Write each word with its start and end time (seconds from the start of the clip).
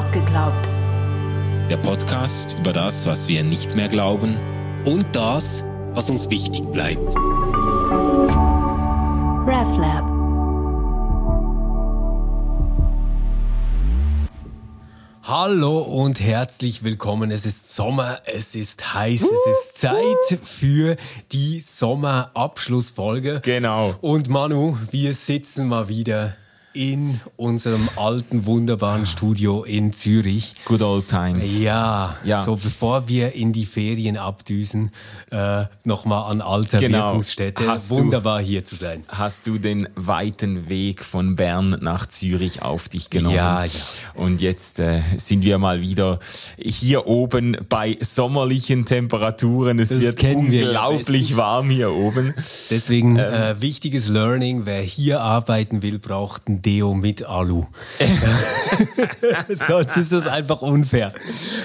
Ausgeglaubt. 0.00 0.66
Der 1.68 1.76
Podcast 1.76 2.56
über 2.58 2.72
das, 2.72 3.04
was 3.04 3.28
wir 3.28 3.44
nicht 3.44 3.76
mehr 3.76 3.88
glauben 3.88 4.34
und 4.86 5.04
das, 5.12 5.62
was 5.92 6.08
uns 6.08 6.30
wichtig 6.30 6.64
bleibt. 6.72 7.06
RefLab. 9.46 10.08
Hallo 15.22 15.80
und 15.80 16.18
herzlich 16.18 16.82
willkommen. 16.82 17.30
Es 17.30 17.44
ist 17.44 17.74
Sommer, 17.74 18.22
es 18.24 18.54
ist 18.54 18.94
heiß, 18.94 19.20
es 19.20 19.28
ist 19.28 19.78
Zeit 19.78 20.38
für 20.42 20.96
die 21.30 21.60
Sommerabschlussfolge. 21.60 23.42
Genau. 23.44 23.94
Und 24.00 24.30
Manu, 24.30 24.78
wir 24.90 25.12
sitzen 25.12 25.68
mal 25.68 25.88
wieder 25.88 26.36
in 26.72 27.20
unserem 27.36 27.88
alten, 27.96 28.46
wunderbaren 28.46 29.04
Studio 29.04 29.64
in 29.64 29.92
Zürich. 29.92 30.54
Good 30.64 30.82
old 30.82 31.08
times. 31.08 31.60
Ja, 31.60 32.16
ja. 32.22 32.44
so 32.44 32.54
bevor 32.54 33.08
wir 33.08 33.34
in 33.34 33.52
die 33.52 33.66
Ferien 33.66 34.16
abdüsen, 34.16 34.92
äh, 35.30 35.64
nochmal 35.84 36.30
an 36.30 36.40
alter 36.40 36.78
genau. 36.78 37.08
Wirkungsstätte. 37.08 37.66
Hast 37.66 37.90
Wunderbar 37.90 38.38
du, 38.38 38.44
hier 38.46 38.64
zu 38.64 38.76
sein. 38.76 39.04
Hast 39.08 39.48
du 39.48 39.58
den 39.58 39.88
weiten 39.96 40.68
Weg 40.68 41.04
von 41.04 41.34
Bern 41.34 41.78
nach 41.80 42.06
Zürich 42.06 42.62
auf 42.62 42.88
dich 42.88 43.10
genommen? 43.10 43.34
Ja, 43.34 43.64
ja. 43.64 43.70
Und 44.14 44.40
jetzt 44.40 44.78
äh, 44.78 45.00
sind 45.16 45.42
wir 45.42 45.58
mal 45.58 45.80
wieder 45.80 46.20
hier 46.56 47.06
oben 47.06 47.56
bei 47.68 47.98
sommerlichen 48.00 48.84
Temperaturen. 48.84 49.80
Es 49.80 49.88
das 49.88 50.00
wird 50.00 50.22
unglaublich 50.36 51.36
warm 51.36 51.68
hier 51.68 51.90
oben. 51.92 52.34
Deswegen 52.70 53.16
ähm, 53.16 53.32
äh, 53.32 53.60
wichtiges 53.60 54.08
Learning, 54.08 54.66
wer 54.66 54.82
hier 54.82 55.20
arbeiten 55.20 55.82
will, 55.82 55.98
braucht 55.98 56.48
ein 56.48 56.59
Deo 56.62 56.94
mit 56.94 57.24
Alu. 57.24 57.66
Sonst 59.48 59.96
ist 59.96 60.12
das 60.12 60.26
einfach 60.26 60.62
unfair. 60.62 61.12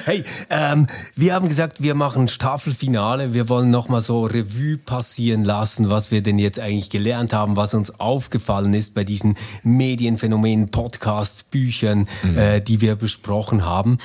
Hey, 0.06 0.24
ähm, 0.50 0.88
wir 1.16 1.34
haben 1.34 1.48
gesagt, 1.48 1.82
wir 1.82 1.96
machen 1.96 2.28
Staffelfinale. 2.28 3.34
Wir 3.34 3.50
wollen 3.50 3.70
nochmal 3.70 4.02
so 4.02 4.26
Revue 4.26 4.78
passieren 4.78 5.44
lassen, 5.44 5.90
was 5.90 6.12
wir 6.12 6.22
denn 6.22 6.40
jetzt 6.40 6.60
eigentlich 6.60 6.90
gelernt 6.90 7.34
haben, 7.34 7.56
was 7.56 7.74
uns 7.74 8.00
aufgefallen 8.00 8.74
ist 8.74 8.94
bei 8.94 9.04
diesen 9.04 9.36
Medienphänomenen, 9.64 10.70
Podcasts, 10.70 11.44
Büchern, 11.44 12.08
mhm. 12.24 12.38
äh, 12.38 12.62
die 12.62 12.82
wir 12.82 12.96
besprochen 12.96 13.66
haben. 13.66 13.98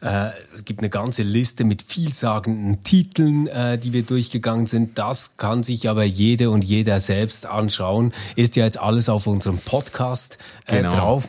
Äh, 0.00 0.30
es 0.54 0.64
gibt 0.64 0.80
eine 0.80 0.90
ganze 0.90 1.22
Liste 1.22 1.64
mit 1.64 1.82
vielsagenden 1.82 2.82
Titeln, 2.82 3.46
äh, 3.46 3.78
die 3.78 3.92
wir 3.92 4.02
durchgegangen 4.02 4.66
sind. 4.66 4.98
Das 4.98 5.36
kann 5.36 5.62
sich 5.62 5.88
aber 5.88 6.04
jede 6.04 6.50
und 6.50 6.64
jeder 6.64 7.00
selbst 7.00 7.46
anschauen. 7.46 8.12
Ist 8.36 8.56
ja 8.56 8.64
jetzt 8.64 8.78
alles 8.78 9.08
auf 9.08 9.26
unserem 9.26 9.58
Podcast 9.58 10.35
äh, 10.66 10.76
genau. 10.76 10.94
drauf. 10.94 11.28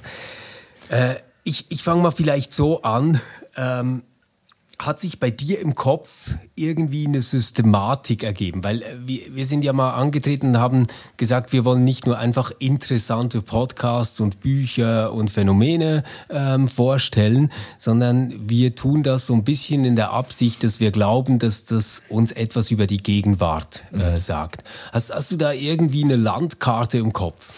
Äh, 0.90 1.16
ich 1.44 1.66
ich 1.70 1.84
fange 1.84 2.02
mal 2.02 2.12
vielleicht 2.12 2.54
so 2.54 2.82
an. 2.82 3.22
Ähm, 3.56 4.04
hat 4.80 5.00
sich 5.00 5.20
bei 5.20 5.32
dir 5.32 5.60
im 5.60 5.74
Kopf 5.74 6.36
irgendwie 6.56 7.08
eine 7.08 7.24
Systematik 7.24 8.24
ergeben? 8.24 8.64
Weil 8.64 8.84
äh, 8.84 8.96
wir, 9.06 9.36
wir 9.36 9.46
sind 9.46 9.64
ja 9.64 9.74
mal 9.74 9.92
angetreten 9.92 10.50
und 10.50 10.58
haben 10.58 10.88
gesagt, 11.18 11.52
wir 11.52 11.66
wollen 11.66 11.84
nicht 11.84 12.06
nur 12.06 12.18
einfach 12.18 12.52
interessante 12.60 13.42
Podcasts 13.42 14.20
und 14.20 14.40
Bücher 14.40 15.14
und 15.14 15.32
Phänomene 15.32 16.04
ähm, 16.30 16.68
vorstellen, 16.68 17.52
sondern 17.80 18.50
wir 18.50 18.76
tun 18.76 19.02
das 19.02 19.26
so 19.26 19.34
ein 19.34 19.44
bisschen 19.44 19.84
in 19.84 19.96
der 19.96 20.12
Absicht, 20.12 20.64
dass 20.64 20.80
wir 20.80 20.92
glauben, 20.92 21.40
dass 21.40 21.66
das 21.66 22.04
uns 22.10 22.32
etwas 22.32 22.70
über 22.70 22.86
die 22.86 22.98
Gegenwart 22.98 23.84
äh, 23.94 24.12
mhm. 24.12 24.20
sagt. 24.20 24.64
Hast, 24.92 25.14
hast 25.14 25.32
du 25.32 25.38
da 25.38 25.54
irgendwie 25.54 26.04
eine 26.04 26.18
Landkarte 26.18 27.00
im 27.00 27.14
Kopf? 27.14 27.52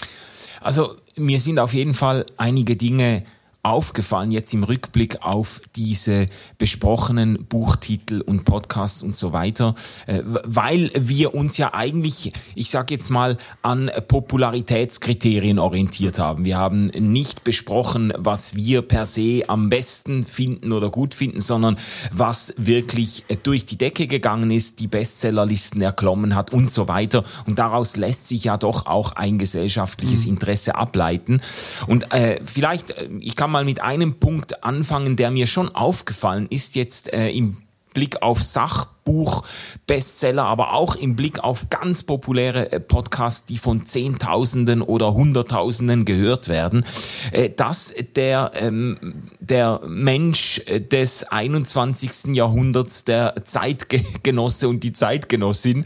Also 0.61 0.95
mir 1.20 1.39
sind 1.39 1.59
auf 1.59 1.73
jeden 1.73 1.94
Fall 1.94 2.25
einige 2.38 2.75
Dinge 2.75 3.23
aufgefallen 3.61 4.31
jetzt 4.31 4.53
im 4.53 4.63
Rückblick 4.63 5.21
auf 5.21 5.61
diese 5.75 6.27
besprochenen 6.57 7.45
Buchtitel 7.45 8.21
und 8.21 8.45
Podcasts 8.45 9.03
und 9.03 9.13
so 9.13 9.34
weiter, 9.34 9.75
äh, 10.07 10.22
weil 10.23 10.91
wir 10.97 11.35
uns 11.35 11.57
ja 11.57 11.73
eigentlich, 11.73 12.31
ich 12.56 12.69
sage 12.69 12.94
jetzt 12.94 13.09
mal, 13.09 13.38
an 13.61 13.91
Popularitätskriterien 14.07 15.59
orientiert 15.59 16.19
haben. 16.19 16.45
Wir 16.45 16.57
haben 16.57 16.88
nicht 16.88 17.44
besprochen, 17.44 18.13
was 18.17 18.56
wir 18.56 18.81
per 18.81 19.06
se 19.06 19.44
am 19.47 19.69
besten 19.69 20.25
finden 20.25 20.72
oder 20.72 20.89
gut 20.89 21.13
finden, 21.13 21.41
sondern 21.41 21.78
was 22.11 22.53
wirklich 22.57 23.25
durch 23.44 23.66
die 23.66 23.78
Decke 23.78 24.07
gegangen 24.07 24.51
ist, 24.51 24.79
die 24.79 24.88
Bestsellerlisten 24.88 25.81
erklommen 25.81 26.34
hat 26.34 26.53
und 26.53 26.72
so 26.72 26.88
weiter. 26.88 27.23
Und 27.45 27.59
daraus 27.59 27.97
lässt 27.97 28.28
sich 28.28 28.45
ja 28.45 28.57
doch 28.57 28.85
auch 28.85 29.13
ein 29.13 29.38
gesellschaftliches 29.38 30.25
mhm. 30.25 30.34
Interesse 30.34 30.75
ableiten. 30.75 31.41
Und 31.88 32.13
äh, 32.13 32.39
vielleicht, 32.44 32.91
äh, 32.91 33.09
ich 33.19 33.35
kann 33.35 33.51
mal 33.51 33.59
mit 33.64 33.81
einem 33.81 34.20
Punkt 34.20 34.64
anfangen, 34.64 35.16
der 35.16 35.31
mir 35.31 35.47
schon 35.47 35.74
aufgefallen 35.74 36.47
ist 36.50 36.75
jetzt 36.75 37.12
äh, 37.14 37.30
im 37.30 37.58
Blick 37.99 38.21
auf 38.21 38.41
Sach 38.41 38.87
Buch, 39.09 39.43
Bestseller, 39.87 40.43
aber 40.43 40.73
auch 40.73 40.95
im 40.95 41.15
Blick 41.15 41.43
auf 41.43 41.71
ganz 41.71 42.03
populäre 42.03 42.71
äh, 42.71 42.79
Podcasts, 42.79 43.43
die 43.43 43.57
von 43.57 43.87
Zehntausenden 43.87 44.83
oder 44.83 45.15
Hunderttausenden 45.15 46.05
gehört 46.05 46.47
werden, 46.47 46.85
äh, 47.31 47.49
dass 47.49 47.91
der, 48.15 48.51
ähm, 48.53 49.23
der 49.39 49.81
Mensch 49.85 50.61
äh, 50.67 50.79
des 50.79 51.23
21. 51.23 52.35
Jahrhunderts, 52.35 53.03
der 53.03 53.33
Zeitgenosse 53.45 54.69
und 54.69 54.83
die 54.83 54.93
Zeitgenossin, 54.93 55.85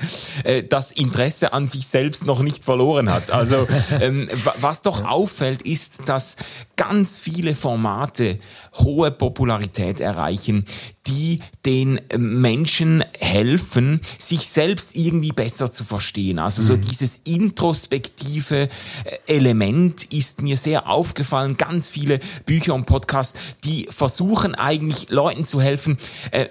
das 0.69 0.91
Interesse 0.91 1.53
an 1.53 1.67
sich 1.67 1.87
selbst 1.87 2.25
noch 2.25 2.41
nicht 2.41 2.63
verloren 2.65 3.09
hat. 3.09 3.31
Also 3.31 3.67
ähm, 4.01 4.27
was 4.59 4.81
doch 4.81 5.05
auffällt, 5.05 5.61
ist, 5.61 6.09
dass 6.09 6.35
ganz 6.75 7.17
viele 7.17 7.55
Formate 7.55 8.39
hohe 8.75 9.11
Popularität 9.11 9.99
erreichen, 9.99 10.65
die 11.07 11.41
den 11.65 11.99
Menschen 12.17 13.03
helfen, 13.19 13.99
sich 14.19 14.47
selbst 14.47 14.95
irgendwie 14.95 15.31
besser 15.31 15.69
zu 15.69 15.83
verstehen. 15.83 16.39
Also 16.39 16.61
so 16.61 16.77
mhm. 16.77 16.81
dieses 16.81 17.19
introspektive 17.25 18.67
äh, 19.03 19.17
Element 19.27 20.05
ist 20.13 20.41
mir 20.41 20.55
sehr 20.57 20.89
aufgefallen. 20.89 21.57
Ganz 21.57 21.89
viele 21.89 22.19
Bücher 22.45 22.73
und 22.73 22.85
Podcasts, 22.85 23.37
die 23.65 23.87
versuchen 23.89 24.55
eigentlich 24.55 25.09
Leuten 25.09 25.45
zu 25.45 25.59
helfen, 25.59 25.97
äh, 26.31 26.47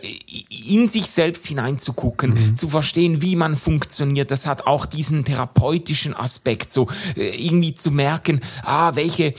in 0.67 0.87
sich 0.87 1.07
selbst 1.07 1.47
hineinzugucken, 1.47 2.35
mhm. 2.35 2.57
zu 2.57 2.69
verstehen, 2.69 3.23
wie 3.23 3.37
man 3.37 3.57
funktioniert. 3.57 4.31
Das 4.31 4.47
hat 4.47 4.67
auch 4.67 4.85
diesen 4.85 5.25
therapeutischen 5.25 6.15
Aspekt, 6.15 6.73
so 6.73 6.89
äh, 7.17 7.31
irgendwie 7.31 7.75
zu 7.75 7.91
merken, 7.91 8.41
ah, 8.63 8.95
welche 8.95 9.35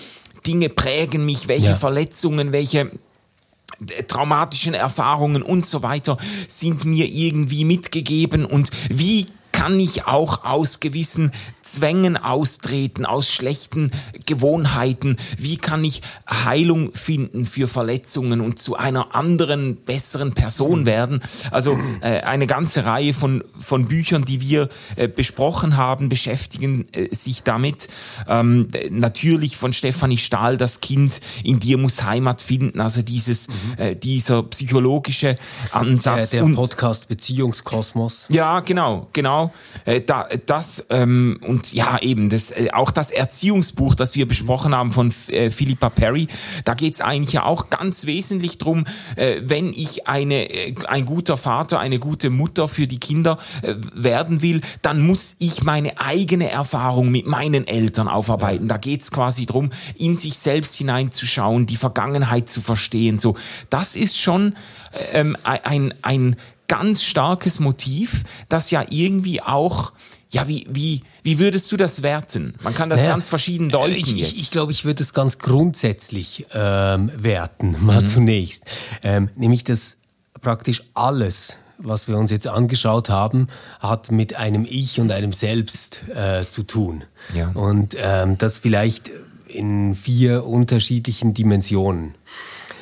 Dinge 0.45 0.69
prägen 0.69 1.25
mich, 1.25 1.47
welche 1.47 1.67
ja. 1.67 1.75
Verletzungen, 1.75 2.51
welche 2.51 2.91
traumatischen 4.07 4.73
Erfahrungen 4.73 5.41
und 5.41 5.65
so 5.65 5.83
weiter 5.83 6.17
sind 6.47 6.85
mir 6.85 7.07
irgendwie 7.07 7.65
mitgegeben 7.65 8.45
und 8.45 8.71
wie 8.89 9.27
kann 9.51 9.79
ich 9.79 10.05
auch 10.05 10.43
aus 10.45 10.79
gewissen 10.79 11.31
Zwängen 11.63 12.17
austreten, 12.17 13.05
aus 13.05 13.31
schlechten 13.31 13.91
Gewohnheiten? 14.25 15.17
Wie 15.37 15.57
kann 15.57 15.83
ich 15.83 16.01
Heilung 16.29 16.91
finden 16.91 17.45
für 17.45 17.67
Verletzungen 17.67 18.41
und 18.41 18.59
zu 18.59 18.75
einer 18.75 19.15
anderen, 19.15 19.77
besseren 19.77 20.33
Person 20.33 20.85
werden? 20.85 21.21
Also 21.51 21.79
äh, 22.01 22.19
eine 22.21 22.47
ganze 22.47 22.85
Reihe 22.85 23.13
von, 23.13 23.43
von 23.59 23.87
Büchern, 23.87 24.25
die 24.25 24.41
wir 24.41 24.69
äh, 24.95 25.07
besprochen 25.07 25.77
haben, 25.77 26.09
beschäftigen 26.09 26.85
äh, 26.91 27.13
sich 27.13 27.43
damit. 27.43 27.87
Ähm, 28.27 28.67
natürlich 28.89 29.57
von 29.57 29.73
Stefanie 29.73 30.17
Stahl, 30.17 30.57
das 30.57 30.81
Kind 30.81 31.21
in 31.43 31.59
dir 31.59 31.77
muss 31.77 32.03
Heimat 32.03 32.41
finden, 32.41 32.81
also 32.81 33.01
dieses, 33.01 33.47
mhm. 33.47 33.53
äh, 33.77 33.95
dieser 33.95 34.43
psychologische 34.43 35.37
Ansatz. 35.71 36.31
Der, 36.31 36.45
der 36.45 36.55
Podcast 36.55 37.07
Beziehungskosmos. 37.07 38.25
Ja, 38.29 38.59
genau, 38.59 39.07
genau. 39.13 39.53
Äh, 39.85 40.01
da, 40.01 40.27
das 40.45 40.85
ähm, 40.89 41.39
und 41.45 41.52
ja, 41.71 41.99
eben, 42.01 42.29
das, 42.29 42.51
äh, 42.51 42.69
auch 42.73 42.91
das 42.91 43.11
Erziehungsbuch, 43.11 43.95
das 43.95 44.15
wir 44.15 44.27
besprochen 44.27 44.75
haben 44.75 44.91
von 44.91 45.13
äh, 45.27 45.51
Philippa 45.51 45.89
Perry, 45.89 46.27
da 46.65 46.73
geht's 46.73 47.01
eigentlich 47.01 47.33
ja 47.33 47.43
auch 47.45 47.69
ganz 47.69 48.05
wesentlich 48.05 48.57
drum, 48.57 48.85
äh, 49.15 49.41
wenn 49.43 49.69
ich 49.69 50.07
eine, 50.07 50.49
äh, 50.49 50.75
ein 50.87 51.05
guter 51.05 51.37
Vater, 51.37 51.79
eine 51.79 51.99
gute 51.99 52.29
Mutter 52.29 52.67
für 52.67 52.87
die 52.87 52.99
Kinder 52.99 53.37
äh, 53.61 53.75
werden 53.93 54.41
will, 54.41 54.61
dann 54.81 55.05
muss 55.05 55.35
ich 55.39 55.63
meine 55.63 55.99
eigene 55.99 56.49
Erfahrung 56.49 57.11
mit 57.11 57.25
meinen 57.25 57.67
Eltern 57.67 58.07
aufarbeiten. 58.07 58.67
Da 58.67 58.77
geht's 58.77 59.11
quasi 59.11 59.45
drum, 59.45 59.71
in 59.97 60.17
sich 60.17 60.37
selbst 60.37 60.75
hineinzuschauen, 60.75 61.65
die 61.65 61.77
Vergangenheit 61.77 62.49
zu 62.49 62.61
verstehen. 62.61 63.17
So, 63.17 63.35
das 63.69 63.95
ist 63.95 64.19
schon 64.19 64.55
ähm, 65.13 65.37
ein, 65.43 65.93
ein 66.01 66.35
ganz 66.67 67.03
starkes 67.03 67.59
Motiv, 67.59 68.23
das 68.49 68.71
ja 68.71 68.85
irgendwie 68.89 69.41
auch 69.41 69.91
ja, 70.33 70.47
wie, 70.47 70.65
wie, 70.67 71.03
wie 71.21 71.37
würdest 71.37 71.71
du 71.71 71.77
das 71.77 72.01
werten? 72.01 72.55
Man 72.63 72.73
kann 72.73 72.89
das 72.89 73.01
naja, 73.01 73.13
ganz 73.13 73.27
verschieden 73.27 73.69
deuten. 73.69 73.95
Ich, 73.95 74.19
ich, 74.19 74.37
ich 74.37 74.51
glaube, 74.51 74.71
ich 74.71 74.83
würde 74.83 75.03
es 75.03 75.13
ganz 75.13 75.37
grundsätzlich 75.37 76.47
ähm, 76.53 77.11
werten, 77.15 77.77
mal 77.85 78.01
mhm. 78.01 78.07
zunächst. 78.07 78.65
Ähm, 79.03 79.29
nämlich, 79.35 79.63
dass 79.63 79.97
praktisch 80.41 80.83
alles, 80.95 81.57
was 81.77 82.07
wir 82.07 82.17
uns 82.17 82.31
jetzt 82.31 82.47
angeschaut 82.47 83.09
haben, 83.09 83.47
hat 83.79 84.11
mit 84.11 84.35
einem 84.35 84.65
Ich 84.67 84.99
und 84.99 85.11
einem 85.11 85.33
Selbst 85.33 86.01
äh, 86.09 86.47
zu 86.49 86.63
tun. 86.63 87.03
Ja. 87.35 87.49
Und 87.49 87.95
ähm, 87.99 88.39
das 88.39 88.57
vielleicht 88.57 89.11
in 89.47 89.93
vier 89.93 90.45
unterschiedlichen 90.45 91.35
Dimensionen. 91.35 92.15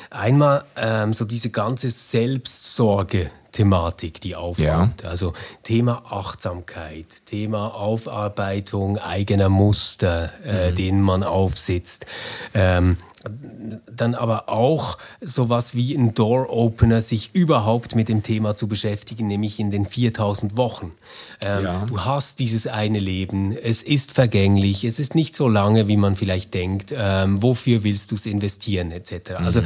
Einmal 0.08 0.64
ähm, 0.76 1.12
so 1.12 1.26
diese 1.26 1.50
ganze 1.50 1.90
Selbstsorge. 1.90 3.30
Thematik, 3.52 4.20
die 4.20 4.34
aufkommt. 4.34 5.02
Ja. 5.02 5.08
Also 5.08 5.34
Thema 5.62 6.04
Achtsamkeit, 6.10 7.26
Thema 7.26 7.74
Aufarbeitung 7.74 8.98
eigener 8.98 9.48
Muster, 9.48 10.32
äh, 10.44 10.70
mhm. 10.70 10.74
denen 10.74 11.02
man 11.02 11.22
aufsitzt. 11.22 12.06
Ähm, 12.54 12.96
dann 13.24 14.14
aber 14.14 14.48
auch 14.48 14.98
sowas 15.20 15.74
wie 15.74 15.94
ein 15.94 16.14
Door-Opener, 16.14 17.02
sich 17.02 17.30
überhaupt 17.34 17.94
mit 17.94 18.08
dem 18.08 18.22
Thema 18.22 18.56
zu 18.56 18.66
beschäftigen, 18.66 19.26
nämlich 19.26 19.60
in 19.60 19.70
den 19.70 19.86
4000 19.86 20.56
Wochen. 20.56 20.92
Ähm, 21.40 21.64
ja. 21.64 21.86
Du 21.86 22.04
hast 22.04 22.40
dieses 22.40 22.66
eine 22.66 22.98
Leben, 22.98 23.56
es 23.56 23.82
ist 23.82 24.12
vergänglich, 24.12 24.84
es 24.84 24.98
ist 24.98 25.14
nicht 25.14 25.36
so 25.36 25.48
lange, 25.48 25.88
wie 25.88 25.96
man 25.96 26.16
vielleicht 26.16 26.52
denkt. 26.54 26.92
Ähm, 26.96 27.42
wofür 27.42 27.84
willst 27.84 28.10
du 28.10 28.16
es 28.16 28.26
investieren, 28.26 28.90
etc. 28.90 29.38
Mhm. 29.38 29.46
Also 29.46 29.62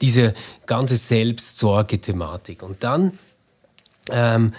diese 0.00 0.34
ganze 0.66 0.96
Selbstsorge-Thematik. 0.96 2.62
Und 2.62 2.84
dann 2.84 3.18
ähm, 4.10 4.52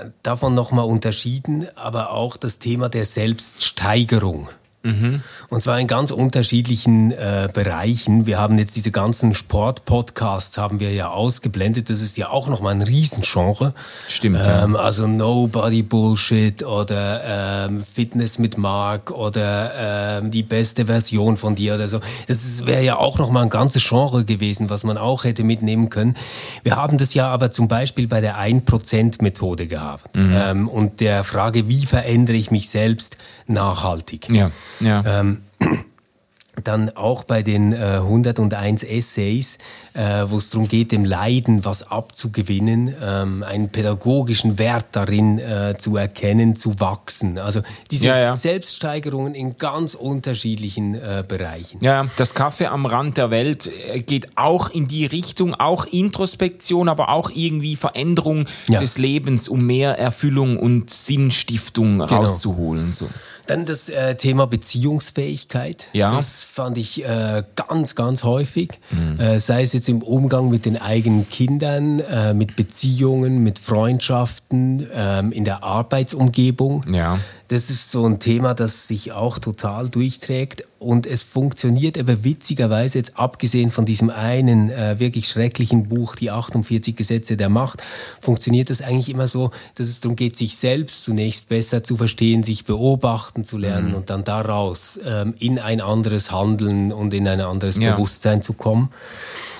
äh, 0.00 0.06
davon 0.22 0.54
nochmal 0.54 0.86
unterschieden, 0.86 1.68
aber 1.76 2.10
auch 2.10 2.36
das 2.36 2.58
Thema 2.58 2.88
der 2.88 3.04
Selbststeigerung. 3.04 4.48
Mhm. 4.84 5.22
Und 5.48 5.62
zwar 5.62 5.80
in 5.80 5.86
ganz 5.86 6.10
unterschiedlichen 6.10 7.10
äh, 7.10 7.48
Bereichen. 7.52 8.26
Wir 8.26 8.38
haben 8.38 8.58
jetzt 8.58 8.76
diese 8.76 8.90
ganzen 8.90 9.34
Sport-Podcasts 9.34 10.58
haben 10.58 10.78
wir 10.78 10.92
ja 10.92 11.08
ausgeblendet. 11.10 11.88
Das 11.88 12.02
ist 12.02 12.18
ja 12.18 12.28
auch 12.28 12.48
nochmal 12.48 12.74
ein 12.74 12.82
Riesengenre. 12.82 13.72
Stimmt. 14.08 14.42
Ähm, 14.46 14.74
ja. 14.74 14.80
Also 14.80 15.06
Nobody 15.06 15.82
Bullshit 15.82 16.62
oder 16.62 17.66
ähm, 17.66 17.82
Fitness 17.82 18.38
mit 18.38 18.58
Mark 18.58 19.10
oder 19.10 20.18
ähm, 20.20 20.30
die 20.30 20.42
beste 20.42 20.86
Version 20.86 21.38
von 21.38 21.54
dir 21.54 21.76
oder 21.76 21.88
so. 21.88 22.00
Das 22.28 22.66
wäre 22.66 22.82
ja 22.82 22.98
auch 22.98 23.18
nochmal 23.18 23.44
ein 23.44 23.50
ganzes 23.50 23.88
Genre 23.88 24.24
gewesen, 24.24 24.68
was 24.68 24.84
man 24.84 24.98
auch 24.98 25.24
hätte 25.24 25.44
mitnehmen 25.44 25.88
können. 25.88 26.14
Wir 26.62 26.76
haben 26.76 26.98
das 26.98 27.14
ja 27.14 27.28
aber 27.28 27.50
zum 27.50 27.68
Beispiel 27.68 28.06
bei 28.06 28.20
der 28.20 28.38
1%-Methode 28.38 29.66
gehabt. 29.66 30.14
Mhm. 30.14 30.34
Ähm, 30.34 30.68
und 30.68 31.00
der 31.00 31.24
Frage, 31.24 31.68
wie 31.68 31.86
verändere 31.86 32.36
ich 32.36 32.50
mich 32.50 32.68
selbst 32.68 33.16
nachhaltig? 33.46 34.30
Ja. 34.30 34.50
Ja. 34.80 35.20
Ähm, 35.20 35.42
dann 36.62 36.90
auch 36.96 37.24
bei 37.24 37.42
den 37.42 37.72
äh, 37.72 37.76
101 37.76 38.84
Essays, 38.84 39.58
äh, 39.94 40.24
wo 40.26 40.38
es 40.38 40.50
darum 40.50 40.68
geht, 40.68 40.92
dem 40.92 41.04
Leiden 41.04 41.64
was 41.64 41.82
abzugewinnen, 41.90 42.94
ähm, 43.02 43.42
einen 43.42 43.70
pädagogischen 43.70 44.58
Wert 44.58 44.86
darin 44.92 45.38
äh, 45.38 45.76
zu 45.78 45.96
erkennen, 45.96 46.54
zu 46.54 46.78
wachsen. 46.78 47.38
Also 47.38 47.62
diese 47.90 48.06
ja, 48.08 48.18
ja. 48.18 48.36
Selbststeigerungen 48.36 49.34
in 49.34 49.58
ganz 49.58 49.94
unterschiedlichen 49.94 50.94
äh, 50.94 51.24
Bereichen. 51.26 51.78
Ja, 51.82 52.06
das 52.16 52.34
Kaffee 52.34 52.66
am 52.66 52.86
Rand 52.86 53.16
der 53.16 53.30
Welt 53.30 53.66
äh, 53.66 54.00
geht 54.00 54.36
auch 54.36 54.70
in 54.70 54.86
die 54.86 55.06
Richtung, 55.06 55.54
auch 55.54 55.86
Introspektion, 55.86 56.88
aber 56.88 57.08
auch 57.08 57.30
irgendwie 57.34 57.76
Veränderung 57.76 58.46
ja. 58.68 58.80
des 58.80 58.98
Lebens, 58.98 59.48
um 59.48 59.66
mehr 59.66 59.98
Erfüllung 59.98 60.58
und 60.58 60.90
Sinnstiftung 60.90 61.98
genau. 61.98 62.04
rauszuholen. 62.04 62.92
So. 62.92 63.08
Dann 63.46 63.66
das 63.66 63.88
äh, 63.88 64.14
Thema 64.16 64.46
Beziehungsfähigkeit. 64.46 65.88
Ja. 65.92 66.14
Das 66.14 66.44
fand 66.44 66.78
ich 66.78 67.04
äh, 67.04 67.42
ganz, 67.56 67.94
ganz 67.94 68.24
häufig. 68.24 68.80
Mhm. 68.90 69.20
Äh, 69.20 69.40
sei 69.40 69.62
es 69.62 69.72
jetzt 69.72 69.88
im 69.88 70.02
Umgang 70.02 70.50
mit 70.50 70.64
den 70.64 70.80
eigenen 70.80 71.28
Kindern, 71.28 72.00
äh, 72.00 72.32
mit 72.32 72.56
Beziehungen, 72.56 73.42
mit 73.42 73.58
Freundschaften, 73.58 74.86
ähm, 74.94 75.32
in 75.32 75.44
der 75.44 75.62
Arbeitsumgebung. 75.62 76.82
Ja. 76.90 77.18
Das 77.48 77.70
ist 77.70 77.90
so 77.90 78.06
ein 78.06 78.20
Thema, 78.20 78.54
das 78.54 78.88
sich 78.88 79.12
auch 79.12 79.38
total 79.38 79.88
durchträgt. 79.88 80.64
Und 80.78 81.06
es 81.06 81.22
funktioniert 81.22 81.98
aber 81.98 82.24
witzigerweise 82.24 82.98
jetzt 82.98 83.18
abgesehen 83.18 83.70
von 83.70 83.86
diesem 83.86 84.10
einen 84.10 84.68
äh, 84.68 84.98
wirklich 84.98 85.28
schrecklichen 85.28 85.88
Buch, 85.88 86.14
die 86.14 86.30
48 86.30 86.94
Gesetze 86.94 87.38
der 87.38 87.48
Macht, 87.48 87.82
funktioniert 88.20 88.68
das 88.68 88.82
eigentlich 88.82 89.08
immer 89.08 89.26
so, 89.26 89.50
dass 89.76 89.88
es 89.88 90.00
darum 90.00 90.14
geht, 90.14 90.36
sich 90.36 90.56
selbst 90.56 91.02
zunächst 91.02 91.48
besser 91.48 91.82
zu 91.82 91.96
verstehen, 91.96 92.42
sich 92.42 92.66
beobachten 92.66 93.44
zu 93.44 93.56
lernen 93.56 93.90
mhm. 93.90 93.94
und 93.94 94.10
dann 94.10 94.24
daraus 94.24 95.00
ähm, 95.06 95.32
in 95.38 95.58
ein 95.58 95.80
anderes 95.80 96.30
Handeln 96.30 96.92
und 96.92 97.14
in 97.14 97.26
ein 97.26 97.40
anderes 97.40 97.78
ja. 97.78 97.94
Bewusstsein 97.94 98.42
zu 98.42 98.52
kommen. 98.52 98.90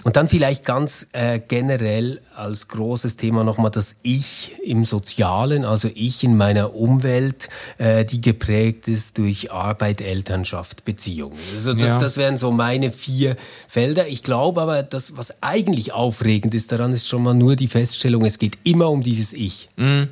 Und 0.05 0.17
dann 0.17 0.29
vielleicht 0.29 0.67
ganz 0.67 1.07
äh, 1.13 1.41
generell 1.41 2.21
als 2.37 2.69
großes 2.69 3.17
Thema 3.17 3.43
nochmal 3.43 3.71
das 3.71 3.97
Ich 4.03 4.53
im 4.63 4.85
Sozialen, 4.85 5.65
also 5.65 5.89
ich 5.95 6.23
in 6.23 6.37
meiner 6.37 6.75
Umwelt, 6.75 7.49
äh, 7.79 8.05
die 8.05 8.21
geprägt 8.21 8.89
ist 8.89 9.19
durch 9.19 9.53
Arbeit, 9.53 10.01
Elternschaft, 10.01 10.85
Beziehungen. 10.85 11.37
Also 11.55 11.75
das, 11.75 11.89
ja. 11.89 11.99
das 11.99 12.17
wären 12.17 12.37
so 12.37 12.51
meine 12.51 12.91
vier 12.91 13.37
Felder. 13.69 14.07
Ich 14.09 14.23
glaube 14.23 14.63
aber, 14.63 14.83
das, 14.83 15.17
was 15.17 15.43
eigentlich 15.43 15.93
aufregend 15.93 16.55
ist 16.55 16.73
daran, 16.73 16.93
ist 16.93 17.09
schon 17.09 17.23
mal 17.23 17.35
nur 17.35 17.57
die 17.57 17.69
Feststellung, 17.69 18.25
es 18.25 18.39
geht 18.39 18.59
immer 18.65 18.91
um 18.91 19.03
dieses 19.03 19.33
Ich. 19.33 19.69
Mhm. 19.77 20.09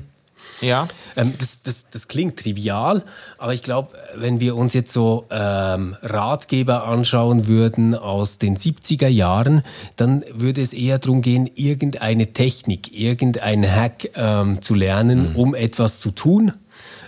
Ja. 0.63 0.89
Ähm, 1.17 1.35
das, 1.39 1.63
das, 1.63 1.87
das 1.91 2.09
klingt 2.09 2.39
trivial, 2.39 3.05
aber 3.37 3.53
ich 3.53 3.63
glaube, 3.63 3.91
wenn 4.15 4.41
wir 4.41 4.57
uns 4.57 4.73
jetzt 4.75 4.93
so 4.93 5.27
ähm, 5.31 5.97
Ratgeber 6.03 6.87
anschauen 6.87 7.49
würden 7.49 7.95
aus 7.95 8.39
den 8.39 8.57
70er 8.57 9.09
Jahren, 9.09 9.65
dann 9.97 10.25
würde 10.33 10.63
es 10.63 10.73
eher 10.73 10.99
darum 10.99 11.21
gehen, 11.21 11.51
irgendeine 11.55 12.33
Technik, 12.33 12.97
irgendein 12.97 13.69
Hack 13.69 14.11
ähm, 14.15 14.63
zu 14.63 14.75
lernen, 14.75 15.31
mhm. 15.31 15.37
um 15.37 15.55
etwas 15.55 16.01
zu 16.01 16.13
tun 16.13 16.53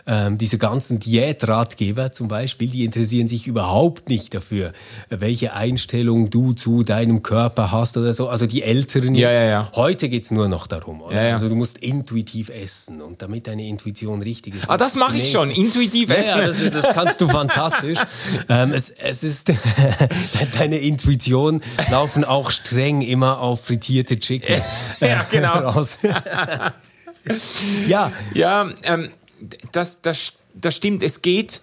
ähm, 0.06 0.36
diese 0.38 0.58
ganzen 0.58 0.98
Diätratgeber 0.98 2.12
zum 2.12 2.28
Beispiel, 2.28 2.68
die 2.68 2.84
interessieren 2.84 3.28
sich 3.28 3.46
überhaupt 3.46 4.08
nicht 4.08 4.34
dafür, 4.34 4.72
welche 5.08 5.54
Einstellung 5.54 6.30
du 6.30 6.52
zu 6.52 6.82
deinem 6.82 7.22
Körper 7.22 7.72
hast 7.72 7.96
oder 7.96 8.12
so. 8.12 8.28
Also 8.28 8.46
die 8.46 8.62
Älteren 8.62 9.14
ja, 9.14 9.28
jetzt. 9.30 9.38
Ja, 9.38 9.44
ja. 9.44 9.70
Heute 9.74 10.08
geht's 10.08 10.30
nur 10.30 10.48
noch 10.48 10.66
darum. 10.66 11.02
Also 11.02 11.48
du 11.48 11.54
musst 11.54 11.78
intuitiv 11.78 12.50
essen 12.50 13.00
und 13.00 13.22
damit 13.22 13.46
deine 13.46 13.66
Intuition 13.66 14.20
richtig 14.22 14.56
ist. 14.56 14.68
Ah, 14.68 14.76
das 14.76 14.94
mache 14.94 15.16
ich 15.18 15.30
schon, 15.30 15.50
intuitiv 15.50 16.10
essen. 16.10 16.28
Ja, 16.28 16.46
das, 16.46 16.70
das 16.70 16.94
kannst 16.94 17.20
du 17.20 17.28
fantastisch. 17.34 17.98
ähm, 18.48 18.72
es, 18.72 18.90
es 18.90 19.24
ist 19.24 19.52
deine 20.58 20.78
Intuition 20.78 21.60
laufen 21.90 22.24
auch 22.24 22.50
streng 22.50 23.00
immer 23.00 23.40
auf 23.40 23.64
frittierte 23.64 24.18
Chicken. 24.18 24.60
ja, 25.00 25.24
genau. 25.30 25.54
raus. 25.54 25.98
ja, 27.88 28.12
ja 28.34 28.70
ähm, 28.82 29.08
das, 29.72 30.00
das, 30.02 30.34
das 30.54 30.76
stimmt. 30.76 31.02
Es 31.02 31.22
geht, 31.22 31.60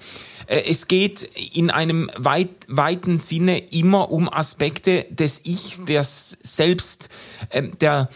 äh, 0.48 0.64
es 0.70 0.88
geht 0.88 1.24
in 1.54 1.70
einem 1.70 2.10
weit, 2.16 2.50
weiten 2.68 3.18
Sinne 3.18 3.60
immer 3.60 4.12
um 4.12 4.32
Aspekte 4.32 5.06
des 5.10 5.46
Ichs, 5.46 5.84
der 5.86 6.04
selbst, 6.04 7.10
ähm, 7.52 7.72
der, 7.80 8.10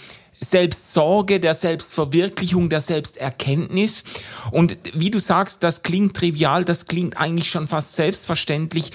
Selbstsorge, 0.46 1.40
der 1.40 1.54
Selbstverwirklichung, 1.54 2.70
der 2.70 2.82
Selbsterkenntnis. 2.82 4.04
Und 4.52 4.78
wie 4.94 5.12
du 5.12 5.20
sagst, 5.20 5.64
das 5.64 5.84
klingt 5.84 6.16
trivial, 6.16 6.64
das 6.66 6.86
klingt 6.86 7.18
eigentlich 7.18 7.50
schon 7.50 7.68
fast 7.68 7.96
selbstverständlich. 7.96 8.92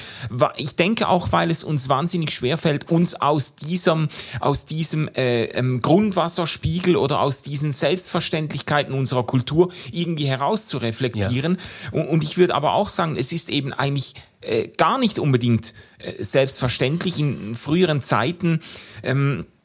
Ich 0.57 0.77
denke 0.77 1.09
auch, 1.09 1.33
weil 1.33 1.51
es 1.51 1.65
uns 1.65 1.89
wahnsinnig 1.89 2.33
schwerfällt, 2.33 2.91
uns 2.91 3.15
aus 3.15 3.55
diesem, 3.55 4.09
aus 4.41 4.65
diesem 4.65 5.09
äh, 5.15 5.45
ähm, 5.47 5.81
Grundwasserspiegel 5.81 6.97
oder 6.97 7.21
aus 7.21 7.43
diesen 7.43 7.73
Selbstverständlichkeiten 7.73 8.95
unserer 8.95 9.25
Kultur 9.25 9.73
irgendwie 9.93 10.27
herauszureflektieren. 10.27 11.59
Ja. 11.93 12.01
Und, 12.01 12.09
und 12.09 12.25
ich 12.25 12.39
würde 12.39 12.55
aber 12.55 12.75
auch 12.75 12.89
sagen, 12.89 13.17
es 13.17 13.33
ist 13.33 13.51
eben 13.51 13.73
eigentlich 13.73 14.15
äh, 14.41 14.69
gar 14.69 14.99
nicht 14.99 15.19
unbedingt 15.19 15.75
äh, 15.99 16.23
selbstverständlich 16.23 17.19
in 17.19 17.55
früheren 17.55 18.03
Zeiten. 18.03 18.61
Ähm, 19.03 19.41
äh, 19.41 19.43
äh, 19.43 19.60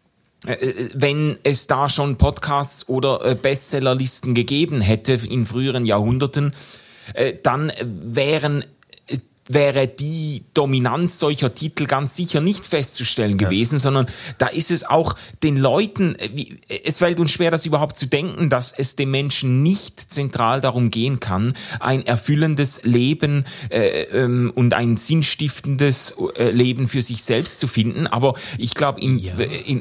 wenn 0.93 1.37
es 1.43 1.67
da 1.67 1.89
schon 1.89 2.17
Podcasts 2.17 2.87
oder 2.87 3.25
äh, 3.25 3.35
Bestsellerlisten 3.35 4.35
gegeben 4.35 4.81
hätte 4.81 5.13
in 5.13 5.45
früheren 5.45 5.85
Jahrhunderten, 5.85 6.53
dann 7.43 7.71
wären 7.81 8.65
wäre 9.47 9.87
die 9.87 10.43
Dominanz 10.53 11.19
solcher 11.19 11.53
Titel 11.53 11.85
ganz 11.85 12.15
sicher 12.15 12.41
nicht 12.41 12.65
festzustellen 12.65 13.37
gewesen, 13.37 13.75
ja. 13.75 13.79
sondern 13.79 14.07
da 14.37 14.47
ist 14.47 14.71
es 14.71 14.83
auch 14.83 15.15
den 15.43 15.57
Leuten, 15.57 16.15
äh, 16.15 16.81
es 16.83 16.97
fällt 16.97 17.19
uns 17.19 17.31
schwer, 17.31 17.51
das 17.51 17.65
überhaupt 17.65 17.97
zu 17.97 18.07
denken, 18.07 18.49
dass 18.49 18.71
es 18.71 18.95
dem 18.95 19.11
Menschen 19.11 19.61
nicht 19.61 19.99
zentral 19.99 20.61
darum 20.61 20.89
gehen 20.89 21.19
kann, 21.19 21.53
ein 21.79 22.05
erfüllendes 22.05 22.81
Leben 22.83 23.45
äh, 23.69 24.03
ähm, 24.03 24.51
und 24.55 24.73
ein 24.73 24.97
sinnstiftendes 24.97 26.15
äh, 26.37 26.49
Leben 26.49 26.87
für 26.87 27.01
sich 27.01 27.23
selbst 27.23 27.59
zu 27.59 27.67
finden. 27.67 28.07
Aber 28.07 28.33
ich 28.57 28.73
glaube, 28.73 29.01
ja. 29.01 29.33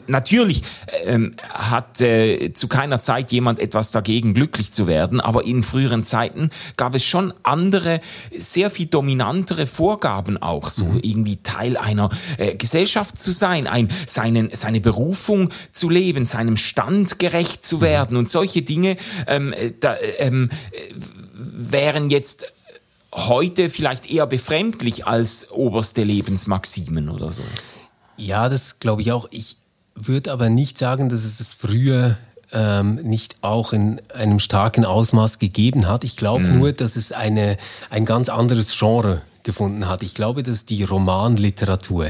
natürlich 0.07 0.63
ähm, 1.05 1.37
hat 1.49 2.03
äh, 2.03 2.53
zu 2.53 2.69
keiner 2.69 3.01
Zeit 3.01 3.33
jemand 3.33 3.61
etwas 3.61 3.93
dagegen, 3.93 4.35
glücklich 4.35 4.73
zu 4.73 4.87
werden, 4.87 5.21
aber 5.21 5.45
in 5.45 5.63
früheren 5.63 6.05
Zeiten 6.05 6.51
gab 6.77 6.95
es 6.95 7.05
schon 7.05 7.33
andere, 7.43 8.01
sehr 8.31 8.71
viel 8.71 8.87
dominantere 8.87 9.54
äußere 9.55 9.67
Vorgaben 9.67 10.37
auch, 10.37 10.71
so 10.71 10.85
mhm. 10.85 11.01
irgendwie 11.03 11.37
Teil 11.43 11.77
einer 11.77 12.11
äh, 12.39 12.55
Gesellschaft 12.57 13.19
zu 13.19 13.33
sein, 13.33 13.67
ein, 13.67 13.89
seinen, 14.07 14.51
seine 14.53 14.81
Berufung 14.81 15.51
zu 15.73 15.91
leben, 15.91 16.27
seinem 16.27 16.57
Stand 16.57 17.19
gerecht 17.19 17.67
zu 17.67 17.77
mhm. 17.77 17.83
werden 17.83 18.13
mhm. 18.13 18.19
und 18.21 18.31
solche 18.31 18.63
Dinge 18.63 18.97
ähm, 19.27 19.53
äh, 19.53 19.73
da, 19.79 19.97
ähm, 20.19 20.51
wären 21.35 22.11
jetzt 22.11 22.47
heute 23.13 23.71
vielleicht 23.71 24.11
eher 24.11 24.27
befremdlich 24.27 25.07
als 25.07 25.51
oberste 25.51 26.03
Lebensmaximen 26.03 27.09
oder 27.09 27.31
so. 27.31 27.43
Ja, 28.17 28.49
das 28.49 28.81
glaube 28.81 29.03
ich 29.03 29.13
auch. 29.13 29.27
Ich 29.31 29.57
würde 29.95 30.33
aber 30.33 30.49
nicht 30.49 30.79
sagen, 30.79 31.09
dass 31.09 31.25
es 31.25 31.39
das 31.39 31.55
früher 31.55 32.17
ähm, 32.53 32.97
nicht 32.97 33.37
auch 33.43 33.73
in 33.73 34.01
einem 34.13 34.41
starken 34.41 34.85
Ausmaß 34.85 35.39
gegeben 35.39 35.87
hat. 35.87 36.03
Ich 36.03 36.17
glaube 36.17 36.45
mhm. 36.45 36.59
nur, 36.59 36.73
dass 36.73 36.97
es 36.97 37.13
eine, 37.13 37.57
ein 37.91 38.05
ganz 38.05 38.29
anderes 38.29 38.77
Genre 38.77 39.23
gefunden 39.45 39.89
hat. 39.89 40.03
Ich 40.03 40.15
glaube, 40.15 40.43
dass 40.43 40.65
die 40.65 40.83
Romanliteratur 40.83 42.09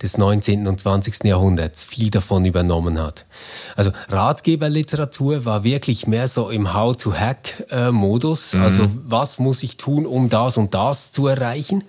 des 0.00 0.16
19. 0.16 0.66
und 0.66 0.80
20. 0.80 1.24
Jahrhunderts 1.24 1.84
viel 1.84 2.10
davon 2.10 2.44
übernommen 2.44 2.98
hat. 2.98 3.26
Also 3.76 3.90
Ratgeberliteratur 4.08 5.44
war 5.44 5.64
wirklich 5.64 6.06
mehr 6.06 6.28
so 6.28 6.48
im 6.48 6.72
How-to-Hack-Modus. 6.72 8.54
Mhm. 8.54 8.62
Also 8.62 8.88
was 9.04 9.38
muss 9.38 9.62
ich 9.62 9.76
tun, 9.76 10.06
um 10.06 10.28
das 10.28 10.56
und 10.56 10.72
das 10.72 11.12
zu 11.12 11.26
erreichen? 11.26 11.84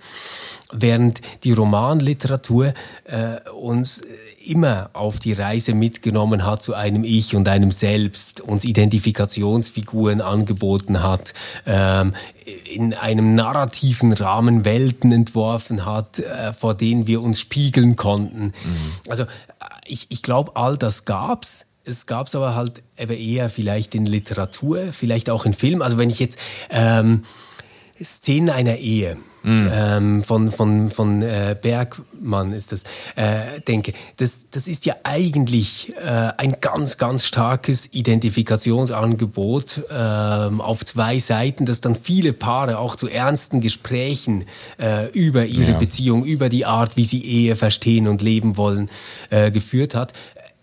Während 0.70 1.22
die 1.44 1.52
Romanliteratur 1.52 2.74
äh, 3.04 3.48
uns 3.50 4.02
immer 4.48 4.90
auf 4.94 5.18
die 5.18 5.32
Reise 5.32 5.74
mitgenommen 5.74 6.46
hat 6.46 6.62
zu 6.62 6.74
einem 6.74 7.04
Ich 7.04 7.36
und 7.36 7.46
einem 7.48 7.70
Selbst, 7.70 8.40
uns 8.40 8.64
Identifikationsfiguren 8.64 10.20
angeboten 10.20 11.02
hat, 11.02 11.34
ähm, 11.66 12.14
in 12.64 12.94
einem 12.94 13.34
narrativen 13.34 14.12
Rahmen 14.12 14.64
Welten 14.64 15.12
entworfen 15.12 15.84
hat, 15.84 16.18
äh, 16.18 16.52
vor 16.52 16.74
denen 16.74 17.06
wir 17.06 17.20
uns 17.20 17.40
spiegeln 17.40 17.96
konnten. 17.96 18.46
Mhm. 18.46 18.52
Also 19.08 19.26
ich, 19.86 20.06
ich 20.08 20.22
glaube, 20.22 20.56
all 20.56 20.76
das 20.76 21.04
gab's. 21.04 21.64
Es 21.84 22.06
gab 22.06 22.26
es 22.26 22.34
aber 22.34 22.54
halt 22.54 22.82
eben 22.98 23.12
eher 23.12 23.48
vielleicht 23.48 23.94
in 23.94 24.06
Literatur, 24.06 24.92
vielleicht 24.92 25.30
auch 25.30 25.46
in 25.46 25.54
Film. 25.54 25.82
Also 25.82 25.98
wenn 25.98 26.10
ich 26.10 26.18
jetzt 26.18 26.38
ähm, 26.70 27.24
Szenen 28.02 28.50
einer 28.50 28.76
Ehe, 28.76 29.16
Mm. 29.42 29.68
Ähm, 29.72 30.24
von, 30.24 30.50
von, 30.50 30.90
von 30.90 31.22
äh, 31.22 31.56
Bergmann 31.60 32.52
ist 32.52 32.72
das, 32.72 32.82
äh, 33.14 33.60
denke. 33.66 33.92
Das, 34.16 34.46
das 34.50 34.66
ist 34.66 34.84
ja 34.84 34.96
eigentlich 35.04 35.94
äh, 35.96 36.32
ein 36.36 36.56
ganz, 36.60 36.98
ganz 36.98 37.24
starkes 37.24 37.92
Identifikationsangebot 37.92 39.84
äh, 39.90 39.94
auf 39.94 40.84
zwei 40.84 41.18
Seiten, 41.18 41.66
das 41.66 41.80
dann 41.80 41.94
viele 41.94 42.32
Paare 42.32 42.78
auch 42.78 42.96
zu 42.96 43.08
ernsten 43.08 43.60
Gesprächen 43.60 44.44
äh, 44.78 45.08
über 45.12 45.46
ihre 45.46 45.72
ja. 45.72 45.78
Beziehung, 45.78 46.24
über 46.24 46.48
die 46.48 46.66
Art, 46.66 46.96
wie 46.96 47.04
sie 47.04 47.24
Ehe 47.24 47.54
verstehen 47.54 48.08
und 48.08 48.22
leben 48.22 48.56
wollen, 48.56 48.90
äh, 49.30 49.52
geführt 49.52 49.94
hat. 49.94 50.12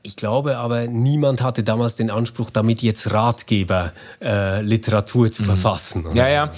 Ich 0.05 0.15
glaube 0.15 0.57
aber, 0.57 0.85
niemand 0.85 1.41
hatte 1.41 1.63
damals 1.63 1.95
den 1.95 2.11
Anspruch, 2.11 2.51
damit 2.51 2.83
jetzt 2.83 3.11
Ratgeber 3.11 3.91
äh, 4.21 4.61
Literatur 4.61 5.31
zu 5.31 5.41
mhm. 5.41 5.47
verfassen. 5.47 6.05
Oder? 6.05 6.15
Ja, 6.15 6.27
ja. 6.27 6.51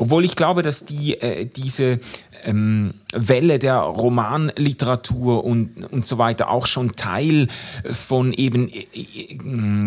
Obwohl 0.00 0.24
ich 0.24 0.34
glaube, 0.34 0.62
dass 0.62 0.84
die, 0.84 1.14
äh, 1.20 1.46
diese 1.46 2.00
ähm, 2.44 2.94
Welle 3.12 3.58
der 3.58 3.78
Romanliteratur 3.78 5.44
und, 5.44 5.84
und 5.90 6.04
so 6.04 6.18
weiter 6.18 6.50
auch 6.50 6.66
schon 6.66 6.94
Teil 6.96 7.48
von 7.84 8.32
eben 8.32 8.68
äh, 8.68 8.86
äh, 8.94 9.36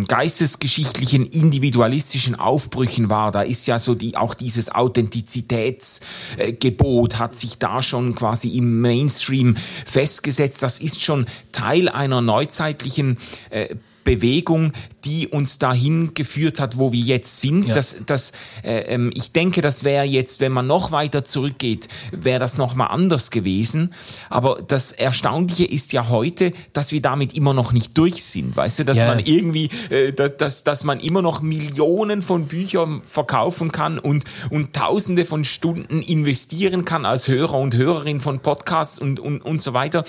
geistesgeschichtlichen, 0.07 1.25
individualistischen 1.27 2.35
Aufbrüchen 2.35 3.09
war. 3.09 3.31
Da 3.31 3.41
ist 3.41 3.67
ja 3.67 3.79
so 3.79 3.95
die, 3.95 4.17
auch 4.17 4.33
dieses 4.33 4.73
Authentizitätsgebot 4.73 7.19
hat 7.19 7.37
sich 7.37 7.57
da 7.57 7.81
schon 7.81 8.15
quasi 8.15 8.49
im 8.57 8.81
Mainstream 8.81 9.55
festgesetzt. 9.85 10.61
Das 10.63 10.79
ist 10.79 11.01
schon 11.01 11.25
Teil 11.51 11.89
einer 11.89 12.21
neuzeitlichen 12.21 13.17
äh, 13.49 13.75
Bewegung, 14.03 14.73
die 15.03 15.27
uns 15.27 15.59
dahin 15.59 16.13
geführt 16.13 16.59
hat, 16.59 16.77
wo 16.77 16.91
wir 16.91 16.99
jetzt 16.99 17.39
sind. 17.39 17.67
Ja. 17.67 17.73
Das, 17.73 17.97
das, 18.05 18.31
äh, 18.63 18.93
ähm, 18.93 19.11
ich 19.13 19.31
denke, 19.31 19.61
das 19.61 19.83
wäre 19.83 20.05
jetzt, 20.05 20.39
wenn 20.39 20.51
man 20.51 20.67
noch 20.67 20.91
weiter 20.91 21.25
zurückgeht, 21.25 21.87
wäre 22.11 22.39
das 22.39 22.57
nochmal 22.57 22.87
anders 22.89 23.31
gewesen. 23.31 23.93
Aber 24.29 24.61
das 24.67 24.91
Erstaunliche 24.91 25.65
ist 25.65 25.93
ja 25.93 26.09
heute, 26.09 26.53
dass 26.73 26.91
wir 26.91 27.01
damit 27.01 27.33
immer 27.33 27.53
noch 27.53 27.73
nicht 27.73 27.97
durch 27.97 28.23
sind. 28.23 28.55
Weißt 28.55 28.79
du, 28.79 28.85
dass 28.85 28.97
ja. 28.97 29.07
man 29.07 29.19
irgendwie, 29.19 29.69
äh, 29.89 30.13
dass, 30.13 30.37
dass, 30.37 30.63
dass 30.63 30.83
man 30.83 30.99
immer 30.99 31.21
noch 31.21 31.41
Millionen 31.41 32.21
von 32.21 32.47
Büchern 32.47 33.01
verkaufen 33.07 33.71
kann 33.71 33.99
und, 33.99 34.25
und 34.49 34.73
Tausende 34.73 35.25
von 35.25 35.43
Stunden 35.43 36.01
investieren 36.01 36.85
kann 36.85 37.05
als 37.05 37.27
Hörer 37.27 37.55
und 37.55 37.75
Hörerin 37.75 38.19
von 38.19 38.39
Podcasts 38.39 38.99
und, 38.99 39.19
und, 39.19 39.41
und 39.41 39.61
so 39.61 39.73
weiter, 39.73 40.03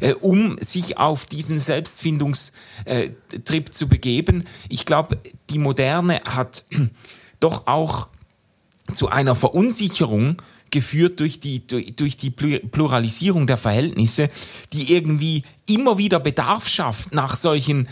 äh, 0.00 0.12
um 0.14 0.58
sich 0.60 0.98
auf 0.98 1.26
diesen 1.26 1.58
Selbstfindungs 1.58 2.52
äh, 2.84 3.10
zu 3.70 3.88
begeben. 3.88 4.35
Ich 4.68 4.84
glaube, 4.84 5.18
die 5.50 5.58
Moderne 5.58 6.20
hat 6.24 6.64
doch 7.40 7.66
auch 7.66 8.08
zu 8.92 9.08
einer 9.08 9.34
Verunsicherung 9.34 10.40
geführt 10.70 11.20
durch 11.20 11.40
die, 11.40 11.66
durch 11.66 12.16
die 12.16 12.30
Pluralisierung 12.30 13.46
der 13.46 13.56
Verhältnisse, 13.56 14.28
die 14.72 14.92
irgendwie 14.92 15.44
immer 15.66 15.98
wieder 15.98 16.20
Bedarf 16.20 16.68
schafft 16.68 17.14
nach 17.14 17.36
solchen 17.36 17.88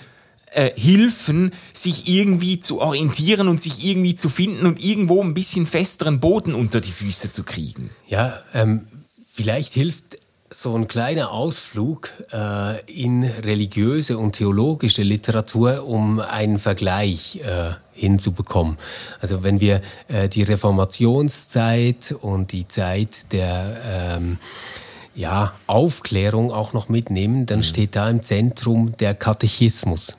äh, 0.54 0.70
Hilfen, 0.76 1.52
sich 1.72 2.08
irgendwie 2.08 2.60
zu 2.60 2.80
orientieren 2.80 3.48
und 3.48 3.62
sich 3.62 3.84
irgendwie 3.84 4.14
zu 4.14 4.28
finden 4.28 4.66
und 4.66 4.84
irgendwo 4.84 5.22
ein 5.22 5.34
bisschen 5.34 5.66
festeren 5.66 6.20
Boden 6.20 6.54
unter 6.54 6.80
die 6.80 6.92
Füße 6.92 7.30
zu 7.30 7.42
kriegen. 7.44 7.90
Ja, 8.08 8.42
ähm, 8.52 8.86
vielleicht 9.32 9.72
hilft 9.72 10.18
so 10.54 10.76
ein 10.76 10.86
kleiner 10.86 11.32
Ausflug 11.32 12.10
äh, 12.32 12.80
in 12.90 13.24
religiöse 13.24 14.16
und 14.18 14.32
theologische 14.32 15.02
Literatur, 15.02 15.84
um 15.84 16.20
einen 16.20 16.60
Vergleich 16.60 17.40
äh, 17.42 17.72
hinzubekommen. 17.92 18.78
Also 19.20 19.42
wenn 19.42 19.60
wir 19.60 19.82
äh, 20.06 20.28
die 20.28 20.44
Reformationszeit 20.44 22.14
und 22.20 22.52
die 22.52 22.68
Zeit 22.68 23.32
der 23.32 23.80
ähm, 24.16 24.38
ja, 25.16 25.54
Aufklärung 25.66 26.52
auch 26.52 26.72
noch 26.72 26.88
mitnehmen, 26.88 27.46
dann 27.46 27.58
mhm. 27.58 27.64
steht 27.64 27.96
da 27.96 28.08
im 28.08 28.22
Zentrum 28.22 28.96
der 28.96 29.14
Katechismus. 29.14 30.16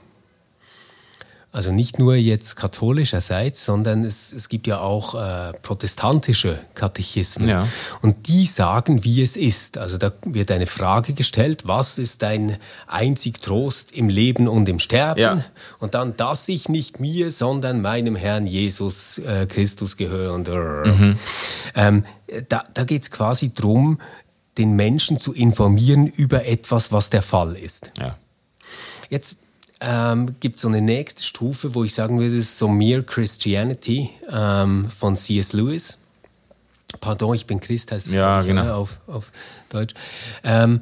Also 1.55 1.71
nicht 1.71 1.99
nur 1.99 2.15
jetzt 2.15 2.57
katholischerseits, 2.57 3.63
sondern 3.63 4.03
es, 4.03 4.33
es 4.33 4.49
gibt 4.49 4.67
ja 4.67 4.79
auch 4.79 5.15
äh, 5.15 5.53
protestantische 5.61 6.59
Katechismen. 6.73 7.47
Ja. 7.47 7.69
Und 8.01 8.27
die 8.27 8.45
sagen, 8.45 9.05
wie 9.05 9.23
es 9.23 9.37
ist. 9.37 9.77
Also 9.77 9.97
da 9.97 10.11
wird 10.25 10.51
eine 10.51 10.65
Frage 10.65 11.13
gestellt, 11.13 11.65
was 11.65 11.97
ist 11.97 12.23
dein 12.23 12.57
einzig 12.87 13.41
Trost 13.41 13.93
im 13.93 14.09
Leben 14.09 14.49
und 14.49 14.67
im 14.67 14.79
Sterben? 14.79 15.21
Ja. 15.21 15.45
Und 15.79 15.93
dann, 15.93 16.17
dass 16.17 16.49
ich 16.49 16.67
nicht 16.67 16.99
mir, 16.99 17.31
sondern 17.31 17.81
meinem 17.81 18.17
Herrn 18.17 18.45
Jesus 18.45 19.19
äh, 19.19 19.45
Christus 19.45 19.95
gehöre. 19.95 20.33
Und, 20.33 20.49
mhm. 20.49 21.17
ähm, 21.73 22.03
da 22.49 22.65
da 22.73 22.83
geht 22.83 23.03
es 23.03 23.11
quasi 23.11 23.53
drum, 23.53 24.01
den 24.57 24.75
Menschen 24.75 25.19
zu 25.19 25.33
informieren 25.33 26.07
über 26.07 26.45
etwas, 26.45 26.91
was 26.91 27.09
der 27.09 27.21
Fall 27.21 27.55
ist. 27.55 27.93
Ja. 27.97 28.17
Jetzt 29.09 29.37
ähm, 29.81 30.35
gibt 30.39 30.59
so 30.59 30.67
eine 30.67 30.81
nächste 30.81 31.23
Stufe, 31.23 31.75
wo 31.75 31.83
ich 31.83 31.93
sagen 31.93 32.19
würde, 32.19 32.37
das 32.37 32.45
ist 32.45 32.57
so 32.57 32.67
Mere 32.67 33.03
Christianity 33.03 34.09
ähm, 34.31 34.89
von 34.89 35.15
C.S. 35.15 35.53
Lewis. 35.53 35.97
Pardon, 37.01 37.35
ich 37.35 37.45
bin 37.45 37.59
Christ, 37.59 37.91
heißt 37.91 38.07
es 38.07 38.13
ja, 38.13 38.41
genau. 38.41 38.81
auf, 38.81 38.99
auf 39.07 39.31
Deutsch. 39.69 39.93
Ähm, 40.43 40.81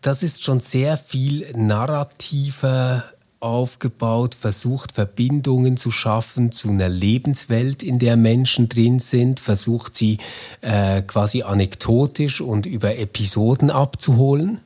das 0.00 0.22
ist 0.22 0.44
schon 0.44 0.60
sehr 0.60 0.96
viel 0.96 1.46
narrativer 1.56 3.04
aufgebaut, 3.40 4.34
versucht 4.34 4.92
Verbindungen 4.92 5.76
zu 5.76 5.92
schaffen 5.92 6.50
zu 6.50 6.70
einer 6.70 6.88
Lebenswelt, 6.88 7.84
in 7.84 8.00
der 8.00 8.16
Menschen 8.16 8.68
drin 8.68 8.98
sind, 8.98 9.38
versucht 9.38 9.96
sie 9.96 10.18
äh, 10.60 11.02
quasi 11.02 11.42
anekdotisch 11.42 12.40
und 12.40 12.66
über 12.66 12.98
Episoden 12.98 13.70
abzuholen 13.70 14.60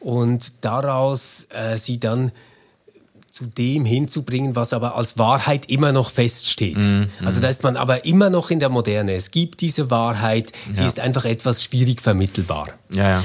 und 0.00 0.52
daraus 0.62 1.46
äh, 1.50 1.78
sie 1.78 2.00
dann 2.00 2.32
zu 3.32 3.46
dem 3.46 3.86
hinzubringen, 3.86 4.54
was 4.56 4.74
aber 4.74 4.94
als 4.94 5.16
Wahrheit 5.16 5.64
immer 5.70 5.90
noch 5.90 6.10
feststeht. 6.10 6.76
Mm, 6.76 7.00
mm. 7.00 7.08
Also 7.24 7.40
da 7.40 7.48
ist 7.48 7.62
man 7.62 7.78
aber 7.78 8.04
immer 8.04 8.28
noch 8.28 8.50
in 8.50 8.60
der 8.60 8.68
Moderne. 8.68 9.14
Es 9.14 9.30
gibt 9.30 9.62
diese 9.62 9.90
Wahrheit, 9.90 10.52
sie 10.70 10.82
ja. 10.82 10.86
ist 10.86 11.00
einfach 11.00 11.24
etwas 11.24 11.62
schwierig 11.62 12.02
vermittelbar. 12.02 12.68
Ja, 12.92 13.08
ja. 13.08 13.24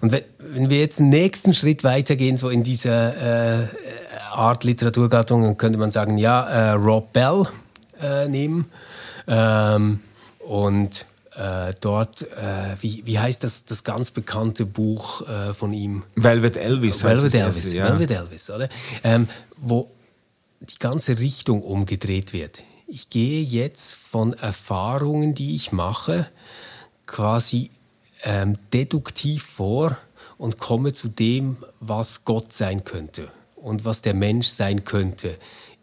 Und 0.00 0.10
wenn, 0.10 0.22
wenn 0.38 0.68
wir 0.68 0.80
jetzt 0.80 0.98
einen 0.98 1.10
nächsten 1.10 1.54
Schritt 1.54 1.84
weitergehen, 1.84 2.36
so 2.36 2.48
in 2.48 2.64
dieser 2.64 3.62
äh, 3.62 3.68
Art 4.32 4.64
Literaturgattung, 4.64 5.44
dann 5.44 5.56
könnte 5.56 5.78
man 5.78 5.92
sagen, 5.92 6.18
ja, 6.18 6.42
äh, 6.42 6.70
Rob 6.72 7.12
Bell 7.12 7.44
äh, 8.02 8.26
nehmen. 8.26 8.68
Ähm, 9.28 10.00
und 10.40 11.06
äh, 11.36 11.74
dort, 11.80 12.22
äh, 12.22 12.76
wie, 12.80 13.04
wie 13.04 13.18
heißt 13.18 13.44
das, 13.44 13.64
das 13.64 13.84
ganz 13.84 14.10
bekannte 14.10 14.64
Buch 14.64 15.28
äh, 15.28 15.54
von 15.54 15.72
ihm? 15.72 16.02
Velvet 16.14 16.56
Elvis. 16.56 17.04
Velvet 17.04 17.34
Elvis, 17.34 17.64
erste, 17.64 17.76
ja. 17.76 17.88
Velvet 17.88 18.10
Elvis, 18.10 18.50
oder? 18.50 18.68
Ähm, 19.04 19.28
wo 19.56 19.90
die 20.60 20.78
ganze 20.78 21.18
Richtung 21.18 21.62
umgedreht 21.62 22.32
wird. 22.32 22.62
Ich 22.86 23.10
gehe 23.10 23.42
jetzt 23.42 23.94
von 23.94 24.32
Erfahrungen, 24.32 25.34
die 25.34 25.56
ich 25.56 25.72
mache, 25.72 26.28
quasi 27.06 27.70
ähm, 28.24 28.56
deduktiv 28.72 29.44
vor 29.44 29.98
und 30.38 30.58
komme 30.58 30.92
zu 30.92 31.08
dem, 31.08 31.56
was 31.80 32.24
Gott 32.24 32.52
sein 32.52 32.84
könnte 32.84 33.30
und 33.56 33.84
was 33.84 34.02
der 34.02 34.14
Mensch 34.14 34.48
sein 34.48 34.84
könnte 34.84 35.36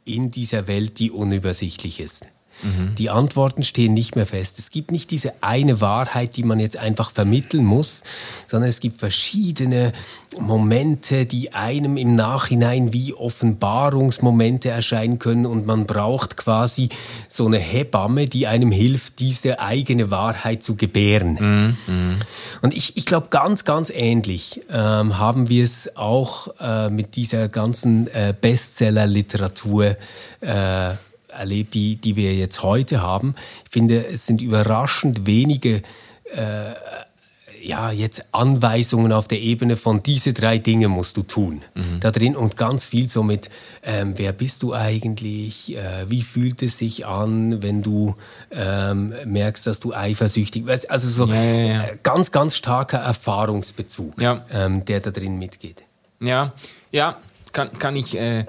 in 0.05 0.31
dieser 0.31 0.67
Welt, 0.67 0.99
die 0.99 1.11
unübersichtlich 1.11 1.99
ist. 1.99 2.25
Mhm. 2.63 2.95
Die 2.95 3.09
Antworten 3.09 3.63
stehen 3.63 3.93
nicht 3.93 4.15
mehr 4.15 4.25
fest. 4.25 4.59
Es 4.59 4.71
gibt 4.71 4.91
nicht 4.91 5.11
diese 5.11 5.33
eine 5.41 5.81
Wahrheit, 5.81 6.37
die 6.37 6.43
man 6.43 6.59
jetzt 6.59 6.77
einfach 6.77 7.11
vermitteln 7.11 7.65
muss, 7.65 8.03
sondern 8.47 8.69
es 8.69 8.79
gibt 8.79 8.97
verschiedene 8.97 9.93
Momente, 10.39 11.25
die 11.25 11.53
einem 11.53 11.97
im 11.97 12.15
Nachhinein 12.15 12.93
wie 12.93 13.13
Offenbarungsmomente 13.13 14.69
erscheinen 14.69 15.19
können 15.19 15.45
und 15.45 15.65
man 15.65 15.85
braucht 15.85 16.37
quasi 16.37 16.89
so 17.27 17.45
eine 17.45 17.59
Hebamme, 17.59 18.27
die 18.27 18.47
einem 18.47 18.71
hilft, 18.71 19.19
diese 19.19 19.59
eigene 19.59 20.11
Wahrheit 20.11 20.63
zu 20.63 20.75
gebären. 20.75 21.33
Mhm. 21.39 21.93
mhm. 21.93 22.15
Und 22.61 22.73
ich, 22.73 22.95
ich 22.97 23.05
glaube, 23.05 23.27
ganz, 23.29 23.65
ganz 23.65 23.89
ähnlich 23.89 24.61
ähm, 24.69 25.17
haben 25.17 25.49
wir 25.49 25.63
es 25.63 25.95
auch 25.95 26.47
äh, 26.59 26.89
mit 26.89 27.15
dieser 27.15 27.49
ganzen 27.49 28.07
äh, 28.07 28.33
Bestseller-Literatur 28.39 29.97
äh, 30.41 30.91
erlebt, 31.37 31.73
die, 31.73 31.95
die 31.95 32.15
wir 32.15 32.33
jetzt 32.35 32.63
heute 32.63 33.01
haben. 33.01 33.35
Ich 33.65 33.71
finde, 33.71 34.05
es 34.07 34.25
sind 34.25 34.41
überraschend 34.41 35.25
wenige 35.25 35.81
äh, 36.33 36.73
ja, 37.63 37.91
jetzt 37.91 38.25
Anweisungen 38.33 39.13
auf 39.13 39.27
der 39.27 39.39
Ebene 39.39 39.77
von 39.77 40.03
diese 40.03 40.33
drei 40.33 40.57
Dinge 40.57 40.89
musst 40.89 41.15
du 41.15 41.23
tun. 41.23 41.61
Mhm. 41.73 41.99
Da 42.01 42.11
drin 42.11 42.35
und 42.35 42.57
ganz 42.57 42.85
viel 42.85 43.07
so 43.07 43.23
mit, 43.23 43.49
ähm, 43.83 44.13
wer 44.17 44.33
bist 44.33 44.63
du 44.63 44.73
eigentlich? 44.73 45.75
Äh, 45.75 46.09
wie 46.09 46.23
fühlt 46.23 46.61
es 46.61 46.77
sich 46.77 47.05
an, 47.05 47.63
wenn 47.63 47.81
du 47.81 48.15
ähm, 48.51 49.13
merkst, 49.25 49.65
dass 49.65 49.79
du 49.79 49.93
eifersüchtig 49.93 50.65
bist? 50.65 50.91
Also 50.91 51.09
so 51.09 51.31
ja, 51.31 51.41
ja, 51.41 51.65
ja. 51.65 51.83
Äh, 51.85 51.97
ganz, 52.03 52.31
ganz 52.31 52.57
starker 52.57 52.99
Erfahrungsbezug, 52.99 54.15
ähm, 54.51 54.83
der 54.85 54.99
da 54.99 55.11
drin 55.11 55.39
mitgeht. 55.39 55.83
Ja, 56.19 56.53
ja, 56.91 57.17
kann, 57.53 57.71
kann 57.79 57.95
ich. 57.95 58.17
Äh 58.17 58.45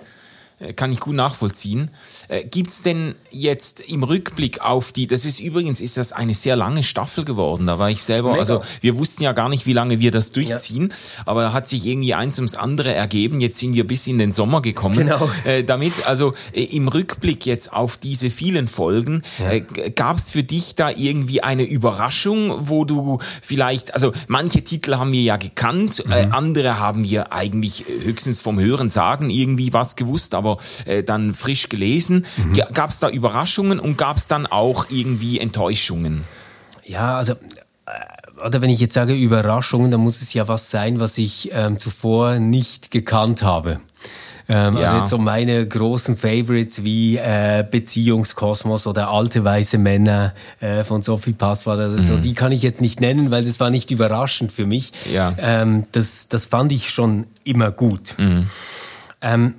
äh, 0.61 0.73
kann 0.73 0.93
ich 0.93 1.01
gut 1.01 1.15
nachvollziehen. 1.15 1.91
Äh, 2.29 2.45
Gibt 2.45 2.71
es 2.71 2.83
denn 2.83 3.15
jetzt 3.31 3.81
im 3.81 4.03
Rückblick 4.03 4.61
auf 4.61 4.93
die, 4.93 5.07
das 5.07 5.25
ist 5.25 5.41
übrigens, 5.41 5.81
ist 5.81 5.97
das 5.97 6.13
eine 6.13 6.35
sehr 6.35 6.57
lange 6.57 6.83
Staffel 6.83 7.25
geworden, 7.25 7.67
da 7.67 7.79
war 7.79 7.91
ich 7.91 8.03
selber, 8.03 8.31
Mega. 8.31 8.41
also 8.41 8.63
wir 8.81 8.97
wussten 8.99 9.23
ja 9.23 9.33
gar 9.33 9.49
nicht, 9.49 9.67
wie 9.67 9.73
lange 9.73 10.01
wir 10.01 10.11
das 10.11 10.33
durchziehen, 10.33 10.89
ja. 10.91 11.23
aber 11.27 11.43
da 11.43 11.53
hat 11.53 11.69
sich 11.69 11.87
irgendwie 11.87 12.15
eins 12.15 12.39
ums 12.39 12.55
andere 12.55 12.95
ergeben, 12.95 13.41
jetzt 13.41 13.59
sind 13.59 13.75
wir 13.75 13.87
bis 13.87 14.07
in 14.07 14.19
den 14.19 14.33
Sommer 14.33 14.63
gekommen. 14.63 14.97
Genau. 14.97 15.31
Äh, 15.45 15.65
damit, 15.65 16.07
also 16.07 16.33
äh, 16.53 16.63
im 16.65 16.89
Rückblick 16.89 17.45
jetzt 17.47 17.73
auf 17.73 17.97
diese 17.97 18.31
vielen 18.31 18.69
Folgen, 18.69 19.23
ja. 19.39 19.53
äh, 19.53 19.61
gab 19.61 20.17
es 20.17 20.31
für 20.31 20.43
dich 20.43 20.75
da 20.75 20.91
irgendwie 20.91 21.43
eine 21.43 21.65
Überraschung, 21.65 22.69
wo 22.69 22.85
du 22.85 23.19
vielleicht, 23.43 23.95
also 23.95 24.13
manche 24.29 24.63
Titel 24.63 24.97
haben 24.97 25.13
wir 25.13 25.23
ja 25.23 25.37
gekannt, 25.37 26.05
äh, 26.09 26.27
mhm. 26.27 26.33
andere 26.33 26.79
haben 26.79 27.05
wir 27.05 27.33
eigentlich 27.33 27.85
höchstens 27.87 28.41
vom 28.41 28.59
Hören 28.59 28.89
sagen 28.89 29.31
irgendwie 29.31 29.73
was 29.73 29.97
gewusst, 29.97 30.35
aber 30.35 30.59
äh, 30.85 31.03
dann 31.03 31.35
frisch 31.35 31.69
gelesen. 31.69 32.14
Mhm. 32.15 32.55
Gab 32.73 32.91
es 32.91 33.01
da 33.01 33.09
Überraschungen 33.09 33.79
und 33.81 33.99
gab 33.99 34.17
es 34.17 34.27
dann 34.27 34.47
auch 34.47 34.87
irgendwie 34.91 35.41
Enttäuschungen? 35.41 36.25
Ja, 36.85 37.17
also 37.17 37.33
äh, 37.87 38.45
oder 38.45 38.61
wenn 38.61 38.71
ich 38.71 38.81
jetzt 38.81 38.95
sage 38.95 39.15
Überraschungen, 39.15 39.91
dann 39.91 40.01
muss 40.01 40.21
es 40.21 40.35
ja 40.35 40.49
was 40.49 40.71
sein, 40.71 41.01
was 41.01 41.19
ich 41.19 41.51
ähm, 41.53 41.79
zuvor 41.79 42.39
nicht 42.39 42.91
gekannt 42.91 43.43
habe. 43.43 43.81
Ähm, 44.49 44.77
also 44.77 44.81
ja. 44.81 44.87
Also 44.89 45.01
jetzt 45.01 45.11
so 45.11 45.19
meine 45.19 45.67
großen 45.67 46.17
Favorites 46.17 46.85
wie 46.85 47.17
äh, 47.17 47.65
Beziehungskosmos 47.69 48.87
oder 48.87 49.09
Alte 49.09 49.45
weiße 49.45 49.79
Männer 49.79 50.35
äh, 50.61 50.85
von 50.85 51.03
Sophie 51.03 51.33
Passwort, 51.33 51.79
also 51.79 52.15
mhm. 52.15 52.23
die 52.23 52.35
kann 52.35 52.53
ich 52.53 52.63
jetzt 52.63 52.81
nicht 52.81 53.01
nennen, 53.01 53.31
weil 53.31 53.45
das 53.45 53.61
war 53.61 53.71
nicht 53.71 53.91
überraschend 53.91 54.53
für 54.53 54.67
mich. 54.67 54.93
Ja. 55.11 55.35
Ähm, 55.39 55.85
das, 55.93 56.29
das 56.29 56.47
fand 56.47 56.73
ich 56.73 56.91
schon 56.91 57.27
immer 57.45 57.71
gut. 57.71 58.17
Mhm. 58.19 58.51
Ähm, 59.23 59.55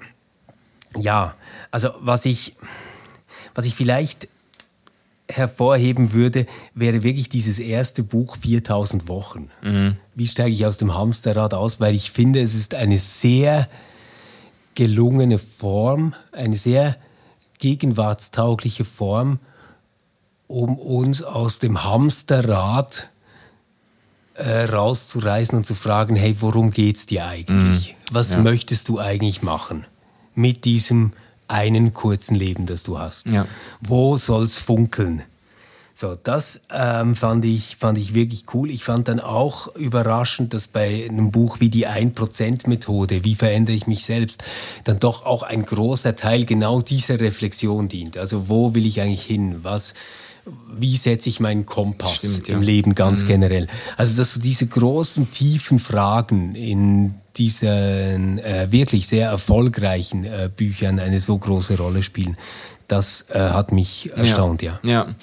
ja, 0.97 1.33
also 1.75 1.89
was 1.99 2.25
ich, 2.25 2.55
was 3.53 3.65
ich 3.65 3.75
vielleicht 3.75 4.29
hervorheben 5.27 6.13
würde, 6.13 6.45
wäre 6.73 7.03
wirklich 7.03 7.27
dieses 7.27 7.59
erste 7.59 8.01
Buch 8.01 8.37
4000 8.37 9.09
Wochen. 9.09 9.49
Mhm. 9.61 9.97
Wie 10.13 10.25
steige 10.25 10.55
ich 10.55 10.65
aus 10.65 10.77
dem 10.77 10.93
Hamsterrad 10.93 11.53
aus? 11.53 11.81
Weil 11.81 11.93
ich 11.93 12.11
finde, 12.11 12.39
es 12.41 12.55
ist 12.55 12.75
eine 12.75 12.97
sehr 12.97 13.67
gelungene 14.75 15.37
Form, 15.37 16.13
eine 16.31 16.55
sehr 16.55 16.95
gegenwartstaugliche 17.59 18.85
Form, 18.85 19.39
um 20.47 20.79
uns 20.79 21.23
aus 21.23 21.59
dem 21.59 21.83
Hamsterrad 21.83 23.09
äh, 24.35 24.63
rauszureißen 24.63 25.57
und 25.57 25.65
zu 25.65 25.75
fragen, 25.75 26.15
hey, 26.15 26.37
worum 26.39 26.71
geht's 26.71 27.05
dir 27.05 27.25
eigentlich? 27.25 27.89
Mhm. 27.89 28.13
Was 28.13 28.31
ja. 28.31 28.39
möchtest 28.39 28.87
du 28.87 28.97
eigentlich 28.97 29.41
machen? 29.41 29.85
mit 30.35 30.65
diesem 30.65 31.13
einen 31.47 31.93
kurzen 31.93 32.35
Leben, 32.35 32.65
das 32.65 32.83
du 32.83 32.97
hast. 32.97 33.29
Ja. 33.29 33.47
Wo 33.81 34.17
soll's 34.17 34.57
funkeln? 34.57 35.23
So, 35.97 36.17
das 36.21 36.59
ähm, 36.73 37.15
fand, 37.15 37.45
ich, 37.45 37.77
fand 37.77 37.97
ich 37.97 38.13
wirklich 38.13 38.43
cool. 38.53 38.69
Ich 38.69 38.83
fand 38.83 39.07
dann 39.07 39.21
auch 39.21 39.73
überraschend, 39.75 40.53
dass 40.53 40.67
bei 40.67 41.07
einem 41.09 41.31
Buch 41.31 41.61
wie 41.61 41.69
die 41.69 41.87
1%-Methode, 41.87 43.23
wie 43.23 43.35
verändere 43.35 43.77
ich 43.77 43.87
mich 43.87 44.03
selbst, 44.03 44.43
dann 44.83 44.99
doch 44.99 45.25
auch 45.25 45.41
ein 45.41 45.63
großer 45.65 46.17
Teil 46.17 46.43
genau 46.43 46.81
dieser 46.81 47.21
Reflexion 47.21 47.87
dient. 47.87 48.17
Also 48.17 48.49
wo 48.49 48.73
will 48.73 48.85
ich 48.85 48.99
eigentlich 48.99 49.23
hin? 49.23 49.63
Was, 49.63 49.93
wie 50.77 50.97
setze 50.97 51.29
ich 51.29 51.39
meinen 51.39 51.65
Kompass 51.65 52.15
Stimmt, 52.15 52.49
im 52.49 52.61
ja. 52.61 52.65
Leben 52.65 52.95
ganz 52.95 53.23
mhm. 53.23 53.27
generell? 53.27 53.67
Also, 53.97 54.17
dass 54.17 54.33
so 54.33 54.39
diese 54.39 54.67
großen, 54.67 55.31
tiefen 55.31 55.79
Fragen 55.79 56.55
in 56.55 57.15
diesen 57.37 58.39
äh, 58.39 58.67
wirklich 58.71 59.07
sehr 59.07 59.29
erfolgreichen 59.29 60.23
äh, 60.23 60.49
Büchern 60.55 60.99
eine 60.99 61.19
so 61.19 61.37
große 61.37 61.77
Rolle 61.77 62.03
spielen. 62.03 62.37
Das 62.87 63.25
äh, 63.29 63.39
hat 63.39 63.71
mich 63.71 64.11
erstaunt, 64.15 64.61
ja. 64.61 64.79
Ja, 64.83 64.91
ja. 64.91 65.15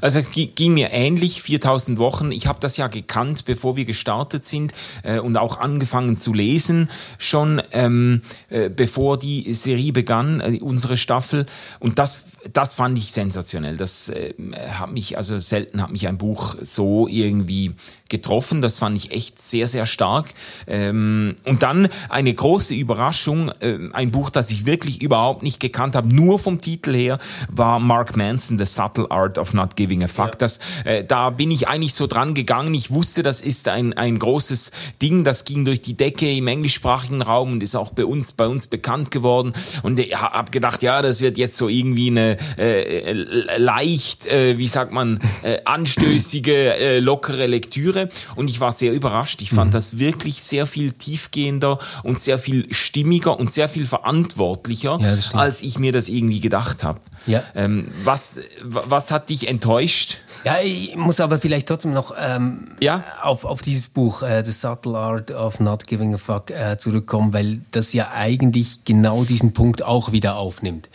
also 0.00 0.22
ging 0.32 0.72
mir 0.72 0.90
ähnlich, 0.90 1.42
4000 1.42 1.98
Wochen. 1.98 2.32
Ich 2.32 2.46
habe 2.46 2.60
das 2.60 2.78
ja 2.78 2.88
gekannt, 2.88 3.44
bevor 3.44 3.76
wir 3.76 3.84
gestartet 3.84 4.46
sind 4.46 4.72
äh, 5.02 5.18
und 5.18 5.36
auch 5.36 5.58
angefangen 5.58 6.16
zu 6.16 6.32
lesen, 6.32 6.88
schon 7.18 7.60
ähm, 7.72 8.22
äh, 8.48 8.70
bevor 8.70 9.18
die 9.18 9.52
Serie 9.52 9.92
begann, 9.92 10.40
äh, 10.40 10.60
unsere 10.62 10.96
Staffel. 10.96 11.44
Und 11.78 11.98
das 11.98 12.24
das 12.52 12.74
fand 12.74 12.98
ich 12.98 13.12
sensationell. 13.12 13.76
Das 13.76 14.08
äh, 14.08 14.34
hat 14.72 14.92
mich, 14.92 15.16
also 15.16 15.38
selten 15.38 15.82
hat 15.82 15.90
mich 15.90 16.08
ein 16.08 16.18
Buch 16.18 16.56
so 16.60 17.06
irgendwie 17.08 17.74
getroffen. 18.08 18.62
Das 18.62 18.78
fand 18.78 18.96
ich 18.96 19.12
echt 19.12 19.40
sehr, 19.40 19.68
sehr 19.68 19.86
stark. 19.86 20.26
Ähm, 20.66 21.36
und 21.44 21.62
dann 21.62 21.88
eine 22.08 22.32
große 22.32 22.74
Überraschung, 22.74 23.50
äh, 23.60 23.78
ein 23.92 24.10
Buch, 24.10 24.30
das 24.30 24.50
ich 24.50 24.66
wirklich 24.66 25.02
überhaupt 25.02 25.42
nicht 25.42 25.60
gekannt 25.60 25.94
habe, 25.94 26.08
nur 26.08 26.38
vom 26.38 26.60
Titel 26.60 26.94
her, 26.94 27.18
war 27.48 27.78
Mark 27.78 28.16
Manson, 28.16 28.58
The 28.58 28.66
Subtle 28.66 29.10
Art 29.10 29.38
of 29.38 29.54
Not 29.54 29.76
Giving 29.76 30.02
a 30.02 30.08
Fuck. 30.08 30.32
Ja. 30.32 30.36
Das, 30.38 30.60
äh, 30.84 31.04
da 31.04 31.30
bin 31.30 31.50
ich 31.50 31.68
eigentlich 31.68 31.94
so 31.94 32.06
dran 32.06 32.34
gegangen. 32.34 32.74
Ich 32.74 32.90
wusste, 32.90 33.22
das 33.22 33.40
ist 33.40 33.68
ein, 33.68 33.92
ein 33.94 34.18
großes 34.18 34.72
Ding, 35.02 35.24
das 35.24 35.44
ging 35.44 35.64
durch 35.64 35.80
die 35.80 35.96
Decke 35.96 36.30
im 36.30 36.48
englischsprachigen 36.48 37.22
Raum 37.22 37.52
und 37.52 37.62
ist 37.62 37.76
auch 37.76 37.92
bei 37.92 38.04
uns, 38.04 38.32
bei 38.32 38.46
uns 38.46 38.66
bekannt 38.66 39.10
geworden. 39.10 39.52
Und 39.82 39.98
ich 39.98 40.16
habe 40.16 40.50
gedacht, 40.50 40.82
ja, 40.82 41.02
das 41.02 41.20
wird 41.20 41.38
jetzt 41.38 41.56
so 41.56 41.68
irgendwie 41.68 42.10
eine 42.10 42.29
äh, 42.56 43.12
leicht, 43.56 44.26
äh, 44.26 44.58
wie 44.58 44.68
sagt 44.68 44.92
man, 44.92 45.18
äh, 45.42 45.58
anstößige, 45.64 46.76
äh, 46.76 46.98
lockere 46.98 47.46
Lektüre. 47.46 48.08
Und 48.36 48.48
ich 48.48 48.60
war 48.60 48.72
sehr 48.72 48.92
überrascht. 48.92 49.42
Ich 49.42 49.50
fand 49.50 49.70
mhm. 49.70 49.74
das 49.74 49.98
wirklich 49.98 50.42
sehr 50.42 50.66
viel 50.66 50.92
tiefgehender 50.92 51.78
und 52.02 52.20
sehr 52.20 52.38
viel 52.38 52.72
stimmiger 52.72 53.38
und 53.38 53.52
sehr 53.52 53.68
viel 53.68 53.86
verantwortlicher, 53.86 54.98
ja, 55.00 55.38
als 55.38 55.62
ich 55.62 55.78
mir 55.78 55.92
das 55.92 56.08
irgendwie 56.08 56.40
gedacht 56.40 56.84
habe. 56.84 57.00
Ja. 57.26 57.42
Ähm, 57.54 57.88
was, 58.04 58.40
was 58.62 59.10
hat 59.10 59.30
dich 59.30 59.48
enttäuscht? 59.48 60.18
Ja, 60.44 60.58
ich 60.62 60.96
muss 60.96 61.20
aber 61.20 61.38
vielleicht 61.38 61.68
trotzdem 61.68 61.92
noch 61.92 62.14
ähm, 62.18 62.72
ja? 62.80 63.04
auf, 63.22 63.44
auf 63.44 63.62
dieses 63.62 63.88
Buch, 63.88 64.22
äh, 64.22 64.42
The 64.44 64.52
Subtle 64.52 64.96
Art 64.96 65.30
of 65.30 65.60
Not 65.60 65.86
Giving 65.86 66.14
a 66.14 66.18
Fuck, 66.18 66.50
äh, 66.50 66.78
zurückkommen, 66.78 67.32
weil 67.32 67.60
das 67.72 67.92
ja 67.92 68.10
eigentlich 68.14 68.84
genau 68.84 69.24
diesen 69.24 69.52
Punkt 69.52 69.82
auch 69.82 70.12
wieder 70.12 70.36
aufnimmt. 70.36 70.88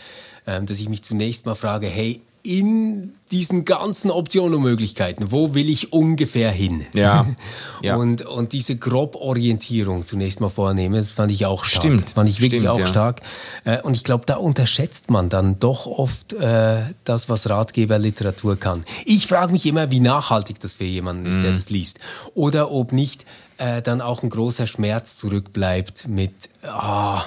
Ähm, 0.48 0.66
dass 0.66 0.80
ich 0.80 0.90
mich 0.90 1.04
zunächst 1.04 1.46
mal 1.46 1.56
frage, 1.56 1.88
hey, 1.88 2.22
in 2.46 3.14
diesen 3.32 3.66
ganzen 3.66 4.12
Optionen 4.12 4.54
und 4.54 4.62
Möglichkeiten, 4.62 5.32
wo 5.32 5.56
will 5.56 5.68
ich 5.68 5.92
ungefähr 5.92 6.52
hin? 6.52 6.86
Ja. 6.94 7.26
ja. 7.82 7.96
Und, 7.96 8.24
und 8.24 8.54
diese 8.54 8.76
Groborientierung 8.76 10.06
zunächst 10.06 10.40
mal 10.42 10.50
vornehmen, 10.50 10.96
das 10.96 11.12
fand 11.12 11.32
ich 11.32 11.48
auch 11.48 11.66
stark. 11.66 11.84
Stimmt. 11.84 12.10
Fand 12.12 12.30
ich 12.30 12.42
wirklich 12.42 12.62
Stimmt, 12.62 12.76
auch 12.76 12.80
ja. 12.80 12.86
stark. 12.86 13.22
Äh, 13.64 13.82
und 13.82 13.96
ich 13.96 14.04
glaube, 14.04 14.26
da 14.28 14.36
unterschätzt 14.36 15.10
man 15.10 15.30
dann 15.30 15.60
doch 15.60 15.88
oft 15.88 16.34
äh, 16.34 16.84
das, 17.04 17.30
was 17.30 17.50
Ratgeberliteratur 17.50 18.58
kann. 18.58 18.86
Ich 19.06 19.26
frage 19.26 19.52
mich 19.52 19.66
immer, 19.66 19.90
wie 19.90 20.00
nachhaltig 20.00 20.60
das 20.60 20.76
für 20.76 20.84
jemanden 20.84 21.26
ist, 21.26 21.38
mhm. 21.38 21.44
der 21.44 21.54
das 21.54 21.72
liest. 21.72 21.98
Oder 22.36 22.70
ob 22.70 22.94
nicht 22.94 23.26
äh, 23.58 23.82
dann 23.82 24.02
auch 24.02 24.22
ein 24.22 24.30
großer 24.30 24.68
Schmerz 24.68 25.18
zurückbleibt 25.18 26.08
mit, 26.08 26.50
ah, 26.62 27.24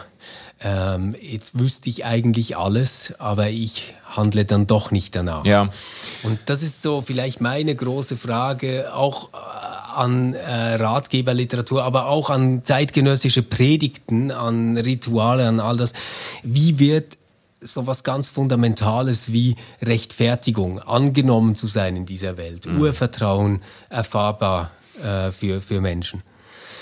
ähm, 0.60 1.14
jetzt 1.20 1.58
wüsste 1.58 1.88
ich 1.88 2.04
eigentlich 2.04 2.56
alles, 2.56 3.14
aber 3.18 3.48
ich 3.48 3.94
handle 4.04 4.44
dann 4.44 4.66
doch 4.66 4.90
nicht 4.90 5.14
danach. 5.14 5.44
Ja. 5.44 5.68
Und 6.22 6.38
das 6.46 6.62
ist 6.62 6.82
so 6.82 7.00
vielleicht 7.00 7.40
meine 7.40 7.74
große 7.74 8.16
Frage 8.16 8.92
auch 8.94 9.28
äh, 9.32 9.36
an 9.94 10.34
äh, 10.34 10.74
Ratgeberliteratur, 10.74 11.84
aber 11.84 12.06
auch 12.06 12.30
an 12.30 12.64
zeitgenössische 12.64 13.42
Predigten, 13.42 14.30
an 14.30 14.76
Rituale, 14.76 15.46
an 15.46 15.60
all 15.60 15.76
das. 15.76 15.92
Wie 16.42 16.78
wird 16.78 17.18
so 17.60 17.86
was 17.86 18.04
ganz 18.04 18.28
Fundamentales 18.28 19.32
wie 19.32 19.56
Rechtfertigung, 19.82 20.80
angenommen 20.80 21.54
zu 21.54 21.66
sein 21.66 21.96
in 21.96 22.06
dieser 22.06 22.36
Welt, 22.36 22.66
mhm. 22.66 22.80
Urvertrauen 22.80 23.60
erfahrbar 23.90 24.70
äh, 25.02 25.30
für, 25.30 25.60
für 25.60 25.80
Menschen. 25.80 26.22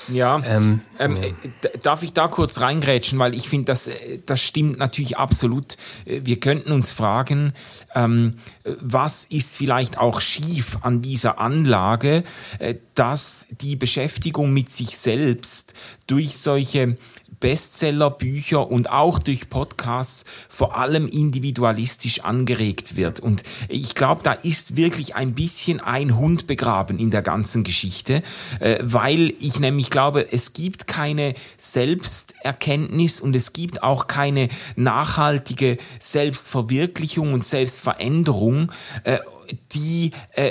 Ja, 0.09 0.41
ähm, 0.45 0.81
ähm, 0.99 1.17
ja. 1.17 1.71
darf 1.83 2.03
ich 2.03 2.13
da 2.13 2.29
kurz 2.29 2.61
reingrätschen, 2.61 3.19
weil 3.19 3.35
ich 3.35 3.49
finde, 3.49 3.67
das, 3.67 3.89
äh, 3.89 4.21
das 4.25 4.41
stimmt 4.41 4.79
natürlich 4.79 5.17
absolut. 5.19 5.77
Äh, 6.05 6.21
wir 6.25 6.39
könnten 6.39 6.73
uns 6.73 6.93
fragen, 6.93 7.53
ähm, 7.95 8.35
was 8.65 9.25
ist 9.25 9.57
vielleicht 9.57 9.99
auch 9.99 10.21
schief 10.21 10.79
an 10.83 11.03
dieser 11.03 11.39
Anlage, 11.39 12.25
äh, 12.59 12.77
dass 12.95 13.47
die 13.61 13.77
Beschäftigung 13.77 14.53
mit 14.53 14.73
sich 14.73 14.97
selbst 14.97 15.75
durch 16.07 16.37
solche 16.37 16.97
Bestsellerbücher 17.47 18.69
und 18.69 18.91
auch 18.91 19.21
durch 19.21 19.49
Podcasts 19.49 20.25
vor 20.49 20.77
allem 20.77 21.07
individualistisch 21.07 22.25
angeregt 22.25 22.97
wird. 22.97 23.21
Und 23.21 23.45
ich 23.69 23.95
glaube, 23.95 24.25
da 24.25 24.33
ist 24.33 24.75
wirklich 24.75 25.15
ein 25.15 25.33
bisschen 25.33 25.79
ein 25.79 26.17
Hund 26.17 26.49
begraben 26.49 26.99
in 26.99 27.13
der 27.13 27.23
ganzen 27.23 27.63
Geschichte, 27.63 28.25
äh, 28.59 28.79
weil 28.83 29.33
ich 29.39 29.61
nämlich 29.61 29.91
glaube, 29.91 30.33
es 30.33 30.55
gibt 30.55 30.89
keine 30.89 31.35
Selbsterkenntnis 31.57 33.21
und 33.21 33.37
es 33.37 33.53
gibt 33.53 33.81
auch 33.85 34.09
keine 34.09 34.49
nachhaltige 34.75 35.77
Selbstverwirklichung 36.01 37.33
und 37.33 37.47
Selbstveränderung, 37.47 38.73
äh, 39.05 39.19
die 39.71 40.11
äh, 40.33 40.51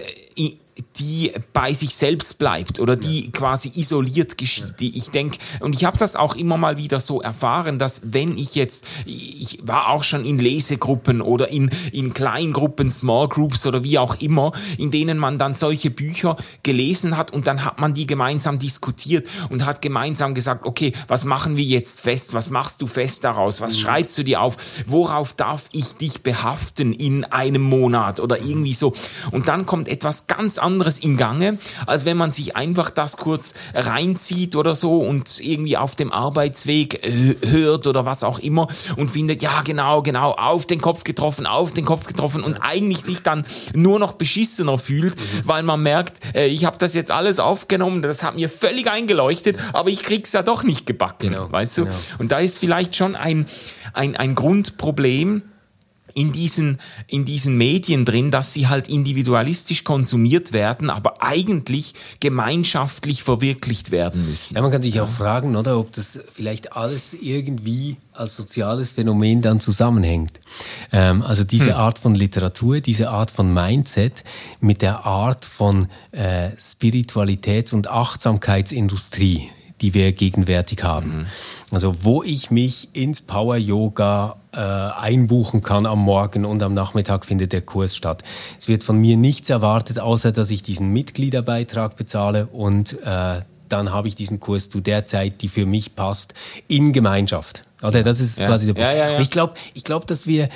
die 0.97 1.31
bei 1.53 1.71
sich 1.71 1.95
selbst 1.95 2.37
bleibt 2.37 2.79
oder 2.79 2.97
die 2.97 3.25
ja. 3.25 3.31
quasi 3.31 3.71
isoliert 3.75 4.37
geschieht. 4.37 4.75
Ja. 4.79 4.89
Ich 4.93 5.09
denke, 5.09 5.37
und 5.61 5.73
ich 5.73 5.85
habe 5.85 5.97
das 5.97 6.15
auch 6.15 6.35
immer 6.35 6.57
mal 6.57 6.77
wieder 6.77 6.99
so 6.99 7.21
erfahren, 7.21 7.79
dass 7.79 8.01
wenn 8.03 8.37
ich 8.37 8.55
jetzt, 8.55 8.85
ich 9.05 9.59
war 9.63 9.89
auch 9.89 10.03
schon 10.03 10.25
in 10.25 10.37
Lesegruppen 10.37 11.21
oder 11.21 11.47
in, 11.47 11.69
in 11.93 12.13
Kleingruppen, 12.13 12.91
Small 12.91 13.29
Groups 13.29 13.65
oder 13.65 13.83
wie 13.83 13.97
auch 13.97 14.15
immer, 14.15 14.51
in 14.77 14.91
denen 14.91 15.17
man 15.17 15.39
dann 15.39 15.53
solche 15.53 15.89
Bücher 15.89 16.35
gelesen 16.63 17.15
hat 17.15 17.31
und 17.31 17.47
dann 17.47 17.63
hat 17.63 17.79
man 17.79 17.93
die 17.93 18.05
gemeinsam 18.05 18.59
diskutiert 18.59 19.27
und 19.49 19.65
hat 19.65 19.81
gemeinsam 19.81 20.35
gesagt, 20.35 20.65
okay, 20.65 20.91
was 21.07 21.23
machen 21.23 21.55
wir 21.55 21.63
jetzt 21.63 22.01
fest? 22.01 22.33
Was 22.33 22.49
machst 22.49 22.81
du 22.81 22.87
fest 22.87 23.23
daraus? 23.23 23.61
Was 23.61 23.75
mhm. 23.75 23.79
schreibst 23.79 24.17
du 24.17 24.23
dir 24.23 24.41
auf? 24.41 24.57
Worauf 24.87 25.33
darf 25.33 25.69
ich 25.71 25.93
dich 25.93 26.21
behaften 26.21 26.91
in 26.91 27.23
einem 27.23 27.61
Monat 27.61 28.19
oder 28.19 28.39
irgendwie 28.39 28.73
so? 28.73 28.93
Und 29.31 29.47
dann 29.47 29.65
kommt 29.65 29.87
etwas 29.87 30.27
ganz 30.27 30.57
anderes 30.65 30.99
im 30.99 31.15
Gange, 31.15 31.59
als 31.85 32.05
wenn 32.05 32.17
man 32.17 32.31
sich 32.31 32.55
einfach 32.55 32.89
das 32.89 33.17
kurz 33.17 33.53
reinzieht 33.73 34.55
oder 34.55 34.73
so 34.73 34.97
und 34.97 35.39
irgendwie 35.39 35.77
auf 35.77 35.95
dem 35.95 36.11
Arbeitsweg 36.11 37.05
äh, 37.05 37.35
hört 37.47 37.85
oder 37.85 38.05
was 38.05 38.23
auch 38.23 38.39
immer 38.39 38.67
und 38.95 39.11
findet, 39.11 39.41
ja 39.41 39.61
genau, 39.61 40.01
genau, 40.01 40.31
auf 40.31 40.65
den 40.65 40.81
Kopf 40.81 41.03
getroffen, 41.03 41.45
auf 41.45 41.71
den 41.71 41.85
Kopf 41.85 42.07
getroffen 42.07 42.43
und 42.43 42.57
eigentlich 42.57 43.01
sich 43.01 43.21
dann 43.21 43.45
nur 43.73 43.99
noch 43.99 44.13
beschissener 44.13 44.77
fühlt, 44.77 45.15
mhm. 45.15 45.41
weil 45.43 45.63
man 45.63 45.81
merkt, 45.83 46.19
äh, 46.35 46.47
ich 46.47 46.65
habe 46.65 46.77
das 46.77 46.95
jetzt 46.95 47.11
alles 47.11 47.39
aufgenommen, 47.39 48.01
das 48.01 48.23
hat 48.23 48.35
mir 48.35 48.49
völlig 48.49 48.89
eingeleuchtet, 48.89 49.57
aber 49.73 49.89
ich 49.89 50.01
krieg's 50.01 50.33
ja 50.33 50.41
doch 50.41 50.63
nicht 50.63 50.85
gebacken, 50.85 51.29
genau, 51.29 51.51
weißt 51.51 51.77
du? 51.77 51.83
Genau. 51.85 51.95
Und 52.17 52.31
da 52.31 52.39
ist 52.39 52.57
vielleicht 52.57 52.95
schon 52.95 53.15
ein, 53.15 53.45
ein, 53.93 54.15
ein 54.15 54.33
Grundproblem, 54.33 55.43
in 56.15 56.31
diesen, 56.31 56.79
in 57.07 57.25
diesen 57.25 57.57
Medien 57.57 58.05
drin, 58.05 58.31
dass 58.31 58.53
sie 58.53 58.67
halt 58.67 58.87
individualistisch 58.87 59.83
konsumiert 59.83 60.53
werden, 60.53 60.89
aber 60.89 61.21
eigentlich 61.21 61.93
gemeinschaftlich 62.21 63.21
verwirklicht 63.21 63.91
werden 63.91 64.27
müssen. 64.27 64.55
Ja, 64.55 64.61
man 64.61 64.71
kann 64.71 64.81
sich 64.81 64.99
auch 65.01 65.09
fragen, 65.09 65.55
oder, 65.57 65.77
ob 65.77 65.91
das 65.91 66.19
vielleicht 66.33 66.73
alles 66.73 67.13
irgendwie 67.13 67.97
als 68.13 68.37
soziales 68.37 68.91
Phänomen 68.91 69.41
dann 69.41 69.59
zusammenhängt. 69.59 70.39
Ähm, 70.93 71.21
also 71.21 71.43
diese 71.43 71.71
hm. 71.71 71.75
Art 71.75 71.99
von 71.99 72.15
Literatur, 72.15 72.79
diese 72.79 73.09
Art 73.09 73.29
von 73.29 73.53
Mindset 73.53 74.23
mit 74.61 74.81
der 74.81 75.05
Art 75.05 75.43
von 75.43 75.89
äh, 76.13 76.51
Spiritualitäts- 76.57 77.73
und 77.73 77.89
Achtsamkeitsindustrie, 77.89 79.49
die 79.81 79.93
wir 79.93 80.11
gegenwärtig 80.11 80.83
haben. 80.83 81.17
Mhm. 81.17 81.25
Also 81.71 81.95
wo 82.01 82.23
ich 82.23 82.51
mich 82.51 82.89
ins 82.93 83.21
Power 83.21 83.57
Yoga 83.57 84.37
äh, 84.53 84.59
einbuchen 84.59 85.61
kann 85.61 85.85
am 85.85 85.99
Morgen 85.99 86.45
und 86.45 86.63
am 86.63 86.73
Nachmittag 86.73 87.25
findet 87.25 87.51
der 87.51 87.61
Kurs 87.61 87.95
statt. 87.95 88.23
Es 88.57 88.67
wird 88.67 88.83
von 88.83 88.97
mir 88.97 89.17
nichts 89.17 89.49
erwartet, 89.49 89.99
außer 89.99 90.31
dass 90.31 90.49
ich 90.49 90.63
diesen 90.63 90.93
Mitgliederbeitrag 90.93 91.97
bezahle 91.97 92.47
und 92.47 92.93
äh, 93.03 93.41
dann 93.69 93.91
habe 93.91 94.07
ich 94.07 94.15
diesen 94.15 94.39
Kurs 94.39 94.69
zu 94.69 94.79
der 94.79 95.05
Zeit, 95.05 95.41
die 95.41 95.49
für 95.49 95.65
mich 95.65 95.95
passt, 95.95 96.33
in 96.67 96.93
Gemeinschaft. 96.93 97.61
Oder 97.81 98.03
das 98.03 98.19
ist 98.19 98.39
ja. 98.39 98.47
quasi 98.47 98.67
der 98.67 98.73
Punkt. 98.73 98.89
Ja, 98.89 99.11
ja, 99.11 99.19
ich 99.19 99.29
glaube, 99.29 99.55
ich 99.73 99.83
glaube, 99.83 100.05
dass 100.05 100.27
wir 100.27 100.49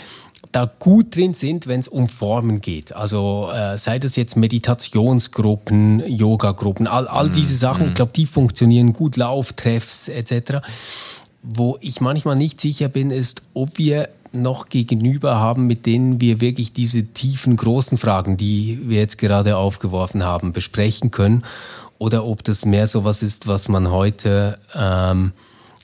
da 0.51 0.71
gut 0.79 1.15
drin 1.15 1.33
sind, 1.33 1.67
wenn 1.67 1.79
es 1.79 1.87
um 1.87 2.09
Formen 2.09 2.61
geht. 2.61 2.95
Also 2.95 3.49
äh, 3.53 3.77
sei 3.77 3.99
das 3.99 4.15
jetzt 4.15 4.35
Meditationsgruppen, 4.35 6.03
Yoga-Gruppen, 6.07 6.87
all, 6.87 7.07
all 7.07 7.29
mm, 7.29 7.33
diese 7.33 7.55
Sachen, 7.55 7.85
mm. 7.85 7.89
ich 7.89 7.93
glaube, 7.95 8.11
die 8.15 8.25
funktionieren 8.25 8.93
gut, 8.93 9.15
Lauftreffs 9.15 10.07
etc. 10.07 10.65
Wo 11.43 11.77
ich 11.81 12.01
manchmal 12.01 12.35
nicht 12.35 12.59
sicher 12.61 12.87
bin, 12.89 13.11
ist, 13.11 13.43
ob 13.53 13.77
wir 13.77 14.09
noch 14.31 14.69
gegenüber 14.69 15.39
haben, 15.39 15.67
mit 15.67 15.85
denen 15.85 16.21
wir 16.21 16.41
wirklich 16.41 16.73
diese 16.73 17.03
tiefen, 17.05 17.55
großen 17.55 17.97
Fragen, 17.97 18.37
die 18.37 18.79
wir 18.83 18.99
jetzt 18.99 19.17
gerade 19.17 19.57
aufgeworfen 19.57 20.23
haben, 20.23 20.53
besprechen 20.53 21.11
können. 21.11 21.43
Oder 21.97 22.25
ob 22.25 22.43
das 22.43 22.65
mehr 22.65 22.87
so 22.87 23.03
was 23.03 23.23
ist, 23.23 23.47
was 23.47 23.67
man 23.67 23.91
heute 23.91 24.57
ähm, 24.75 25.33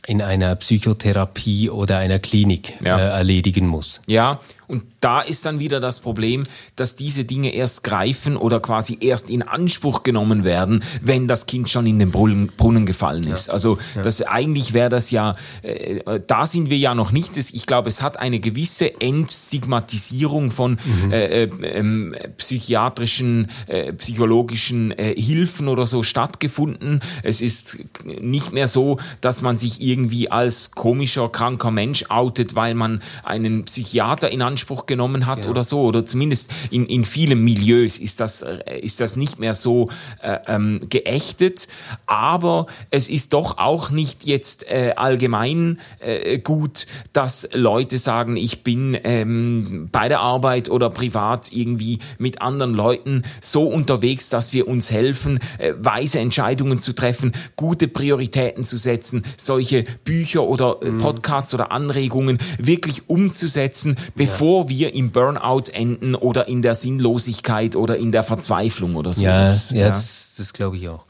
in 0.08 0.22
einer 0.22 0.56
Psychotherapie 0.56 1.70
oder 1.70 1.98
einer 1.98 2.20
Klinik 2.20 2.74
ja. 2.84 2.98
äh, 2.98 3.18
erledigen 3.18 3.68
muss. 3.68 4.02
Ja, 4.08 4.39
und 4.67 4.84
da 4.99 5.21
ist 5.21 5.45
dann 5.45 5.60
wieder 5.60 5.80
das 5.80 5.99
Problem, 5.99 6.43
dass 6.75 6.95
diese 6.95 7.25
Dinge 7.25 7.54
erst 7.54 7.84
greifen 7.84 8.38
oder 8.38 8.60
quasi 8.60 8.97
erst 8.99 9.30
in 9.30 9.41
Anspruch 9.41 10.04
genommen 10.04 10.43
werden, 10.43 10.84
wenn 11.01 11.28
das 11.28 11.45
Kind 11.45 11.69
schon 11.69 11.86
in 11.86 11.99
den 11.99 12.12
Brunnen, 12.12 12.51
Brunnen 12.58 12.86
gefallen 12.86 13.25
ist. 13.28 13.47
Ja. 13.47 13.54
Also 13.54 13.78
ja. 13.95 14.01
das 14.01 14.21
eigentlich 14.21 14.73
wäre 14.73 14.89
das 14.89 15.12
ja, 15.12 15.36
äh, 15.62 16.19
da 16.25 16.45
sind 16.45 16.69
wir 16.69 16.78
ja 16.78 16.95
noch 16.95 17.12
nicht. 17.12 17.38
Ich 17.38 17.65
glaube, 17.65 17.89
es 17.89 18.01
hat 18.01 18.19
eine 18.19 18.39
gewisse 18.39 18.99
Entstigmatisierung 18.99 20.51
von 20.51 20.78
mhm. 20.84 21.12
äh, 21.12 21.43
äh, 21.43 22.30
psychiatrischen, 22.38 23.49
äh, 23.67 23.93
psychologischen 23.93 24.91
äh, 24.91 25.13
Hilfen 25.19 25.67
oder 25.67 25.86
so 25.86 26.04
stattgefunden. 26.04 27.01
Es 27.23 27.41
ist 27.41 27.78
nicht 28.06 28.54
mehr 28.54 28.67
so, 28.67 28.97
dass 29.21 29.41
man 29.41 29.58
sich 29.58 29.82
irgendwie 29.82 30.32
als 30.32 30.71
komischer, 30.71 31.30
kranker 31.30 31.71
Mensch 31.71 32.06
outet, 32.10 32.56
weil 32.56 32.73
man 32.73 33.01
einen 33.23 33.65
Psychiater 33.65 34.32
in 34.32 34.41
Anspruch 34.41 34.55
Anspruch 34.56 34.86
genommen 34.86 35.26
hat 35.26 35.44
ja. 35.44 35.52
oder 35.52 35.65
so. 35.65 35.82
Oder 35.82 36.06
zumindest 36.06 36.50
in, 36.72 36.86
in 36.86 37.04
vielen 37.04 37.44
Milieus 37.44 37.98
ist 37.98 38.22
das, 38.22 38.41
äh, 38.41 38.80
ist 38.80 39.02
das 39.02 39.18
nicht 39.18 39.38
mehr 39.38 39.54
so 39.54 39.89
äh, 40.22 40.38
ähm, 40.48 40.80
geächtet. 40.89 41.68
Aber 42.06 42.68
es 42.89 43.10
ist 43.10 43.34
doch 43.34 43.58
auch 43.58 43.91
nicht 43.91 44.24
jetzt 44.24 44.65
äh, 44.70 44.94
allgemein 44.96 45.80
äh, 46.00 46.39
gut, 46.39 46.88
dass 47.12 47.50
Leute 47.52 47.98
sagen, 47.98 48.38
ich 48.38 48.63
bin 48.63 48.98
ähm, 49.04 49.89
bei 49.91 50.08
der 50.08 50.22
Arbeit 50.22 50.70
oder 50.70 50.89
privat 50.89 51.52
irgendwie 51.52 52.00
mit 52.18 52.41
anderen 52.41 52.74
Leuten 52.74 53.24
so 53.41 53.63
unterwegs, 53.63 54.30
dass 54.30 54.54
wir 54.54 54.70
uns 54.70 54.89
helfen, 54.89 55.39
äh, 55.58 55.74
weise 55.78 56.20
Entscheidungen 56.20 56.80
zu 56.80 56.94
treffen, 56.94 57.34
gute 57.58 57.89
Prioritäten 57.89 58.63
zu 58.63 58.78
setzen, 58.78 59.24
solche 59.36 59.84
Bücher 60.06 60.44
oder 60.44 60.78
äh, 60.82 60.91
mhm. 60.91 61.00
Podcasts 61.00 61.54
oder 61.54 61.74
Anregungen 61.74 62.38
wirklich 62.58 63.10
umzusetzen, 63.10 63.98
bevor 64.15 64.45
bevor 64.46 64.70
wir 64.70 64.94
im 64.94 65.10
Burnout 65.10 65.72
enden 65.74 66.14
oder 66.14 66.48
in 66.48 66.62
der 66.62 66.76
Sinnlosigkeit 66.76 67.76
oder 67.76 67.98
in 67.98 68.12
der 68.12 68.24
Verzweiflung 68.24 68.96
oder 68.96 69.12
so. 69.12 69.24
Ja, 69.24 69.46
ja, 69.46 69.52
ja. 69.72 69.90
das, 69.90 70.34
das 70.38 70.54
glaube 70.54 70.78
ich 70.78 70.88
auch. 70.88 71.04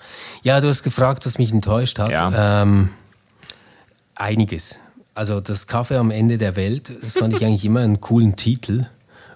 Ja, 0.44 0.62
du 0.62 0.70
hast 0.70 0.84
gefragt, 0.84 1.26
was 1.26 1.38
mich 1.38 1.52
enttäuscht 1.52 2.00
hat. 2.00 2.12
Ja. 2.12 2.62
Ähm, 2.62 2.92
einiges. 4.16 4.80
Also 5.16 5.42
das 5.42 5.68
Kaffee 5.68 5.98
am 5.98 6.12
Ende 6.12 6.38
der 6.38 6.56
Welt, 6.56 6.94
das 7.02 7.14
fand 7.14 7.36
ich 7.36 7.44
eigentlich 7.44 7.66
immer 7.66 7.82
einen 7.82 8.00
coolen 8.00 8.38
Titel. 8.38 8.86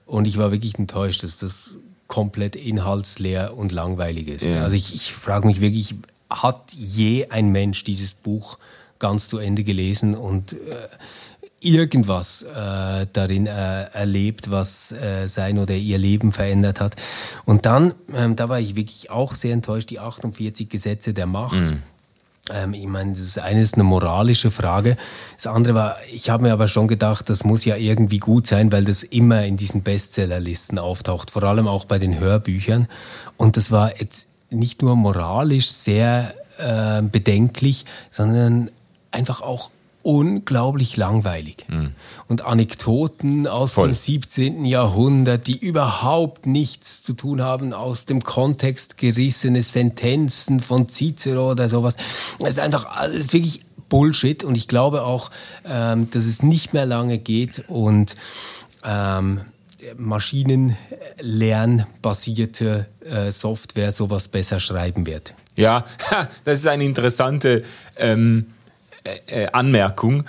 Und 0.06 0.28
ich 0.28 0.38
war 0.38 0.54
wirklich 0.54 0.80
enttäuscht, 0.80 1.24
dass 1.24 1.38
das 1.38 1.76
komplett 2.08 2.56
inhaltsleer 2.56 3.58
und 3.58 3.74
langweilig 3.74 4.30
ist. 4.30 4.46
Ja. 4.46 4.64
Also 4.64 4.78
ich, 4.78 4.96
ich 4.96 5.14
frage 5.14 5.46
mich 5.46 5.60
wirklich, 5.60 5.96
hat 6.30 6.72
je 6.72 7.28
ein 7.32 7.50
Mensch 7.50 7.84
dieses 7.84 8.14
Buch 8.14 8.60
ganz 8.98 9.28
zu 9.28 9.40
Ende 9.40 9.66
gelesen 9.66 10.16
und 10.16 10.54
äh, 10.54 10.58
irgendwas 11.62 12.44
äh, 12.44 13.06
darin 13.12 13.48
äh, 13.48 13.84
erlebt, 13.92 14.50
was 14.52 14.92
äh, 14.92 15.28
sein 15.28 15.60
oder 15.60 15.74
ihr 15.74 15.98
Leben 15.98 16.32
verändert 16.32 16.80
hat. 16.80 16.96
Und 17.46 17.66
dann, 17.66 17.94
ähm, 18.14 18.36
da 18.36 18.50
war 18.50 18.60
ich 18.60 18.76
wirklich 18.76 19.10
auch 19.10 19.34
sehr 19.34 19.54
enttäuscht, 19.54 19.90
die 19.90 20.00
48 20.00 20.70
Gesetze 20.70 21.14
der 21.14 21.26
Macht. 21.26 21.60
Mhm. 21.60 21.84
Ähm, 22.50 22.74
ich 22.74 22.88
meine, 22.88 23.14
das 23.14 23.38
eine 23.38 23.62
ist 23.62 23.76
eine 23.76 23.84
moralische 23.84 24.52
Frage. 24.52 24.98
Das 25.36 25.48
andere 25.48 25.74
war, 25.76 25.98
ich 26.12 26.30
habe 26.30 26.44
mir 26.44 26.54
aber 26.54 26.68
schon 26.68 26.88
gedacht, 26.88 27.30
das 27.30 27.44
muss 27.44 27.66
ja 27.66 27.76
irgendwie 27.76 28.20
gut 28.20 28.48
sein, 28.48 28.72
weil 28.72 28.86
das 28.86 29.04
immer 29.04 29.46
in 29.46 29.58
diesen 29.58 29.84
Bestsellerlisten 29.84 30.80
auftaucht, 30.80 31.32
vor 31.32 31.44
allem 31.44 31.68
auch 31.68 31.86
bei 31.86 32.00
den 32.00 32.20
Hörbüchern. 32.20 32.88
Und 33.38 33.58
das 33.58 33.72
war 33.72 34.00
jetzt 34.00 34.28
nicht 34.50 34.82
nur 34.82 34.96
moralisch 34.96 35.70
sehr 35.70 36.34
äh, 36.58 37.02
bedenklich, 37.02 37.86
sondern 38.10 38.70
einfach 39.12 39.42
auch 39.42 39.70
unglaublich 40.02 40.98
langweilig. 40.98 41.66
Mhm. 41.68 41.92
Und 42.28 42.46
Anekdoten 42.46 43.48
aus 43.48 43.74
Voll. 43.74 43.90
dem 43.90 43.94
17. 43.94 44.66
Jahrhundert, 44.66 45.48
die 45.48 45.58
überhaupt 45.58 46.46
nichts 46.46 47.04
zu 47.04 47.14
tun 47.14 47.42
haben, 47.42 47.74
aus 47.74 48.06
dem 48.06 48.24
Kontext 48.24 48.98
gerissene 48.98 49.64
Sentenzen 49.64 50.60
von 50.60 50.90
Cicero 50.90 51.52
oder 51.52 51.70
sowas. 51.70 51.96
Es 52.40 52.50
ist 52.50 52.60
einfach, 52.60 52.88
es 53.08 53.16
ist 53.16 53.34
wirklich 53.34 53.62
Bullshit 53.90 54.44
und 54.44 54.56
ich 54.56 54.68
glaube 54.68 55.04
auch, 55.04 55.32
ähm, 55.66 56.12
dass 56.12 56.26
es 56.26 56.44
nicht 56.44 56.74
mehr 56.74 56.86
lange 56.86 57.18
geht 57.18 57.64
und 57.68 58.16
ähm, 58.84 59.42
maschinenlernbasierte 59.98 62.86
äh, 63.04 63.32
Software 63.32 63.92
sowas 63.92 64.28
besser 64.28 64.60
schreiben 64.60 65.08
wird. 65.08 65.34
Ja, 65.56 65.86
das 66.46 66.60
ist 66.60 66.68
eine 66.68 66.86
interessante 66.86 67.64
ähm, 67.98 68.46
äh, 69.10 69.44
äh, 69.44 69.48
Anmerkung. 69.52 70.24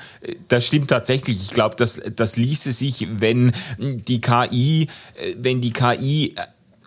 Das 0.49 0.67
stimmt 0.67 0.89
tatsächlich. 0.89 1.43
Ich 1.43 1.51
glaube, 1.51 1.77
das, 1.77 2.01
das 2.17 2.37
ließe 2.37 2.73
sich, 2.73 3.07
wenn 3.11 3.53
die 3.79 4.21
KI, 4.21 4.89
äh, 5.15 5.35
wenn 5.37 5.61
die 5.61 5.73
KI 5.73 6.35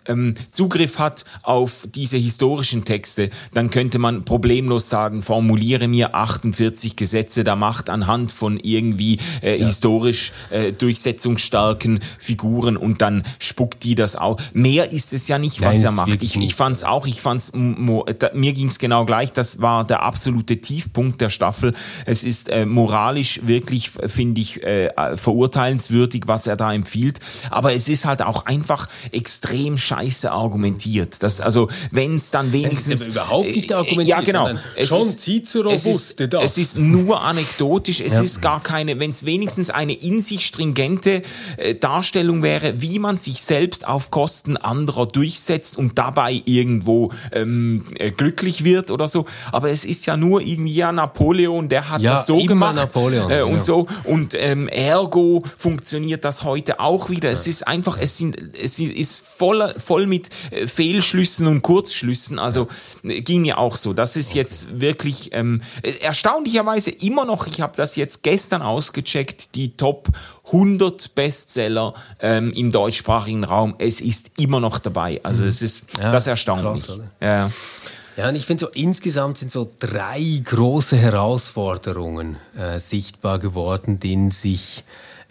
ähm, 0.06 0.34
Zugriff 0.50 0.98
hat 0.98 1.24
auf 1.42 1.86
diese 1.94 2.16
historischen 2.16 2.84
Texte, 2.84 3.30
dann 3.52 3.70
könnte 3.70 3.98
man 3.98 4.24
problemlos 4.24 4.88
sagen, 4.88 5.22
formuliere 5.22 5.88
mir 5.88 6.14
48 6.14 6.96
Gesetze 6.96 7.44
der 7.44 7.56
Macht 7.56 7.90
anhand 7.90 8.32
von 8.32 8.58
irgendwie 8.58 9.18
äh, 9.42 9.58
ja. 9.58 9.66
historisch 9.66 10.32
äh, 10.50 10.72
durchsetzungsstarken 10.72 12.00
Figuren 12.18 12.76
und 12.76 13.00
dann 13.00 13.24
spuckt 13.38 13.84
die 13.84 13.94
das 13.94 14.16
auch. 14.16 14.38
Mehr 14.52 14.92
ist 14.92 15.12
es 15.12 15.28
ja 15.28 15.38
nicht, 15.38 15.60
was 15.60 15.76
Nein, 15.76 15.84
er 15.86 15.92
macht. 15.92 16.22
Ich, 16.22 16.36
ich 16.36 16.54
fand 16.54 16.76
es 16.76 16.84
auch, 16.84 17.06
ich 17.06 17.20
fand's, 17.20 17.52
mir 17.54 18.52
ging 18.52 18.68
es 18.68 18.78
genau 18.78 19.04
gleich, 19.04 19.32
das 19.32 19.60
war 19.60 19.86
der 19.86 20.02
absolute 20.02 20.60
Tiefpunkt 20.60 21.20
der 21.20 21.30
Staffel. 21.30 21.74
Es 22.06 22.24
ist 22.24 22.48
äh, 22.48 22.66
moralisch 22.66 23.40
wirklich, 23.44 23.90
finde 23.90 24.40
ich, 24.40 24.62
äh, 24.62 24.90
verurteilenswürdig, 25.16 26.24
was 26.26 26.46
er 26.46 26.56
da 26.56 26.72
empfiehlt, 26.72 27.20
aber 27.50 27.72
es 27.72 27.88
ist 27.88 28.04
halt 28.04 28.22
auch 28.22 28.46
einfach 28.46 28.88
extrem 29.10 29.78
schade 29.78 29.93
scheiße 29.94 30.30
argumentiert. 30.30 31.22
Das, 31.22 31.40
also, 31.40 31.68
wenn 31.90 32.16
es 32.16 32.30
dann 32.30 32.52
wenigstens... 32.52 32.94
Es 32.94 33.00
ist 33.02 33.06
überhaupt 33.08 33.46
nicht 33.46 33.70
äh, 33.70 33.74
argumentiert. 33.74 34.08
Ja, 34.08 34.20
genau. 34.20 34.50
Es 34.76 34.88
schon 34.88 35.00
ist, 35.00 35.20
Cicero 35.20 35.70
es 35.70 35.84
wusste 35.84 36.28
das. 36.28 36.44
Es 36.44 36.58
ist 36.58 36.78
nur 36.78 37.22
anekdotisch. 37.22 38.00
Es 38.00 38.14
ja. 38.14 38.22
ist 38.22 38.40
gar 38.40 38.62
keine, 38.62 38.98
wenn 38.98 39.10
es 39.10 39.24
wenigstens 39.24 39.70
eine 39.70 39.92
in 39.92 40.22
sich 40.22 40.46
stringente 40.46 41.22
äh, 41.56 41.74
Darstellung 41.74 42.42
wäre, 42.42 42.80
wie 42.80 42.98
man 42.98 43.18
sich 43.18 43.42
selbst 43.42 43.86
auf 43.86 44.10
Kosten 44.10 44.56
anderer 44.56 45.06
durchsetzt 45.06 45.76
und 45.76 45.98
dabei 45.98 46.42
irgendwo 46.44 47.12
ähm, 47.32 47.84
äh, 47.98 48.10
glücklich 48.10 48.64
wird 48.64 48.90
oder 48.90 49.08
so. 49.08 49.26
Aber 49.52 49.70
es 49.70 49.84
ist 49.84 50.06
ja 50.06 50.16
nur 50.16 50.40
irgendwie 50.40 50.74
ja 50.74 50.92
Napoleon, 50.92 51.68
der 51.68 51.88
hat 51.90 52.02
ja, 52.02 52.12
das 52.12 52.26
so 52.26 52.38
gemacht 52.44 52.76
Napoleon, 52.76 53.30
äh, 53.30 53.42
und 53.42 53.50
genau. 53.52 53.62
so 53.62 53.86
und 54.04 54.34
ähm, 54.34 54.68
ergo 54.68 55.44
funktioniert 55.56 56.24
das 56.24 56.44
heute 56.44 56.80
auch 56.80 57.10
wieder. 57.10 57.28
Ja. 57.28 57.34
Es 57.34 57.46
ist 57.46 57.66
einfach, 57.66 57.98
es 57.98 58.16
sind, 58.16 58.36
es 58.60 58.78
ist 58.78 59.26
voller 59.26 59.74
voll 59.84 60.06
mit 60.06 60.30
äh, 60.50 60.66
Fehlschlüssen 60.66 61.46
und 61.46 61.62
Kurzschlüssen. 61.62 62.38
Also 62.38 62.68
äh, 63.04 63.20
ging 63.20 63.42
mir 63.42 63.58
auch 63.58 63.76
so. 63.76 63.92
Das 63.92 64.16
ist 64.16 64.34
jetzt 64.34 64.80
wirklich 64.80 65.30
ähm, 65.32 65.62
äh, 65.82 65.92
erstaunlicherweise 66.00 66.90
immer 66.90 67.24
noch, 67.24 67.46
ich 67.46 67.60
habe 67.60 67.74
das 67.76 67.96
jetzt 67.96 68.22
gestern 68.22 68.62
ausgecheckt, 68.62 69.54
die 69.54 69.76
Top 69.76 70.08
100 70.46 71.14
Bestseller 71.14 71.94
ähm, 72.20 72.52
im 72.52 72.72
deutschsprachigen 72.72 73.44
Raum. 73.44 73.74
Es 73.78 74.00
ist 74.00 74.30
immer 74.38 74.60
noch 74.60 74.78
dabei. 74.78 75.20
Also 75.22 75.42
mhm. 75.42 75.48
es 75.48 75.62
ist 75.62 75.84
ja, 75.98 76.12
das 76.12 76.26
erstaunlich. 76.26 76.86
Krass, 76.86 77.00
ja. 77.20 77.50
Ja, 78.16 78.28
und 78.28 78.36
ich 78.36 78.46
finde 78.46 78.66
so 78.66 78.70
insgesamt 78.70 79.38
sind 79.38 79.50
so 79.50 79.68
drei 79.80 80.40
große 80.44 80.96
Herausforderungen 80.96 82.36
äh, 82.56 82.78
sichtbar 82.78 83.40
geworden, 83.40 83.98
denen 83.98 84.30
sich 84.30 84.84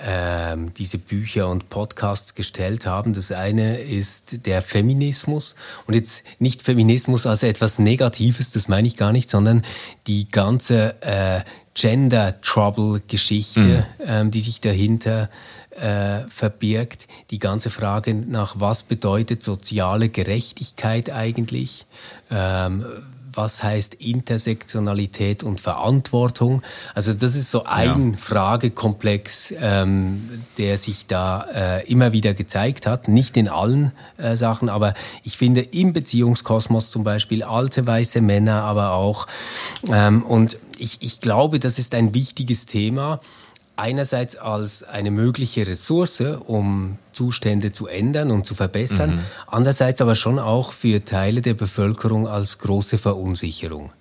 ähm, 0.06 0.74
diese 0.74 0.98
Bücher 0.98 1.50
und 1.50 1.70
Podcasts 1.70 2.36
gestellt 2.36 2.86
haben. 2.86 3.14
Das 3.14 3.32
eine 3.32 3.78
ist 3.80 4.46
der 4.46 4.62
Feminismus 4.62 5.56
und 5.88 5.94
jetzt 5.94 6.24
nicht 6.40 6.62
Feminismus 6.62 7.26
als 7.26 7.44
etwas 7.44 7.80
Negatives, 7.80 8.52
das 8.52 8.68
meine 8.68 8.88
ich 8.88 8.98
gar 8.98 9.12
nicht, 9.12 9.30
sondern 9.30 9.64
die 10.08 10.28
ganze 10.30 11.02
äh, 11.02 11.42
Gender 11.76 12.40
Trouble 12.42 13.02
Geschichte, 13.08 13.60
mhm. 14.00 14.06
ähm, 14.06 14.32
die 14.32 14.42
sich 14.42 14.62
dahinter 14.62 15.30
äh, 15.72 16.28
verbirgt, 16.28 17.08
die 17.32 17.40
ganze 17.40 17.70
Frage 17.70 18.14
nach, 18.14 18.60
was 18.60 18.84
bedeutet 18.84 19.42
soziale 19.42 20.10
Gerechtigkeit 20.10 21.10
eigentlich? 21.10 21.86
Ähm, 22.30 22.86
was 23.34 23.64
heißt 23.64 23.96
Intersektionalität 23.96 25.44
und 25.44 25.60
Verantwortung. 25.60 26.62
Also 26.94 27.14
das 27.14 27.36
ist 27.36 27.52
so 27.52 27.64
ein 27.66 28.12
ja. 28.12 28.18
Fragekomplex, 28.18 29.54
ähm, 29.60 30.44
der 30.58 30.78
sich 30.78 31.08
da 31.08 31.46
äh, 31.54 31.88
immer 31.92 32.14
wieder 32.14 32.34
gezeigt 32.34 32.86
hat. 32.86 33.08
Nicht 33.08 33.38
in 33.38 33.48
allen 33.48 33.92
äh, 34.18 34.36
Sachen, 34.36 34.70
aber 34.70 34.94
ich 35.24 35.38
finde 35.38 35.62
im 35.62 35.94
Beziehungskosmos 35.94 36.92
zum 36.92 37.04
Beispiel 37.04 37.44
alte 37.44 37.86
weiße 37.86 38.22
Männer, 38.22 38.64
aber 38.64 38.94
auch. 38.94 39.28
Ähm, 39.90 40.24
und 40.24 40.58
ich, 40.78 40.98
ich 41.02 41.20
glaube, 41.22 41.60
das 41.60 41.80
ist 41.80 41.96
ein 41.96 42.14
wichtiges 42.14 42.66
Thema 42.66 43.20
einerseits 43.76 44.36
als 44.36 44.84
eine 44.84 45.12
mögliche 45.12 45.66
Ressource, 45.66 46.22
um 46.46 46.98
Zustände 47.12 47.72
zu 47.72 47.88
ändern 47.88 48.32
und 48.32 48.46
zu 48.46 48.56
verbessern, 48.56 49.16
mhm. 49.16 49.20
andererseits 49.48 50.02
aber 50.02 50.16
schon 50.16 50.40
auch 50.40 50.72
für 50.72 51.04
Teile 51.04 51.42
der 51.42 51.54
Bevölkerung 51.54 52.28
als 52.28 52.60
große 52.60 52.98
Verunsicherung. 52.98 53.92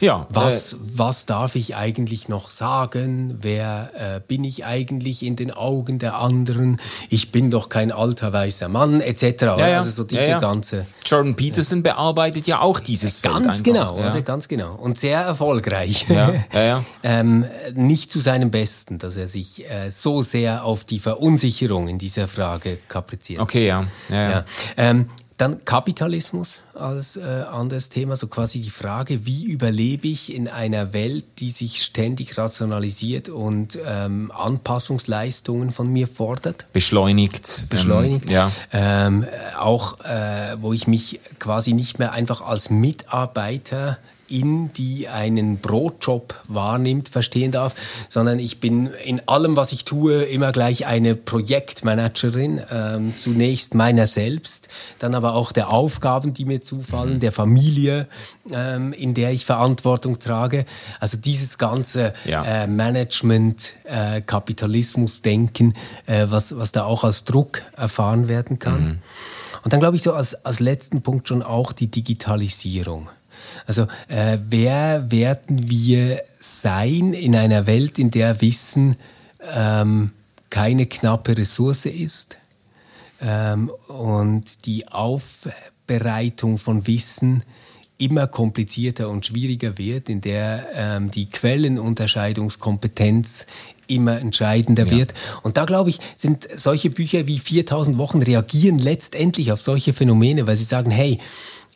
Ja. 0.00 0.26
Was, 0.30 0.72
äh, 0.72 0.76
was 0.80 1.26
darf 1.26 1.56
ich 1.56 1.76
eigentlich 1.76 2.28
noch 2.28 2.50
sagen? 2.50 3.38
Wer 3.40 3.90
äh, 3.94 4.20
bin 4.26 4.44
ich 4.44 4.64
eigentlich 4.64 5.22
in 5.22 5.36
den 5.36 5.50
Augen 5.50 5.98
der 5.98 6.18
anderen? 6.18 6.78
Ich 7.08 7.32
bin 7.32 7.50
doch 7.50 7.68
kein 7.68 7.92
alter 7.92 8.32
weißer 8.32 8.68
Mann, 8.68 9.00
etc. 9.00 9.42
Ja, 9.42 9.68
ja. 9.68 9.78
Also 9.78 9.90
so 9.90 10.04
diese 10.04 10.28
ja, 10.28 10.38
ganze. 10.38 10.86
Jordan 11.04 11.34
Peterson 11.34 11.82
bearbeitet 11.82 12.46
ja 12.46 12.60
auch 12.60 12.80
dieses 12.80 13.18
Feld 13.18 13.34
Ganz 13.34 13.46
einfach. 13.46 13.62
genau, 13.62 13.98
oder? 13.98 14.22
Ganz 14.22 14.48
genau. 14.48 14.74
Und 14.74 14.98
sehr 14.98 15.20
erfolgreich. 15.20 16.06
Ja, 16.08 16.32
ja, 16.52 16.62
ja. 16.62 16.84
ähm, 17.02 17.44
nicht 17.74 18.10
zu 18.10 18.20
seinem 18.20 18.50
Besten, 18.50 18.98
dass 18.98 19.16
er 19.16 19.28
sich 19.28 19.68
äh, 19.70 19.90
so 19.90 20.22
sehr 20.22 20.64
auf 20.64 20.84
die 20.84 20.98
Verunsicherung 20.98 21.88
in 21.88 21.98
dieser 21.98 22.28
Frage 22.28 22.78
kapriziert. 22.88 23.40
Okay, 23.40 23.66
ja. 23.66 23.84
ja, 24.08 24.30
ja. 24.30 24.44
Ähm, 24.76 25.08
dann 25.36 25.64
Kapitalismus 25.64 26.62
als 26.74 27.16
äh, 27.16 27.44
anderes 27.50 27.88
Thema, 27.88 28.16
so 28.16 28.26
quasi 28.26 28.60
die 28.60 28.70
Frage, 28.70 29.26
wie 29.26 29.44
überlebe 29.44 30.08
ich 30.08 30.34
in 30.34 30.48
einer 30.48 30.92
Welt, 30.92 31.24
die 31.38 31.50
sich 31.50 31.82
ständig 31.82 32.38
rationalisiert 32.38 33.28
und 33.28 33.78
ähm, 33.86 34.32
Anpassungsleistungen 34.34 35.72
von 35.72 35.92
mir 35.92 36.08
fordert? 36.08 36.66
Beschleunigt. 36.72 37.66
Beschleunigt. 37.68 38.26
Ähm, 38.26 38.32
ja. 38.32 38.52
Ähm, 38.72 39.26
auch, 39.58 40.00
äh, 40.00 40.56
wo 40.60 40.72
ich 40.72 40.86
mich 40.86 41.20
quasi 41.38 41.74
nicht 41.74 41.98
mehr 41.98 42.12
einfach 42.12 42.40
als 42.40 42.70
Mitarbeiter 42.70 43.98
in 44.28 44.72
die 44.72 45.08
einen 45.08 45.58
Brotjob 45.58 46.34
wahrnimmt, 46.48 47.08
verstehen 47.08 47.52
darf, 47.52 47.74
sondern 48.08 48.38
ich 48.38 48.60
bin 48.60 48.86
in 49.04 49.26
allem, 49.28 49.56
was 49.56 49.72
ich 49.72 49.84
tue, 49.84 50.22
immer 50.22 50.52
gleich 50.52 50.86
eine 50.86 51.14
Projektmanagerin, 51.14 52.60
ähm, 52.70 53.14
zunächst 53.18 53.74
meiner 53.74 54.06
selbst, 54.06 54.68
dann 54.98 55.14
aber 55.14 55.34
auch 55.34 55.52
der 55.52 55.72
Aufgaben, 55.72 56.34
die 56.34 56.44
mir 56.44 56.60
zufallen, 56.60 57.20
der 57.20 57.32
Familie, 57.32 58.06
ähm, 58.52 58.92
in 58.92 59.14
der 59.14 59.32
ich 59.32 59.46
Verantwortung 59.46 60.18
trage. 60.18 60.64
Also 61.00 61.16
dieses 61.16 61.58
ganze 61.58 62.14
ja. 62.24 62.44
äh, 62.44 62.66
Management, 62.66 63.74
äh, 63.84 64.20
Kapitalismus, 64.20 65.22
Denken, 65.22 65.74
äh, 66.06 66.26
was, 66.28 66.56
was 66.58 66.72
da 66.72 66.84
auch 66.84 67.04
als 67.04 67.24
Druck 67.24 67.62
erfahren 67.76 68.28
werden 68.28 68.58
kann. 68.58 68.84
Mhm. 68.84 68.98
Und 69.64 69.72
dann 69.72 69.80
glaube 69.80 69.96
ich 69.96 70.02
so 70.02 70.12
als, 70.12 70.44
als 70.44 70.60
letzten 70.60 71.02
Punkt 71.02 71.28
schon 71.28 71.42
auch 71.42 71.72
die 71.72 71.88
Digitalisierung. 71.88 73.08
Also 73.66 73.86
äh, 74.08 74.38
wer 74.48 75.10
werden 75.10 75.68
wir 75.68 76.22
sein 76.40 77.12
in 77.12 77.34
einer 77.34 77.66
Welt, 77.66 77.98
in 77.98 78.10
der 78.10 78.40
Wissen 78.40 78.96
ähm, 79.52 80.12
keine 80.50 80.86
knappe 80.86 81.36
Ressource 81.36 81.86
ist 81.86 82.36
ähm, 83.20 83.70
und 83.88 84.66
die 84.66 84.86
Aufbereitung 84.88 86.58
von 86.58 86.86
Wissen 86.86 87.42
immer 87.98 88.26
komplizierter 88.26 89.08
und 89.08 89.24
schwieriger 89.26 89.78
wird, 89.78 90.10
in 90.10 90.20
der 90.20 90.66
ähm, 90.74 91.10
die 91.10 91.30
Quellenunterscheidungskompetenz 91.30 93.46
immer 93.86 94.20
entscheidender 94.20 94.84
ja. 94.86 94.90
wird. 94.90 95.14
Und 95.42 95.56
da 95.56 95.64
glaube 95.64 95.88
ich, 95.90 96.00
sind 96.14 96.48
solche 96.56 96.90
Bücher 96.90 97.26
wie 97.26 97.38
4000 97.38 97.96
Wochen 97.98 98.22
reagieren 98.22 98.78
letztendlich 98.78 99.52
auf 99.52 99.60
solche 99.60 99.92
Phänomene, 99.92 100.46
weil 100.46 100.56
sie 100.56 100.64
sagen, 100.64 100.90
hey, 100.90 101.18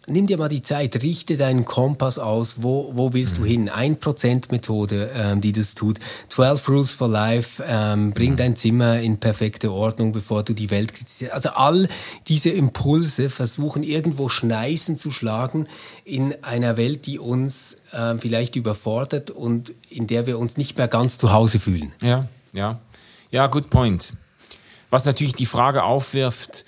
nimm 0.06 0.26
dir 0.26 0.38
mal 0.38 0.48
die 0.48 0.62
Zeit, 0.62 1.02
richte 1.02 1.36
deinen 1.36 1.64
Kompass 1.64 2.18
aus, 2.18 2.56
wo, 2.58 2.90
wo 2.94 3.12
willst 3.12 3.38
mhm. 3.38 3.42
du 3.42 3.48
hin? 3.48 3.70
1%-Methode, 3.70 5.10
ähm, 5.14 5.40
die 5.40 5.52
das 5.52 5.74
tut. 5.74 5.98
12 6.28 6.68
Rules 6.68 6.90
for 6.92 7.08
Life, 7.08 7.62
ähm, 7.66 8.12
bring 8.12 8.32
mhm. 8.32 8.36
dein 8.36 8.56
Zimmer 8.56 9.00
in 9.00 9.18
perfekte 9.18 9.72
Ordnung, 9.72 10.12
bevor 10.12 10.42
du 10.42 10.52
die 10.52 10.70
Welt 10.70 10.94
kritisierst. 10.94 11.32
Also 11.32 11.50
all 11.50 11.88
diese 12.28 12.50
Impulse 12.50 13.30
versuchen 13.30 13.82
irgendwo 13.82 14.28
Schneisen 14.28 14.96
zu 14.96 15.10
schlagen 15.10 15.66
in 16.04 16.34
einer 16.42 16.76
Welt, 16.76 17.06
die 17.06 17.18
uns 17.18 17.76
ähm, 17.92 18.18
vielleicht 18.18 18.56
überfordert 18.56 19.30
und 19.30 19.72
in 19.88 20.06
der 20.06 20.26
wir 20.26 20.38
uns 20.38 20.56
nicht 20.56 20.78
mehr 20.78 20.88
ganz 20.88 21.18
zu 21.18 21.32
Hause 21.32 21.58
fühlen. 21.58 21.92
Ja, 22.02 22.28
ja. 22.52 22.80
Ja, 23.30 23.46
good 23.46 23.70
point. 23.70 24.14
Was 24.90 25.04
natürlich 25.04 25.34
die 25.34 25.46
Frage 25.46 25.84
aufwirft, 25.84 26.64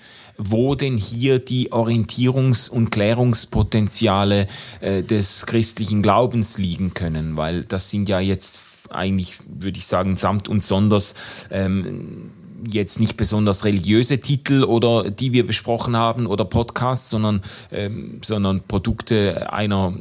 wo 0.49 0.75
denn 0.75 0.97
hier 0.97 1.39
die 1.39 1.71
Orientierungs- 1.71 2.69
und 2.69 2.89
Klärungspotenziale 2.89 4.47
äh, 4.81 5.03
des 5.03 5.45
christlichen 5.45 6.01
Glaubens 6.01 6.57
liegen 6.57 6.93
können, 6.93 7.37
weil 7.37 7.63
das 7.63 7.89
sind 7.89 8.09
ja 8.09 8.19
jetzt 8.19 8.61
eigentlich, 8.89 9.35
würde 9.47 9.77
ich 9.77 9.87
sagen, 9.87 10.17
samt 10.17 10.47
und 10.47 10.63
sonders 10.63 11.15
ähm, 11.49 12.31
jetzt 12.69 12.99
nicht 12.99 13.17
besonders 13.17 13.65
religiöse 13.65 14.19
Titel 14.19 14.63
oder 14.63 15.09
die 15.09 15.33
wir 15.33 15.45
besprochen 15.45 15.97
haben 15.97 16.27
oder 16.27 16.45
Podcasts, 16.45 17.09
sondern, 17.09 17.41
ähm, 17.71 18.21
sondern 18.23 18.61
Produkte 18.61 19.51
einer 19.51 19.93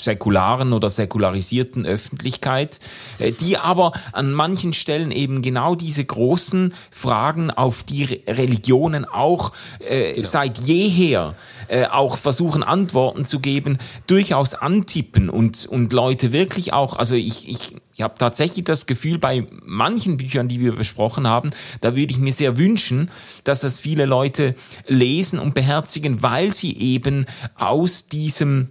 säkularen 0.00 0.72
oder 0.72 0.90
säkularisierten 0.90 1.86
Öffentlichkeit, 1.86 2.80
äh, 3.18 3.32
die 3.32 3.58
aber 3.58 3.92
an 4.12 4.32
manchen 4.32 4.72
Stellen 4.72 5.10
eben 5.10 5.42
genau 5.42 5.74
diese 5.74 6.04
großen 6.04 6.74
Fragen, 6.90 7.50
auf 7.50 7.82
die 7.82 8.22
Religionen 8.26 9.04
auch 9.04 9.52
äh, 9.80 10.14
genau. 10.14 10.26
seit 10.26 10.58
jeher 10.58 11.34
äh, 11.68 11.86
auch 11.86 12.16
versuchen 12.16 12.62
Antworten 12.62 13.24
zu 13.24 13.40
geben, 13.40 13.78
durchaus 14.06 14.54
antippen 14.54 15.28
und, 15.28 15.66
und 15.66 15.92
Leute 15.92 16.32
wirklich 16.32 16.72
auch, 16.72 16.96
also 16.96 17.14
ich, 17.14 17.48
ich, 17.48 17.76
ich 17.94 18.02
habe 18.02 18.14
tatsächlich 18.18 18.64
das 18.64 18.86
Gefühl, 18.86 19.18
bei 19.18 19.46
manchen 19.64 20.16
Büchern, 20.16 20.48
die 20.48 20.60
wir 20.60 20.74
besprochen 20.74 21.26
haben, 21.26 21.50
da 21.80 21.96
würde 21.96 22.12
ich 22.12 22.18
mir 22.18 22.32
sehr 22.32 22.56
wünschen, 22.56 23.10
dass 23.44 23.60
das 23.60 23.80
viele 23.80 24.06
Leute 24.06 24.54
lesen 24.86 25.38
und 25.38 25.54
beherzigen, 25.54 26.22
weil 26.22 26.52
sie 26.52 26.76
eben 26.76 27.26
aus 27.54 28.06
diesem 28.06 28.70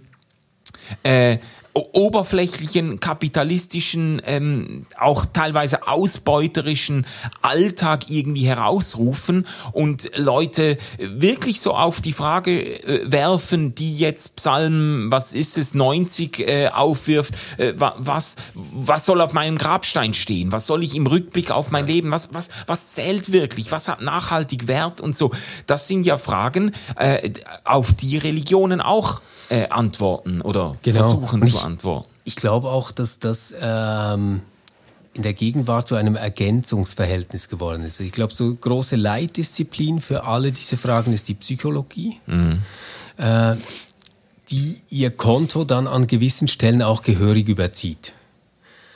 äh, 1.02 1.38
oberflächlichen, 1.74 3.00
kapitalistischen, 3.00 4.20
ähm, 4.26 4.84
auch 4.98 5.24
teilweise 5.32 5.88
ausbeuterischen 5.88 7.06
Alltag 7.40 8.10
irgendwie 8.10 8.46
herausrufen 8.46 9.46
und 9.72 10.10
Leute 10.16 10.76
wirklich 10.98 11.60
so 11.60 11.72
auf 11.74 12.02
die 12.02 12.12
Frage 12.12 12.62
äh, 12.62 13.10
werfen, 13.10 13.74
die 13.74 13.96
jetzt 13.96 14.36
Psalm, 14.36 15.10
was 15.10 15.32
ist 15.32 15.56
es, 15.56 15.72
90 15.72 16.40
äh, 16.40 16.68
aufwirft, 16.68 17.34
äh, 17.56 17.72
was, 17.76 18.36
was 18.52 19.06
soll 19.06 19.22
auf 19.22 19.32
meinem 19.32 19.56
Grabstein 19.56 20.12
stehen? 20.12 20.52
Was 20.52 20.66
soll 20.66 20.84
ich 20.84 20.94
im 20.94 21.06
Rückblick 21.06 21.50
auf 21.50 21.70
mein 21.70 21.86
Leben? 21.86 22.10
Was, 22.10 22.34
was, 22.34 22.50
was 22.66 22.92
zählt 22.92 23.32
wirklich? 23.32 23.72
Was 23.72 23.88
hat 23.88 24.02
nachhaltig 24.02 24.68
Wert 24.68 25.00
und 25.00 25.16
so? 25.16 25.30
Das 25.66 25.88
sind 25.88 26.04
ja 26.04 26.18
Fragen, 26.18 26.72
äh, 26.96 27.30
auf 27.64 27.94
die 27.94 28.18
Religionen 28.18 28.82
auch 28.82 29.22
äh, 29.52 29.68
antworten 29.68 30.40
oder 30.40 30.76
genau. 30.82 31.00
versuchen 31.00 31.42
ich, 31.44 31.52
zu 31.52 31.58
antworten. 31.60 32.08
Ich 32.24 32.36
glaube 32.36 32.68
auch, 32.68 32.90
dass 32.90 33.18
das 33.18 33.54
ähm, 33.60 34.40
in 35.12 35.22
der 35.22 35.34
Gegenwart 35.34 35.88
zu 35.88 35.94
einem 35.94 36.16
Ergänzungsverhältnis 36.16 37.50
geworden 37.50 37.84
ist. 37.84 38.00
Ich 38.00 38.12
glaube, 38.12 38.32
so 38.32 38.54
große 38.54 38.96
Leitdisziplin 38.96 40.00
für 40.00 40.24
alle 40.24 40.52
diese 40.52 40.78
Fragen 40.78 41.12
ist 41.12 41.28
die 41.28 41.34
Psychologie. 41.34 42.18
Mhm. 42.26 42.62
Äh, 43.18 43.56
die 44.50 44.80
ihr 44.90 45.10
Konto 45.10 45.64
dann 45.64 45.86
an 45.86 46.06
gewissen 46.06 46.48
Stellen 46.48 46.82
auch 46.82 47.02
gehörig 47.02 47.48
überzieht. 47.48 48.12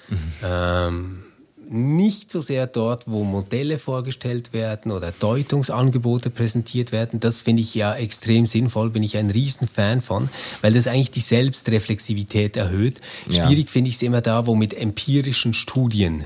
Mhm. 0.09 0.33
Ähm, 0.43 1.23
nicht 1.69 2.31
so 2.31 2.41
sehr 2.41 2.67
dort, 2.67 3.05
wo 3.07 3.25
Modelle 3.25 3.79
vorgestellt 3.79 4.53
werden 4.53 4.93
oder 4.93 5.13
Deutungsangebote 5.13 6.31
präsentiert 6.31 6.93
werden. 6.93 7.21
Das 7.21 7.41
finde 7.41 7.63
ich 7.63 7.75
ja 7.75 7.95
extrem 7.95 8.47
sinnvoll, 8.47 8.91
bin 8.91 9.03
ich 9.03 9.17
ein 9.17 9.31
Riesenfan 9.31 10.01
von, 10.01 10.29
weil 10.63 10.75
das 10.75 10.87
eigentlich 10.87 11.11
die 11.11 11.21
Selbstreflexivität 11.21 12.57
erhöht. 12.57 13.01
Schwierig 13.29 13.67
ja. 13.67 13.73
finde 13.73 13.91
ich 13.91 13.97
es 13.97 14.03
immer 14.03 14.21
da, 14.21 14.47
wo 14.47 14.55
mit 14.55 14.75
empirischen 14.75 15.55
Studien 15.55 16.25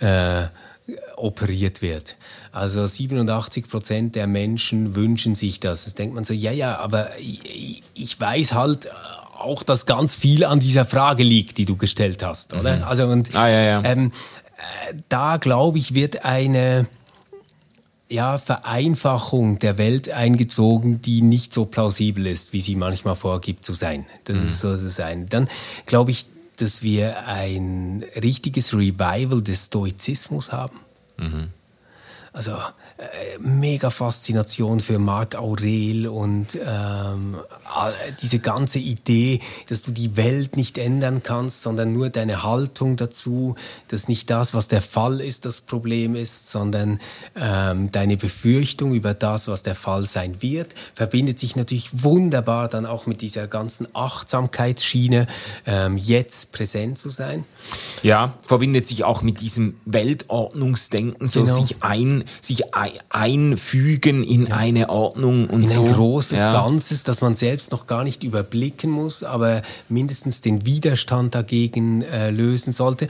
äh, 0.00 0.44
operiert 1.16 1.82
wird. 1.82 2.16
Also 2.52 2.86
87 2.86 3.68
Prozent 3.68 4.14
der 4.14 4.26
Menschen 4.26 4.96
wünschen 4.96 5.34
sich 5.34 5.60
das. 5.60 5.84
Das 5.84 5.94
denkt 5.94 6.14
man 6.14 6.24
so, 6.24 6.32
ja, 6.32 6.52
ja, 6.52 6.78
aber 6.78 7.18
ich, 7.18 7.82
ich 7.94 8.18
weiß 8.18 8.54
halt 8.54 8.88
auch, 9.38 9.62
dass 9.62 9.86
ganz 9.86 10.16
viel 10.16 10.44
an 10.44 10.60
dieser 10.60 10.84
Frage 10.84 11.22
liegt, 11.22 11.58
die 11.58 11.64
du 11.64 11.76
gestellt 11.76 12.24
hast, 12.24 12.54
oder? 12.54 12.78
Mhm. 12.78 12.82
Also 12.84 13.06
und 13.06 13.34
ah, 13.34 13.48
ja, 13.48 13.62
ja. 13.62 13.82
Ähm, 13.84 14.12
da 15.08 15.36
glaube 15.36 15.78
ich, 15.78 15.94
wird 15.94 16.24
eine 16.24 16.86
ja, 18.08 18.38
Vereinfachung 18.38 19.58
der 19.58 19.76
Welt 19.78 20.10
eingezogen, 20.10 21.02
die 21.02 21.20
nicht 21.20 21.52
so 21.52 21.66
plausibel 21.66 22.26
ist, 22.26 22.52
wie 22.52 22.60
sie 22.60 22.74
manchmal 22.74 23.16
vorgibt 23.16 23.64
zu 23.64 23.74
sein. 23.74 24.06
Das 24.24 24.38
mhm. 24.38 24.46
ist 24.46 24.60
so 24.60 24.76
das 24.76 25.00
eine. 25.00 25.26
Dann 25.26 25.48
glaube 25.86 26.10
ich, 26.10 26.26
dass 26.56 26.82
wir 26.82 27.26
ein 27.26 28.04
richtiges 28.20 28.72
Revival 28.72 29.42
des 29.42 29.66
Stoizismus 29.66 30.52
haben. 30.52 30.80
Mhm. 31.18 31.48
Also 32.38 32.52
äh, 32.52 33.36
mega 33.40 33.90
Faszination 33.90 34.78
für 34.78 35.00
Marc 35.00 35.34
Aurel 35.34 36.06
und 36.06 36.56
ähm, 36.64 37.36
diese 38.22 38.38
ganze 38.38 38.78
Idee, 38.78 39.40
dass 39.68 39.82
du 39.82 39.90
die 39.90 40.16
Welt 40.16 40.56
nicht 40.56 40.78
ändern 40.78 41.24
kannst, 41.24 41.64
sondern 41.64 41.92
nur 41.92 42.10
deine 42.10 42.44
Haltung 42.44 42.96
dazu, 42.96 43.56
dass 43.88 44.06
nicht 44.06 44.30
das, 44.30 44.54
was 44.54 44.68
der 44.68 44.82
Fall 44.82 45.20
ist, 45.20 45.46
das 45.46 45.60
Problem 45.60 46.14
ist, 46.14 46.48
sondern 46.48 47.00
ähm, 47.34 47.90
deine 47.90 48.16
Befürchtung 48.16 48.94
über 48.94 49.14
das, 49.14 49.48
was 49.48 49.64
der 49.64 49.74
Fall 49.74 50.06
sein 50.06 50.40
wird, 50.40 50.76
verbindet 50.94 51.40
sich 51.40 51.56
natürlich 51.56 52.04
wunderbar 52.04 52.68
dann 52.68 52.86
auch 52.86 53.06
mit 53.06 53.20
dieser 53.20 53.48
ganzen 53.48 53.88
Achtsamkeitsschiene, 53.96 55.26
ähm, 55.66 55.96
jetzt 55.96 56.52
präsent 56.52 57.00
zu 57.00 57.10
sein. 57.10 57.44
Ja, 58.04 58.34
verbindet 58.46 58.86
sich 58.86 59.02
auch 59.02 59.22
mit 59.22 59.40
diesem 59.40 59.74
Weltordnungsdenken, 59.86 61.26
so 61.26 61.42
genau. 61.42 61.60
sich 61.60 61.82
ein, 61.82 62.22
sich 62.40 62.74
ein 62.74 62.90
einfügen 63.10 64.22
in 64.22 64.46
ja. 64.46 64.56
eine 64.56 64.88
Ordnung 64.88 65.48
und 65.48 65.62
in 65.62 65.68
so. 65.68 65.84
ein 65.84 65.92
großes 65.92 66.38
ja. 66.38 66.52
Ganzes, 66.52 67.04
das 67.04 67.20
man 67.20 67.34
selbst 67.34 67.72
noch 67.72 67.86
gar 67.86 68.04
nicht 68.04 68.24
überblicken 68.24 68.90
muss, 68.90 69.22
aber 69.22 69.62
mindestens 69.88 70.40
den 70.40 70.64
Widerstand 70.64 71.34
dagegen 71.34 72.02
äh, 72.02 72.30
lösen 72.30 72.72
sollte. 72.72 73.08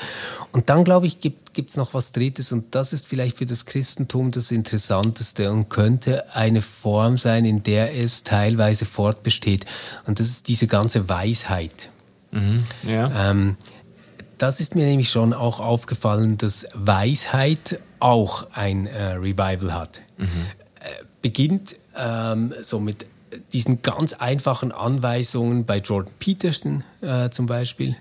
Und 0.52 0.70
dann, 0.70 0.84
glaube 0.84 1.06
ich, 1.06 1.20
gibt 1.20 1.70
es 1.70 1.76
noch 1.76 1.94
was 1.94 2.12
Drittes 2.12 2.52
und 2.52 2.74
das 2.74 2.92
ist 2.92 3.06
vielleicht 3.06 3.38
für 3.38 3.46
das 3.46 3.66
Christentum 3.66 4.30
das 4.30 4.50
Interessanteste 4.50 5.50
und 5.50 5.68
könnte 5.68 6.34
eine 6.34 6.62
Form 6.62 7.16
sein, 7.16 7.44
in 7.44 7.62
der 7.62 7.96
es 7.96 8.24
teilweise 8.24 8.84
fortbesteht. 8.84 9.66
Und 10.06 10.20
das 10.20 10.28
ist 10.28 10.48
diese 10.48 10.66
ganze 10.66 11.08
Weisheit. 11.08 11.90
Mhm. 12.30 12.64
Ja. 12.86 13.30
Ähm, 13.30 13.56
das 14.38 14.60
ist 14.60 14.74
mir 14.74 14.86
nämlich 14.86 15.10
schon 15.10 15.32
auch 15.32 15.60
aufgefallen, 15.60 16.38
dass 16.38 16.66
Weisheit 16.74 17.80
auch 18.00 18.46
ein 18.52 18.86
äh, 18.86 19.12
Revival 19.12 19.74
hat. 19.74 20.00
Mhm. 20.16 20.26
Äh, 20.80 21.04
beginnt 21.22 21.76
ähm, 21.96 22.54
so 22.62 22.80
mit 22.80 23.06
diesen 23.52 23.82
ganz 23.82 24.12
einfachen 24.14 24.72
Anweisungen 24.72 25.64
bei 25.64 25.78
Jordan 25.78 26.12
Peterson 26.18 26.84
äh, 27.00 27.30
zum 27.30 27.46
Beispiel, 27.46 27.96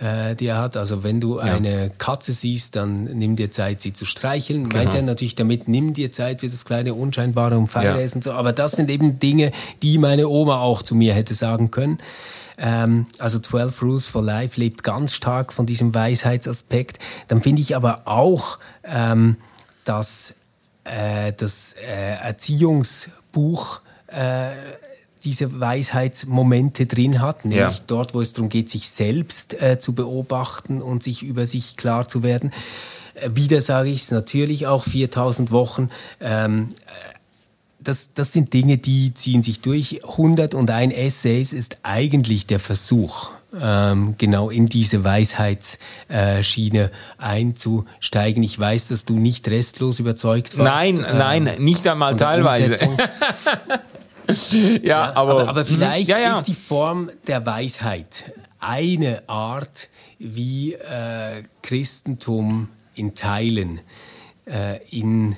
äh, 0.00 0.34
die 0.34 0.46
er 0.46 0.58
hat. 0.58 0.76
Also 0.76 1.02
wenn 1.02 1.20
du 1.20 1.38
ja. 1.38 1.44
eine 1.44 1.90
Katze 1.98 2.32
siehst, 2.32 2.76
dann 2.76 3.04
nimm 3.04 3.36
dir 3.36 3.50
Zeit, 3.50 3.80
sie 3.80 3.92
zu 3.92 4.04
streicheln. 4.04 4.68
Genau. 4.68 4.84
Meint 4.84 4.94
er 4.94 5.02
natürlich 5.02 5.34
damit, 5.34 5.68
nimm 5.68 5.94
dir 5.94 6.12
Zeit 6.12 6.40
für 6.40 6.48
das 6.48 6.64
kleine 6.64 6.94
Unscheinbare 6.94 7.58
und 7.58 7.72
ja. 7.74 7.96
und 7.96 8.24
so. 8.24 8.32
Aber 8.32 8.52
das 8.52 8.72
sind 8.72 8.90
eben 8.90 9.18
Dinge, 9.18 9.52
die 9.82 9.98
meine 9.98 10.28
Oma 10.28 10.60
auch 10.60 10.82
zu 10.82 10.94
mir 10.94 11.14
hätte 11.14 11.34
sagen 11.34 11.70
können. 11.70 11.98
Ähm, 12.58 13.06
also 13.18 13.38
12 13.38 13.82
Rules 13.82 14.06
for 14.06 14.22
Life 14.22 14.58
lebt 14.58 14.82
ganz 14.82 15.14
stark 15.14 15.52
von 15.52 15.66
diesem 15.66 15.94
Weisheitsaspekt. 15.94 16.98
Dann 17.28 17.42
finde 17.42 17.62
ich 17.62 17.76
aber 17.76 18.02
auch, 18.06 18.58
ähm, 18.84 19.36
dass 19.84 20.34
äh, 20.84 21.32
das 21.32 21.74
äh, 21.74 22.14
Erziehungsbuch 22.16 23.80
äh, 24.06 24.50
diese 25.24 25.58
Weisheitsmomente 25.58 26.86
drin 26.86 27.20
hat, 27.20 27.44
nämlich 27.44 27.78
ja. 27.78 27.84
dort, 27.86 28.14
wo 28.14 28.20
es 28.20 28.34
darum 28.34 28.50
geht, 28.50 28.70
sich 28.70 28.90
selbst 28.90 29.60
äh, 29.60 29.78
zu 29.78 29.94
beobachten 29.94 30.82
und 30.82 31.02
sich 31.02 31.22
über 31.22 31.46
sich 31.46 31.76
klar 31.76 32.06
zu 32.08 32.22
werden. 32.22 32.52
Äh, 33.14 33.30
wieder 33.34 33.60
sage 33.60 33.88
ich 33.88 34.02
es 34.02 34.10
natürlich 34.10 34.66
auch 34.66 34.84
4000 34.84 35.50
Wochen. 35.50 35.88
Ähm, 36.20 36.68
das, 37.84 38.10
das 38.14 38.32
sind 38.32 38.52
Dinge, 38.52 38.78
die 38.78 39.14
ziehen 39.14 39.42
sich 39.42 39.60
durch. 39.60 40.04
101 40.04 40.94
Essays 40.94 41.52
ist 41.52 41.78
eigentlich 41.82 42.46
der 42.46 42.58
Versuch, 42.58 43.30
ähm, 43.60 44.14
genau 44.18 44.50
in 44.50 44.68
diese 44.68 45.04
Weisheitsschiene 45.04 46.90
einzusteigen. 47.18 48.42
Ich 48.42 48.58
weiß, 48.58 48.88
dass 48.88 49.04
du 49.04 49.18
nicht 49.18 49.48
restlos 49.48 50.00
überzeugt 50.00 50.58
warst. 50.58 50.70
Nein, 50.70 50.96
ähm, 50.96 51.18
nein, 51.18 51.50
nicht 51.58 51.86
einmal 51.86 52.16
teilweise. 52.16 52.74
ja, 54.50 54.78
ja, 54.82 55.16
aber, 55.16 55.32
aber, 55.32 55.48
aber 55.48 55.64
vielleicht 55.64 56.08
ja, 56.08 56.18
ja. 56.18 56.38
ist 56.38 56.48
die 56.48 56.54
Form 56.54 57.10
der 57.26 57.44
Weisheit 57.46 58.32
eine 58.58 59.22
Art, 59.28 59.88
wie 60.18 60.72
äh, 60.72 61.42
Christentum 61.62 62.68
in 62.94 63.14
Teilen 63.14 63.80
äh, 64.46 64.78
in 64.90 65.36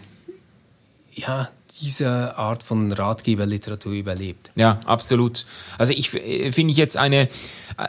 ja, 1.12 1.48
dieser 1.80 2.38
Art 2.38 2.62
von 2.62 2.92
Ratgeberliteratur 2.92 3.92
überlebt. 3.92 4.50
Ja, 4.54 4.80
absolut. 4.84 5.46
Also 5.78 5.92
ich 5.92 6.12
äh, 6.14 6.52
finde 6.52 6.72
ich 6.72 6.76
jetzt 6.76 6.96
eine, 6.96 7.28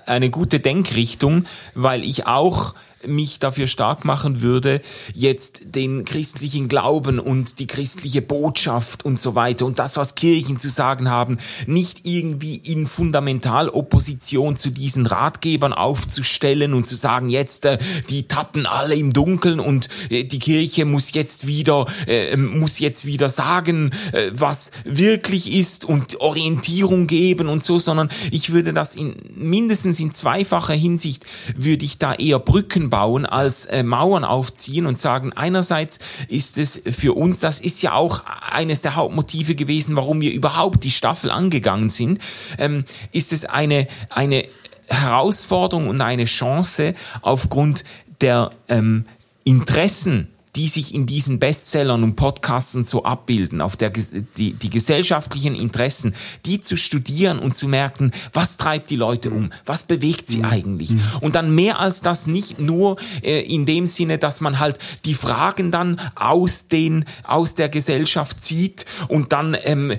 eine 0.05 0.29
gute 0.29 0.59
Denkrichtung, 0.59 1.45
weil 1.73 2.03
ich 2.03 2.27
auch 2.27 2.73
mich 3.07 3.39
dafür 3.39 3.67
stark 3.67 4.05
machen 4.05 4.41
würde, 4.41 4.81
jetzt 5.13 5.61
den 5.75 6.05
christlichen 6.05 6.67
Glauben 6.67 7.19
und 7.19 7.59
die 7.59 7.67
christliche 7.67 8.21
Botschaft 8.21 9.05
und 9.05 9.19
so 9.19 9.35
weiter 9.35 9.65
und 9.65 9.79
das, 9.79 9.97
was 9.97 10.15
Kirchen 10.15 10.59
zu 10.59 10.69
sagen 10.69 11.09
haben, 11.09 11.37
nicht 11.65 12.01
irgendwie 12.03 12.55
in 12.55 12.87
Fundamentalopposition 12.87 14.57
zu 14.57 14.69
diesen 14.69 15.05
Ratgebern 15.05 15.73
aufzustellen 15.73 16.73
und 16.73 16.87
zu 16.87 16.95
sagen, 16.95 17.29
jetzt 17.29 17.65
äh, 17.65 17.77
die 18.09 18.27
tappen 18.27 18.65
alle 18.65 18.95
im 18.95 19.13
Dunkeln 19.13 19.59
und 19.59 19.89
äh, 20.09 20.23
die 20.23 20.39
Kirche 20.39 20.85
muss 20.85 21.13
jetzt 21.13 21.47
wieder 21.47 21.85
äh, 22.07 22.35
muss 22.37 22.79
jetzt 22.79 23.05
wieder 23.05 23.29
sagen, 23.29 23.91
äh, 24.11 24.31
was 24.33 24.71
wirklich 24.83 25.53
ist 25.53 25.85
und 25.85 26.19
Orientierung 26.19 27.07
geben 27.07 27.47
und 27.47 27.63
so, 27.63 27.79
sondern 27.79 28.09
ich 28.31 28.51
würde 28.51 28.73
das 28.73 28.95
in 28.95 29.15
mindestens 29.35 29.99
in 29.99 30.13
zweifacher 30.13 30.73
Hinsicht 30.73 31.25
würde 31.55 31.85
ich 31.85 31.97
da 31.97 32.13
eher 32.13 32.39
Brücken 32.39 32.89
bauen 32.89 32.96
als 33.25 33.65
äh, 33.65 33.83
Mauern 33.83 34.23
aufziehen 34.23 34.85
und 34.85 34.99
sagen, 34.99 35.33
einerseits 35.33 35.99
ist 36.27 36.57
es 36.57 36.81
für 36.91 37.15
uns, 37.15 37.39
das 37.39 37.59
ist 37.59 37.81
ja 37.81 37.93
auch 37.93 38.23
eines 38.51 38.81
der 38.81 38.95
Hauptmotive 38.95 39.55
gewesen, 39.55 39.95
warum 39.95 40.21
wir 40.21 40.33
überhaupt 40.33 40.83
die 40.83 40.91
Staffel 40.91 41.31
angegangen 41.31 41.89
sind, 41.89 42.19
ähm, 42.57 42.85
ist 43.11 43.33
es 43.33 43.45
eine, 43.45 43.87
eine 44.09 44.45
Herausforderung 44.87 45.87
und 45.87 46.01
eine 46.01 46.25
Chance 46.25 46.93
aufgrund 47.21 47.83
der 48.21 48.51
ähm, 48.67 49.05
Interessen 49.43 50.29
die 50.57 50.67
sich 50.67 50.93
in 50.93 51.05
diesen 51.05 51.37
Bestsellern 51.37 52.03
und 52.03 52.15
Podcasts 52.15 52.75
und 52.75 52.89
so 52.89 53.03
abbilden, 53.03 53.61
auf 53.61 53.75
der, 53.75 53.91
die, 53.91 54.53
die 54.53 54.69
gesellschaftlichen 54.71 55.53
Interessen, 55.53 56.15
die 56.47 56.61
zu 56.61 56.77
studieren 56.77 57.37
und 57.37 57.55
zu 57.55 57.67
merken, 57.67 58.11
was 58.33 58.57
treibt 58.57 58.89
die 58.89 58.95
Leute 58.95 59.29
um, 59.29 59.51
was 59.67 59.83
bewegt 59.83 60.29
sie 60.29 60.39
mhm. 60.39 60.45
eigentlich. 60.45 60.89
Mhm. 60.89 61.01
Und 61.21 61.35
dann 61.35 61.53
mehr 61.53 61.79
als 61.79 62.01
das 62.01 62.25
nicht 62.25 62.59
nur 62.59 62.97
äh, 63.21 63.41
in 63.41 63.67
dem 63.67 63.85
Sinne, 63.85 64.17
dass 64.17 64.41
man 64.41 64.57
halt 64.57 64.79
die 65.05 65.13
Fragen 65.13 65.71
dann 65.71 66.01
aus 66.15 66.67
den, 66.67 67.05
aus 67.23 67.53
der 67.53 67.69
Gesellschaft 67.69 68.43
zieht 68.43 68.87
und 69.09 69.33
dann 69.33 69.55
ähm, 69.61 69.93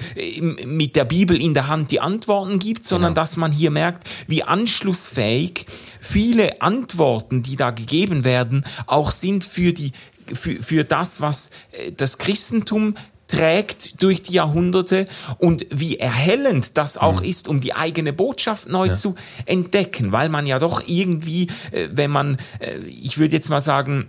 mit 0.66 0.96
der 0.96 1.04
Bibel 1.04 1.40
in 1.40 1.54
der 1.54 1.68
Hand 1.68 1.92
die 1.92 2.00
Antworten 2.00 2.58
gibt, 2.58 2.84
sondern 2.84 3.14
genau. 3.14 3.22
dass 3.22 3.36
man 3.36 3.52
hier 3.52 3.70
merkt, 3.70 4.08
wie 4.26 4.42
anschlussfähig 4.42 5.66
viele 6.00 6.60
Antworten, 6.62 7.44
die 7.44 7.54
da 7.54 7.70
gegeben 7.70 8.24
werden, 8.24 8.64
auch 8.86 9.12
sind 9.12 9.44
für 9.44 9.72
die 9.72 9.92
für, 10.34 10.62
für 10.62 10.84
das, 10.84 11.20
was 11.20 11.50
äh, 11.72 11.92
das 11.92 12.18
Christentum 12.18 12.94
trägt 13.28 14.02
durch 14.02 14.22
die 14.22 14.32
Jahrhunderte 14.32 15.06
und 15.36 15.66
wie 15.70 15.98
erhellend 15.98 16.76
das 16.76 16.96
auch 16.96 17.20
mhm. 17.20 17.28
ist, 17.28 17.46
um 17.46 17.60
die 17.60 17.74
eigene 17.74 18.12
Botschaft 18.12 18.68
neu 18.68 18.88
ja. 18.88 18.94
zu 18.94 19.14
entdecken, 19.44 20.12
weil 20.12 20.30
man 20.30 20.46
ja 20.46 20.58
doch 20.58 20.82
irgendwie, 20.86 21.48
äh, 21.70 21.88
wenn 21.92 22.10
man, 22.10 22.38
äh, 22.58 22.78
ich 22.78 23.18
würde 23.18 23.34
jetzt 23.34 23.50
mal 23.50 23.60
sagen, 23.60 24.08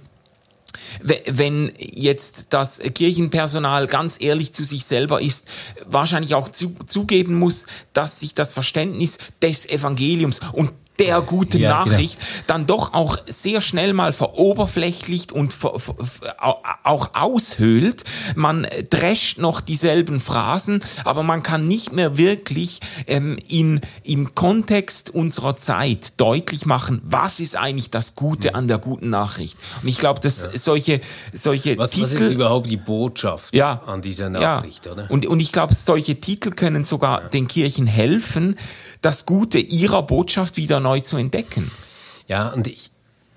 wenn 1.04 1.72
jetzt 1.78 2.48
das 2.52 2.80
Kirchenpersonal 2.80 3.88
ganz 3.88 4.18
ehrlich 4.20 4.54
zu 4.54 4.64
sich 4.64 4.86
selber 4.86 5.22
ist, 5.22 5.48
wahrscheinlich 5.86 6.36
auch 6.36 6.50
zu, 6.50 6.76
zugeben 6.86 7.36
muss, 7.36 7.66
dass 7.94 8.20
sich 8.20 8.36
das 8.36 8.54
Verständnis 8.54 9.18
des 9.42 9.68
Evangeliums 9.68 10.40
und 10.54 10.72
der 11.00 11.22
guten 11.22 11.60
ja, 11.60 11.84
genau. 11.84 11.92
Nachricht 11.92 12.20
genau. 12.20 12.44
dann 12.48 12.68
doch 12.68 12.94
auch 12.94 13.18
sehr 13.26 13.62
schnell 13.62 13.94
mal 13.94 14.14
veroberflächlicht 14.14 15.32
und 15.32 15.54
ver, 15.54 15.80
ver, 15.80 15.94
auch 16.84 17.10
aushöhlt. 17.14 18.04
Man 18.36 18.68
drescht 18.90 19.40
noch 19.40 19.62
dieselben 19.62 20.20
Phrasen, 20.20 20.84
aber 21.06 21.24
man 21.24 21.44
kann 21.44 21.68
nicht 21.68 21.94
mehr 21.94 22.18
wirklich 22.18 22.80
ähm, 23.08 23.38
in, 23.48 23.82
im 24.04 24.36
Kontext 24.36 25.10
unserer 25.10 25.56
Zeit 25.56 26.20
deutlich 26.20 26.66
machen, 26.66 27.02
was 27.04 27.40
ist 27.40 27.56
eigentlich 27.56 27.90
das 27.90 28.16
Gute 28.16 28.56
an 28.56 28.68
der 28.68 28.78
guten 28.78 29.10
Nachricht. 29.10 29.58
Und 29.82 29.88
ich 29.88 29.98
glaube, 29.98 30.20
dass 30.20 30.44
ja. 30.44 30.58
solche, 30.58 31.02
solche 31.34 31.78
was, 31.78 31.92
Titel... 31.92 32.04
Was 32.04 32.12
ist 32.14 32.32
überhaupt 32.32 32.70
die 32.70 32.78
Botschaft 32.78 33.56
ja, 33.56 33.82
an 33.86 34.02
dieser 34.02 34.30
Nachricht? 34.30 34.86
Ja. 34.86 34.92
Oder? 34.92 35.10
Und, 35.10 35.26
und 35.26 35.40
ich 35.40 35.52
glaube, 35.52 35.74
solche 35.74 36.20
Titel 36.20 36.52
können 36.52 36.86
sogar 36.86 37.30
den 37.30 37.48
Kirchen 37.48 37.88
helfen, 37.88 38.58
das 39.02 39.26
Gute 39.26 39.60
ihrer 39.60 40.04
Botschaft 40.04 40.58
wieder 40.58 40.80
neu 40.80 41.00
zu 41.00 41.18
entdecken. 41.18 41.72
Ja, 42.28 42.50
und 42.50 42.68
ich 42.68 42.92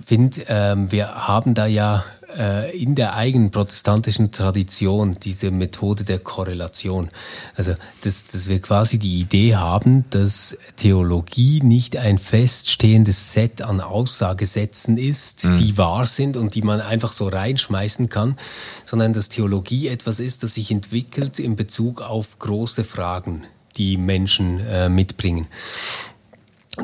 finde, 0.04 0.42
ähm, 0.48 0.90
wir 0.90 1.26
haben 1.26 1.54
da 1.54 1.66
ja 1.66 2.04
äh, 2.36 2.76
in 2.76 2.94
der 2.94 3.14
eigenen 3.14 3.50
protestantischen 3.50 4.32
Tradition 4.32 5.16
diese 5.22 5.50
Methode 5.50 6.04
der 6.04 6.18
Korrelation. 6.18 7.08
Also, 7.56 7.74
dass, 8.02 8.26
dass 8.26 8.48
wir 8.48 8.60
quasi 8.60 8.98
die 8.98 9.20
Idee 9.20 9.56
haben, 9.56 10.04
dass 10.10 10.56
Theologie 10.76 11.60
nicht 11.62 11.96
ein 11.96 12.18
feststehendes 12.18 13.32
Set 13.32 13.62
an 13.62 13.80
Aussagesätzen 13.80 14.96
ist, 14.96 15.44
mhm. 15.44 15.56
die 15.56 15.78
wahr 15.78 16.06
sind 16.06 16.36
und 16.36 16.54
die 16.54 16.62
man 16.62 16.80
einfach 16.80 17.12
so 17.12 17.28
reinschmeißen 17.28 18.08
kann, 18.08 18.36
sondern 18.84 19.12
dass 19.12 19.28
Theologie 19.28 19.88
etwas 19.88 20.20
ist, 20.20 20.42
das 20.42 20.54
sich 20.54 20.70
entwickelt 20.70 21.38
in 21.38 21.56
Bezug 21.56 22.02
auf 22.02 22.38
große 22.38 22.84
Fragen 22.84 23.44
die 23.76 23.96
Menschen 23.96 24.60
äh, 24.60 24.88
mitbringen. 24.88 25.46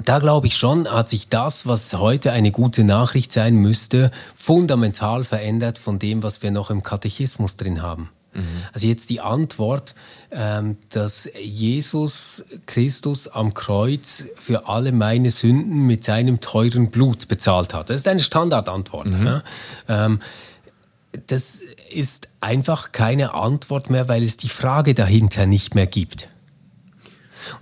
Da 0.04 0.18
glaube 0.18 0.46
ich 0.48 0.56
schon, 0.56 0.86
hat 0.86 1.08
sich 1.08 1.28
das, 1.28 1.66
was 1.66 1.94
heute 1.94 2.32
eine 2.32 2.50
gute 2.50 2.84
Nachricht 2.84 3.32
sein 3.32 3.56
müsste, 3.56 4.10
fundamental 4.36 5.24
verändert 5.24 5.78
von 5.78 5.98
dem, 5.98 6.22
was 6.22 6.42
wir 6.42 6.50
noch 6.50 6.70
im 6.70 6.82
Katechismus 6.82 7.56
drin 7.56 7.80
haben. 7.80 8.10
Mhm. 8.34 8.44
Also 8.72 8.86
jetzt 8.86 9.08
die 9.08 9.20
Antwort, 9.20 9.94
ähm, 10.30 10.76
dass 10.90 11.28
Jesus 11.40 12.44
Christus 12.66 13.28
am 13.28 13.54
Kreuz 13.54 14.24
für 14.38 14.68
alle 14.68 14.92
meine 14.92 15.30
Sünden 15.30 15.86
mit 15.86 16.04
seinem 16.04 16.40
teuren 16.40 16.90
Blut 16.90 17.28
bezahlt 17.28 17.72
hat. 17.72 17.88
Das 17.88 17.96
ist 17.96 18.08
eine 18.08 18.20
Standardantwort. 18.20 19.06
Mhm. 19.06 19.26
Ja? 19.26 19.42
Ähm, 19.88 20.20
das 21.26 21.62
ist 21.90 22.28
einfach 22.42 22.92
keine 22.92 23.32
Antwort 23.32 23.88
mehr, 23.88 24.08
weil 24.08 24.22
es 24.22 24.36
die 24.36 24.50
Frage 24.50 24.94
dahinter 24.94 25.46
nicht 25.46 25.74
mehr 25.74 25.86
gibt. 25.86 26.28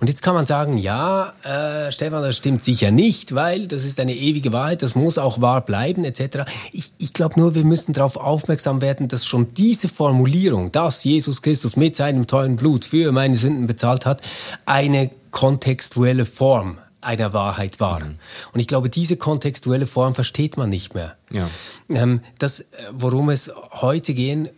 Und 0.01 0.09
jetzt 0.09 0.23
kann 0.23 0.35
man 0.35 0.47
sagen, 0.47 0.77
ja, 0.77 1.33
äh, 1.43 1.91
Stefan, 1.93 2.23
das 2.23 2.37
stimmt 2.37 2.63
sicher 2.63 2.91
nicht, 2.91 3.35
weil 3.35 3.67
das 3.67 3.85
ist 3.85 4.01
eine 4.01 4.15
ewige 4.15 4.53
Wahrheit, 4.53 4.83
das 4.83 4.95
muss 4.95 5.19
auch 5.19 5.41
wahr 5.41 5.61
bleiben, 5.61 6.05
etc. 6.05 6.51
Ich, 6.73 6.93
ich 6.99 7.13
glaube 7.13 7.39
nur, 7.39 7.55
wir 7.55 7.65
müssen 7.65 7.93
darauf 7.93 8.17
aufmerksam 8.17 8.81
werden, 8.81 9.09
dass 9.09 9.27
schon 9.27 9.55
diese 9.55 9.89
Formulierung, 9.89 10.73
dass 10.73 11.05
Jesus 11.05 11.43
Christus 11.43 11.77
mit 11.77 11.97
seinem 11.97 12.27
teuren 12.27 12.57
Blut 12.57 12.85
für 12.85 13.13
meine 13.13 13.37
Sünden 13.37 13.67
bezahlt 13.67 14.07
hat, 14.07 14.23
eine 14.65 15.11
kontextuelle 15.31 16.27
Form 16.27 16.79
einer 17.01 17.33
Wahrheit 17.33 17.81
war. 17.81 18.01
Mhm. 18.01 18.17
Und 18.53 18.61
ich 18.61 18.67
glaube, 18.67 18.91
diese 18.91 19.17
kontextuelle 19.17 19.87
Form 19.87 20.15
versteht 20.15 20.57
man 20.57 20.69
nicht 20.69 20.95
mehr. 20.95 21.17
Ja. 21.31 21.49
Ähm, 21.89 22.21
das, 22.39 22.65
worum 22.91 23.31
es 23.31 23.51
heute 23.73 24.15
gehen 24.15 24.49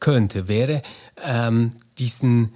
könnte, 0.00 0.48
wäre 0.48 0.82
ähm, 1.24 1.72
diesen 1.98 2.52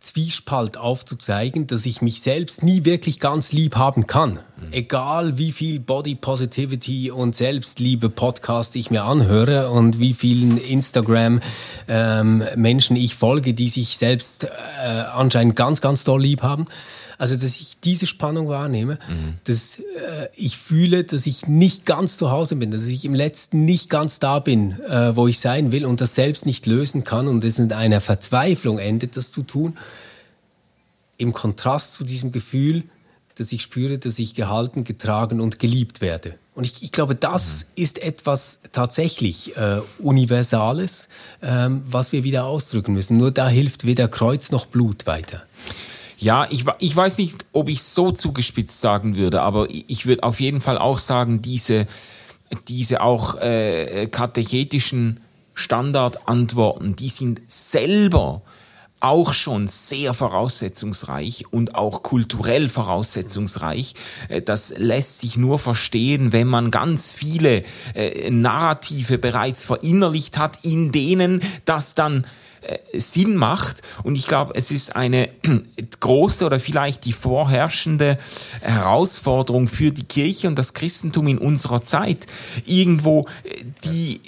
Zwiespalt 0.00 0.78
aufzuzeigen, 0.78 1.66
dass 1.66 1.84
ich 1.84 2.00
mich 2.00 2.22
selbst 2.22 2.62
nie 2.62 2.84
wirklich 2.84 3.20
ganz 3.20 3.52
lieb 3.52 3.76
haben 3.76 4.06
kann. 4.06 4.32
Mhm. 4.32 4.72
Egal 4.72 5.36
wie 5.36 5.52
viel 5.52 5.78
Body 5.78 6.14
Positivity 6.14 7.10
und 7.10 7.36
Selbstliebe 7.36 8.08
Podcast 8.08 8.76
ich 8.76 8.90
mir 8.90 9.04
anhöre 9.04 9.70
und 9.70 10.00
wie 10.00 10.14
vielen 10.14 10.56
Instagram 10.56 11.40
ähm, 11.86 12.42
Menschen 12.56 12.96
ich 12.96 13.14
folge, 13.14 13.52
die 13.52 13.68
sich 13.68 13.98
selbst 13.98 14.44
äh, 14.44 14.48
anscheinend 15.12 15.54
ganz, 15.54 15.82
ganz 15.82 16.02
doll 16.02 16.22
lieb 16.22 16.42
haben. 16.42 16.64
Also, 17.20 17.36
dass 17.36 17.60
ich 17.60 17.76
diese 17.84 18.06
Spannung 18.06 18.48
wahrnehme, 18.48 18.94
mhm. 18.94 19.34
dass 19.44 19.78
äh, 19.78 20.28
ich 20.34 20.56
fühle, 20.56 21.04
dass 21.04 21.26
ich 21.26 21.46
nicht 21.46 21.84
ganz 21.84 22.16
zu 22.16 22.30
Hause 22.30 22.56
bin, 22.56 22.70
dass 22.70 22.86
ich 22.86 23.04
im 23.04 23.12
Letzten 23.12 23.66
nicht 23.66 23.90
ganz 23.90 24.20
da 24.20 24.38
bin, 24.38 24.80
äh, 24.80 25.14
wo 25.14 25.28
ich 25.28 25.38
sein 25.38 25.70
will 25.70 25.84
und 25.84 26.00
das 26.00 26.14
selbst 26.14 26.46
nicht 26.46 26.64
lösen 26.64 27.04
kann 27.04 27.28
und 27.28 27.44
es 27.44 27.58
in 27.58 27.74
einer 27.74 28.00
Verzweiflung 28.00 28.78
endet, 28.78 29.18
das 29.18 29.32
zu 29.32 29.42
tun. 29.42 29.76
Im 31.18 31.34
Kontrast 31.34 31.96
zu 31.96 32.04
diesem 32.04 32.32
Gefühl, 32.32 32.84
dass 33.34 33.52
ich 33.52 33.60
spüre, 33.60 33.98
dass 33.98 34.18
ich 34.18 34.32
gehalten, 34.34 34.84
getragen 34.84 35.42
und 35.42 35.58
geliebt 35.58 36.00
werde. 36.00 36.36
Und 36.54 36.64
ich, 36.64 36.82
ich 36.82 36.90
glaube, 36.90 37.16
das 37.16 37.66
mhm. 37.66 37.82
ist 37.82 37.98
etwas 38.02 38.60
tatsächlich 38.72 39.58
äh, 39.58 39.82
Universales, 39.98 41.10
ähm, 41.42 41.82
was 41.86 42.12
wir 42.12 42.24
wieder 42.24 42.46
ausdrücken 42.46 42.94
müssen. 42.94 43.18
Nur 43.18 43.30
da 43.30 43.46
hilft 43.46 43.84
weder 43.84 44.08
Kreuz 44.08 44.50
noch 44.50 44.64
Blut 44.64 45.06
weiter. 45.06 45.42
Ja, 46.20 46.46
ich, 46.50 46.66
ich 46.80 46.94
weiß 46.94 47.16
nicht, 47.16 47.46
ob 47.52 47.70
ich 47.70 47.82
so 47.82 48.12
zugespitzt 48.12 48.78
sagen 48.78 49.16
würde, 49.16 49.40
aber 49.40 49.68
ich 49.70 50.04
würde 50.04 50.22
auf 50.22 50.38
jeden 50.38 50.60
Fall 50.60 50.76
auch 50.76 50.98
sagen, 50.98 51.40
diese, 51.40 51.86
diese 52.68 53.00
auch 53.00 53.36
äh, 53.38 54.06
katechetischen 54.06 55.20
Standardantworten, 55.54 56.94
die 56.94 57.08
sind 57.08 57.40
selber 57.48 58.42
auch 59.00 59.32
schon 59.32 59.66
sehr 59.66 60.12
voraussetzungsreich 60.12 61.46
und 61.50 61.74
auch 61.74 62.02
kulturell 62.02 62.68
voraussetzungsreich. 62.68 63.94
Äh, 64.28 64.42
das 64.42 64.74
lässt 64.76 65.20
sich 65.20 65.38
nur 65.38 65.58
verstehen, 65.58 66.34
wenn 66.34 66.48
man 66.48 66.70
ganz 66.70 67.10
viele 67.10 67.64
äh, 67.94 68.30
Narrative 68.30 69.16
bereits 69.16 69.64
verinnerlicht 69.64 70.36
hat, 70.36 70.58
in 70.66 70.92
denen 70.92 71.40
das 71.64 71.94
dann 71.94 72.26
Sinn 72.94 73.36
macht. 73.36 73.82
Und 74.02 74.16
ich 74.16 74.26
glaube, 74.26 74.54
es 74.54 74.70
ist 74.70 74.94
eine 74.94 75.28
große 76.00 76.44
oder 76.44 76.60
vielleicht 76.60 77.04
die 77.04 77.12
vorherrschende 77.12 78.18
Herausforderung 78.60 79.66
für 79.66 79.92
die 79.92 80.04
Kirche 80.04 80.48
und 80.48 80.56
das 80.56 80.74
Christentum 80.74 81.28
in 81.28 81.38
unserer 81.38 81.82
Zeit, 81.82 82.26
irgendwo 82.64 83.26
äh, 83.44 83.64
die, 83.84 84.20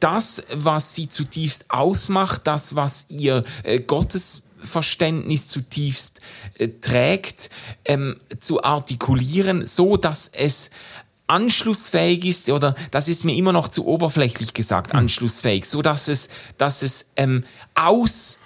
das, 0.00 0.42
was 0.52 0.94
sie 0.94 1.08
zutiefst 1.08 1.66
ausmacht, 1.68 2.42
das, 2.44 2.74
was 2.74 3.06
ihr 3.08 3.42
äh, 3.62 3.80
Gottes 3.80 4.42
Verständnis 4.62 5.48
zutiefst 5.48 6.20
äh, 6.58 6.68
trägt, 6.80 7.50
ähm, 7.84 8.16
zu 8.40 8.62
artikulieren, 8.62 9.66
so 9.66 9.96
dass 9.96 10.28
es 10.28 10.70
anschlussfähig 11.28 12.24
ist 12.24 12.50
oder 12.50 12.74
das 12.90 13.08
ist 13.08 13.24
mir 13.24 13.36
immer 13.36 13.52
noch 13.52 13.68
zu 13.68 13.86
oberflächlich 13.86 14.54
gesagt 14.54 14.92
mhm. 14.92 15.00
anschlussfähig, 15.00 15.66
so 15.66 15.82
dass 15.82 16.08
es 16.08 16.28
dass 16.56 16.82
es 16.82 17.06
ähm, 17.16 17.44
aus 17.74 18.38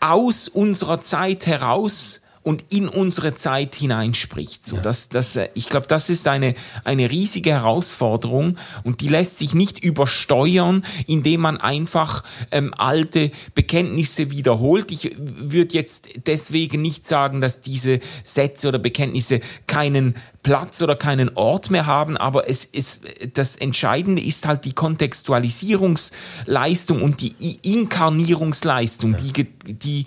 aus 0.00 0.48
unserer 0.48 1.00
Zeit 1.00 1.46
heraus 1.46 2.20
und 2.44 2.62
in 2.68 2.88
unsere 2.88 3.34
Zeit 3.34 3.74
hineinspricht. 3.74 4.64
So, 4.64 4.76
ja. 4.76 4.82
das, 4.82 5.08
das, 5.08 5.34
äh, 5.34 5.48
ich 5.54 5.70
glaube, 5.70 5.88
das 5.88 6.10
ist 6.10 6.28
eine, 6.28 6.54
eine 6.84 7.10
riesige 7.10 7.50
Herausforderung 7.50 8.58
und 8.84 9.00
die 9.00 9.08
lässt 9.08 9.38
sich 9.38 9.54
nicht 9.54 9.82
übersteuern, 9.82 10.84
indem 11.06 11.40
man 11.40 11.56
einfach 11.56 12.22
ähm, 12.50 12.72
alte 12.76 13.32
Bekenntnisse 13.54 14.30
wiederholt. 14.30 14.92
Ich 14.92 15.16
würde 15.18 15.74
jetzt 15.74 16.10
deswegen 16.26 16.82
nicht 16.82 17.08
sagen, 17.08 17.40
dass 17.40 17.62
diese 17.62 18.00
Sätze 18.22 18.68
oder 18.68 18.78
Bekenntnisse 18.78 19.40
keinen 19.66 20.14
Platz 20.44 20.80
oder 20.82 20.94
keinen 20.94 21.36
Ort 21.36 21.70
mehr 21.70 21.86
haben, 21.86 22.16
aber 22.16 22.48
es 22.48 22.64
ist, 22.66 23.00
das 23.32 23.56
Entscheidende 23.56 24.22
ist 24.22 24.46
halt 24.46 24.64
die 24.66 24.74
Kontextualisierungsleistung 24.74 27.02
und 27.02 27.20
die 27.22 27.34
Inkarnierungsleistung, 27.62 29.12
ja. 29.12 29.18
die, 29.18 29.48
die, 29.72 30.04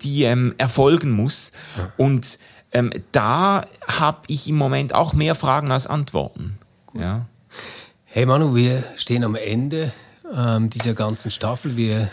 die 0.00 0.22
ähm, 0.22 0.54
erfolgen 0.56 1.10
muss. 1.10 1.50
Ja. 1.76 1.92
Und 1.96 2.38
ähm, 2.72 2.90
da 3.12 3.64
habe 3.86 4.18
ich 4.28 4.48
im 4.48 4.56
Moment 4.56 4.94
auch 4.94 5.12
mehr 5.12 5.34
Fragen 5.34 5.70
als 5.70 5.86
Antworten. 5.86 6.58
Ja. 6.94 7.26
Hey 8.04 8.26
Manu, 8.26 8.54
wir 8.54 8.84
stehen 8.96 9.24
am 9.24 9.34
Ende 9.34 9.92
ähm, 10.34 10.70
dieser 10.70 10.94
ganzen 10.94 11.30
Staffel. 11.30 11.76
Wir 11.76 12.08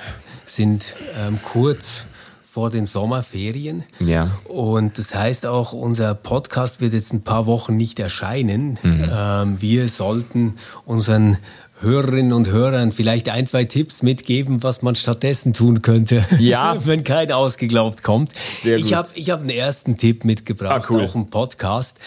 sind 0.46 0.96
ähm, 1.18 1.40
kurz 1.44 2.06
vor 2.52 2.70
den 2.72 2.88
Sommerferien. 2.88 3.84
Ja. 4.00 4.32
Und 4.46 4.98
das 4.98 5.14
heißt 5.14 5.46
auch, 5.46 5.72
unser 5.72 6.16
Podcast 6.16 6.82
wird 6.82 6.94
jetzt 6.94 7.14
ein 7.14 7.22
paar 7.22 7.46
Wochen 7.46 7.78
nicht 7.78 8.00
erscheinen. 8.00 8.80
Mhm. 8.82 9.10
Ähm, 9.12 9.62
wir 9.62 9.88
sollten 9.88 10.56
unseren 10.84 11.38
Hörerinnen 11.82 12.34
und 12.34 12.50
Hörern 12.50 12.92
vielleicht 12.92 13.30
ein, 13.30 13.48
zwei 13.48 13.64
Tipps 13.64 14.04
mitgeben, 14.04 14.64
was 14.64 14.82
man 14.82 14.96
stattdessen 14.96 15.54
tun 15.54 15.82
könnte, 15.82 16.26
ja. 16.40 16.76
wenn 16.86 17.04
kein 17.06 17.32
ausgeglaubt 17.32 18.04
kommt. 18.04 18.32
Sehr. 18.62 18.78
Ich 18.78 18.94
habe 18.94 19.08
ich 19.16 19.30
hab 19.30 19.40
einen 19.40 19.50
ersten 19.50 19.98
Tipp 19.98 20.26
mitgebracht, 20.26 20.86
ah, 20.86 20.88
cool. 20.90 21.06
auch 21.06 21.16
einen 21.16 21.30
Podcast, 21.30 21.98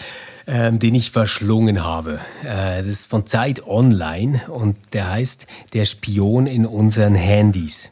ähm, 0.45 0.77
den 0.77 0.93
ich 0.93 1.09
verschlungen 1.09 1.83
habe. 1.83 2.19
Äh, 2.43 2.83
das 2.83 2.85
ist 2.85 3.09
von 3.09 3.25
Zeit 3.25 3.65
Online 3.65 4.41
und 4.47 4.77
der 4.93 5.09
heißt 5.09 5.47
Der 5.73 5.85
Spion 5.85 6.45
in 6.45 6.67
unseren 6.67 7.15
Handys. 7.15 7.89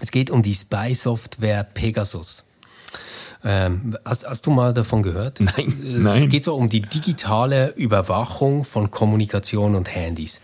Es 0.00 0.10
geht 0.10 0.30
um 0.30 0.42
die 0.42 0.54
Spy-Software 0.54 1.64
Pegasus. 1.64 2.44
Ähm, 3.44 3.96
hast, 4.04 4.26
hast, 4.26 4.46
du 4.46 4.50
mal 4.50 4.74
davon 4.74 5.02
gehört? 5.02 5.40
Nein. 5.40 5.52
Es 5.56 6.02
nein. 6.02 6.28
geht 6.28 6.44
so 6.44 6.56
um 6.56 6.68
die 6.68 6.80
digitale 6.80 7.72
Überwachung 7.76 8.64
von 8.64 8.90
Kommunikation 8.90 9.74
und 9.74 9.94
Handys. 9.94 10.40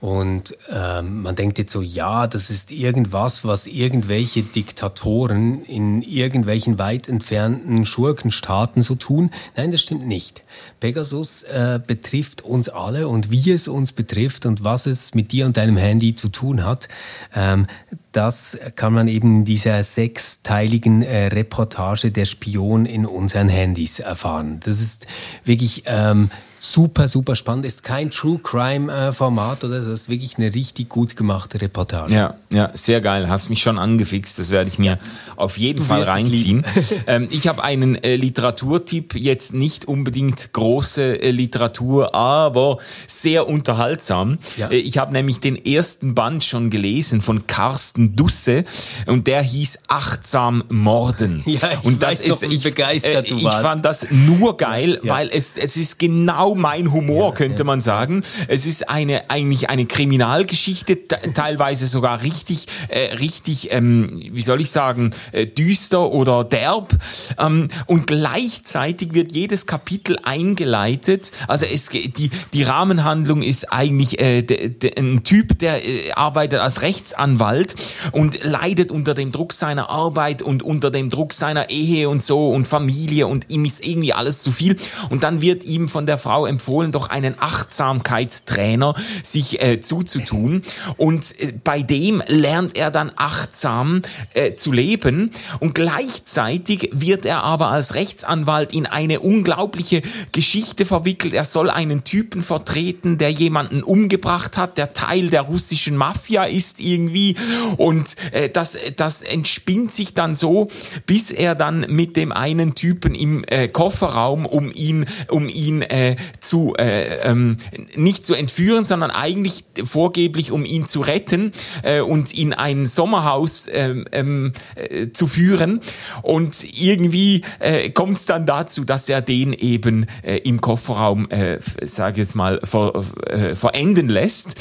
Und 0.00 0.56
ähm, 0.70 1.22
man 1.22 1.34
denkt 1.34 1.58
jetzt 1.58 1.72
so, 1.72 1.82
ja, 1.82 2.28
das 2.28 2.50
ist 2.50 2.70
irgendwas, 2.70 3.44
was 3.44 3.66
irgendwelche 3.66 4.42
Diktatoren 4.42 5.64
in 5.64 6.02
irgendwelchen 6.02 6.78
weit 6.78 7.08
entfernten 7.08 7.84
Schurkenstaaten 7.84 8.82
so 8.82 8.94
tun. 8.94 9.30
Nein, 9.56 9.72
das 9.72 9.82
stimmt 9.82 10.06
nicht. 10.06 10.42
Pegasus 10.78 11.42
äh, 11.42 11.80
betrifft 11.84 12.42
uns 12.42 12.68
alle 12.68 13.08
und 13.08 13.32
wie 13.32 13.50
es 13.50 13.66
uns 13.66 13.92
betrifft 13.92 14.46
und 14.46 14.62
was 14.62 14.86
es 14.86 15.14
mit 15.14 15.32
dir 15.32 15.46
und 15.46 15.56
deinem 15.56 15.76
Handy 15.76 16.14
zu 16.14 16.28
tun 16.28 16.64
hat, 16.64 16.88
ähm, 17.34 17.66
das 18.12 18.58
kann 18.76 18.92
man 18.92 19.08
eben 19.08 19.38
in 19.38 19.44
dieser 19.44 19.82
sechsteiligen 19.82 21.02
äh, 21.02 21.26
Reportage 21.26 22.10
Der 22.10 22.24
Spion 22.24 22.86
in 22.86 23.04
unseren 23.04 23.48
Handys 23.48 23.98
erfahren. 23.98 24.60
Das 24.64 24.80
ist 24.80 25.06
wirklich 25.44 25.82
ähm, 25.86 26.30
super, 26.58 27.08
super 27.08 27.36
spannend. 27.36 27.66
Ist 27.66 27.82
kein 27.82 28.10
True 28.10 28.38
Crime 28.42 28.92
äh, 28.92 29.12
Format 29.12 29.64
oder 29.64 29.82
so. 29.82 29.90
Das 29.90 30.02
ist 30.02 30.08
wirklich 30.08 30.38
eine 30.38 30.54
richtig 30.54 30.88
gut 30.88 31.16
gemachte 31.16 31.60
Reportage. 31.60 32.12
Ja, 32.14 32.34
ja, 32.50 32.70
sehr 32.74 33.00
geil. 33.00 33.28
Hast 33.28 33.50
mich 33.50 33.62
schon 33.62 33.78
angefixt. 33.78 34.38
Das 34.38 34.50
werde 34.50 34.68
ich 34.68 34.78
mir 34.78 34.98
auf 35.36 35.58
jeden 35.58 35.80
du 35.80 35.84
Fall 35.84 36.02
reinziehen. 36.02 36.64
ähm, 37.06 37.28
ich 37.30 37.46
habe 37.48 37.62
einen 37.62 37.94
äh, 37.96 38.16
Literaturtipp. 38.16 39.14
Jetzt 39.14 39.54
nicht 39.54 39.86
unbedingt 39.86 40.52
große 40.52 41.22
äh, 41.22 41.30
Literatur, 41.30 42.14
aber 42.14 42.78
sehr 43.06 43.48
unterhaltsam. 43.48 44.38
Ja. 44.56 44.68
Äh, 44.68 44.76
ich 44.76 44.98
habe 44.98 45.12
nämlich 45.12 45.40
den 45.40 45.56
ersten 45.64 46.14
Band 46.14 46.44
schon 46.44 46.70
gelesen 46.70 47.20
von 47.20 47.46
Carsten 47.46 48.16
Dusse 48.16 48.64
und 49.06 49.26
der 49.26 49.42
hieß 49.42 49.80
Achtsam 49.88 50.64
Morden. 50.68 51.42
Ja, 51.58 51.70
ich 51.72 51.84
und 51.84 52.02
das 52.02 52.20
ist 52.20 52.42
noch, 52.42 52.50
ich, 52.50 52.62
begeistert 52.62 53.30
du 53.30 53.36
äh, 53.36 53.38
ich 53.38 53.48
fand 53.48 53.84
das 53.84 54.06
nur 54.10 54.56
geil, 54.56 55.00
ja. 55.02 55.14
weil 55.14 55.30
es 55.32 55.56
es 55.56 55.76
ist 55.76 55.98
genau 55.98 56.47
genau 56.48 56.54
mein 56.54 56.92
Humor, 56.92 57.30
ja, 57.30 57.34
könnte 57.34 57.58
ja. 57.58 57.64
man 57.64 57.80
sagen. 57.80 58.22
Es 58.48 58.66
ist 58.66 58.88
eine 58.88 59.30
eigentlich 59.30 59.70
eine 59.70 59.86
Kriminalgeschichte, 59.86 61.06
teilweise 61.34 61.86
sogar 61.86 62.22
richtig, 62.22 62.66
äh, 62.88 63.16
richtig, 63.16 63.72
ähm, 63.72 64.22
wie 64.32 64.42
soll 64.42 64.60
ich 64.60 64.70
sagen, 64.70 65.12
äh, 65.32 65.46
düster 65.46 66.10
oder 66.10 66.44
derb. 66.44 66.94
Ähm, 67.38 67.68
und 67.86 68.06
gleichzeitig 68.06 69.14
wird 69.14 69.32
jedes 69.32 69.66
Kapitel 69.66 70.18
eingeleitet. 70.22 71.32
Also 71.46 71.66
es 71.66 71.88
die 71.88 72.30
die 72.52 72.62
Rahmenhandlung 72.62 73.42
ist 73.42 73.72
eigentlich 73.72 74.20
äh, 74.20 74.42
de, 74.42 74.68
de, 74.68 74.98
ein 74.98 75.22
Typ, 75.24 75.58
der 75.58 75.86
äh, 75.86 76.12
arbeitet 76.12 76.60
als 76.60 76.82
Rechtsanwalt 76.82 77.74
und 78.12 78.44
leidet 78.44 78.90
unter 78.90 79.14
dem 79.14 79.32
Druck 79.32 79.52
seiner 79.52 79.90
Arbeit 79.90 80.42
und 80.42 80.62
unter 80.62 80.90
dem 80.90 81.10
Druck 81.10 81.32
seiner 81.32 81.70
Ehe 81.70 82.08
und 82.08 82.22
so 82.22 82.48
und 82.48 82.68
Familie 82.68 83.26
und 83.26 83.46
ihm 83.48 83.64
ist 83.64 83.84
irgendwie 83.84 84.12
alles 84.12 84.42
zu 84.42 84.52
viel. 84.52 84.76
Und 85.10 85.22
dann 85.22 85.40
wird 85.40 85.64
ihm 85.64 85.88
von 85.88 86.06
der 86.06 86.18
Frau 86.18 86.37
Frau 86.38 86.46
empfohlen, 86.46 86.92
doch 86.92 87.10
einen 87.10 87.34
Achtsamkeitstrainer 87.36 88.94
sich 89.24 89.60
äh, 89.60 89.82
zuzutun. 89.82 90.62
Und 90.96 91.34
äh, 91.40 91.52
bei 91.64 91.82
dem 91.82 92.22
lernt 92.28 92.78
er 92.78 92.92
dann 92.92 93.10
achtsam 93.16 94.02
äh, 94.34 94.54
zu 94.54 94.70
leben. 94.70 95.32
Und 95.58 95.74
gleichzeitig 95.74 96.90
wird 96.92 97.26
er 97.26 97.42
aber 97.42 97.70
als 97.70 97.96
Rechtsanwalt 97.96 98.72
in 98.72 98.86
eine 98.86 99.18
unglaubliche 99.18 100.02
Geschichte 100.30 100.86
verwickelt. 100.86 101.34
Er 101.34 101.44
soll 101.44 101.70
einen 101.70 102.04
Typen 102.04 102.44
vertreten, 102.44 103.18
der 103.18 103.30
jemanden 103.30 103.82
umgebracht 103.82 104.56
hat, 104.56 104.78
der 104.78 104.92
Teil 104.92 105.30
der 105.30 105.42
russischen 105.42 105.96
Mafia 105.96 106.44
ist 106.44 106.78
irgendwie. 106.78 107.34
Und 107.78 108.14
äh, 108.30 108.48
das, 108.48 108.78
das 108.94 109.22
entspinnt 109.22 109.92
sich 109.92 110.14
dann 110.14 110.36
so, 110.36 110.68
bis 111.04 111.32
er 111.32 111.56
dann 111.56 111.84
mit 111.88 112.16
dem 112.16 112.30
einen 112.30 112.76
Typen 112.76 113.16
im 113.16 113.42
äh, 113.48 113.66
Kofferraum 113.66 114.46
um 114.46 114.70
ihn, 114.72 115.04
um 115.26 115.48
ihn 115.48 115.82
äh, 115.82 116.14
zu 116.40 116.74
äh, 116.78 117.20
ähm, 117.20 117.58
nicht 117.94 118.24
zu 118.24 118.34
entführen, 118.34 118.84
sondern 118.84 119.10
eigentlich 119.10 119.64
vorgeblich 119.84 120.52
um 120.52 120.64
ihn 120.64 120.86
zu 120.86 121.00
retten 121.00 121.52
äh, 121.82 122.00
und 122.00 122.32
in 122.32 122.52
ein 122.52 122.86
Sommerhaus 122.86 123.66
ähm, 123.70 124.06
ähm, 124.12 124.52
äh, 124.74 125.08
zu 125.10 125.26
führen. 125.26 125.80
Und 126.22 126.64
irgendwie 126.64 127.42
äh, 127.58 127.90
kommt 127.90 128.18
es 128.18 128.26
dann 128.26 128.46
dazu, 128.46 128.84
dass 128.84 129.08
er 129.08 129.22
den 129.22 129.52
eben 129.52 130.06
äh, 130.22 130.38
im 130.38 130.60
Kofferraum, 130.60 131.30
äh, 131.30 131.58
sage 131.82 132.22
ich 132.22 132.28
es 132.28 132.34
mal, 132.34 132.60
ver, 132.64 132.92
äh, 133.26 133.54
verenden 133.54 134.08
lässt. 134.08 134.54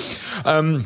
Ähm, 0.46 0.86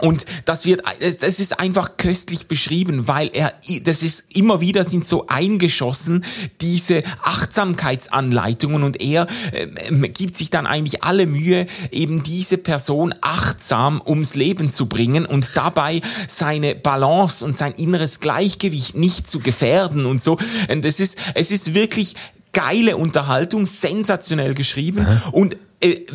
und 0.00 0.26
das 0.44 0.64
wird, 0.64 0.82
das 1.20 1.40
ist 1.40 1.60
einfach 1.60 1.96
köstlich 1.96 2.46
beschrieben, 2.46 3.08
weil 3.08 3.30
er, 3.32 3.52
das 3.82 4.02
ist 4.02 4.24
immer 4.34 4.60
wieder 4.60 4.84
sind 4.84 5.06
so 5.06 5.26
eingeschossen 5.26 6.24
diese 6.60 7.02
Achtsamkeitsanleitungen 7.22 8.82
und 8.82 9.00
er 9.00 9.26
äh, 9.52 9.68
gibt 10.08 10.36
sich 10.36 10.50
dann 10.50 10.66
eigentlich 10.66 11.02
alle 11.02 11.26
Mühe, 11.26 11.66
eben 11.90 12.22
diese 12.22 12.58
Person 12.58 13.14
achtsam 13.20 14.00
ums 14.04 14.34
Leben 14.34 14.72
zu 14.72 14.86
bringen 14.86 15.26
und 15.26 15.52
dabei 15.54 16.00
seine 16.28 16.74
Balance 16.74 17.44
und 17.44 17.56
sein 17.56 17.72
inneres 17.72 18.20
Gleichgewicht 18.20 18.96
nicht 18.96 19.28
zu 19.28 19.40
gefährden 19.40 20.06
und 20.06 20.22
so. 20.22 20.38
Und 20.68 20.84
es 20.84 21.00
ist, 21.00 21.16
es 21.34 21.50
ist 21.50 21.74
wirklich 21.74 22.14
geile 22.52 22.96
Unterhaltung, 22.96 23.66
sensationell 23.66 24.54
geschrieben 24.54 25.06
Aha. 25.06 25.28
und 25.30 25.56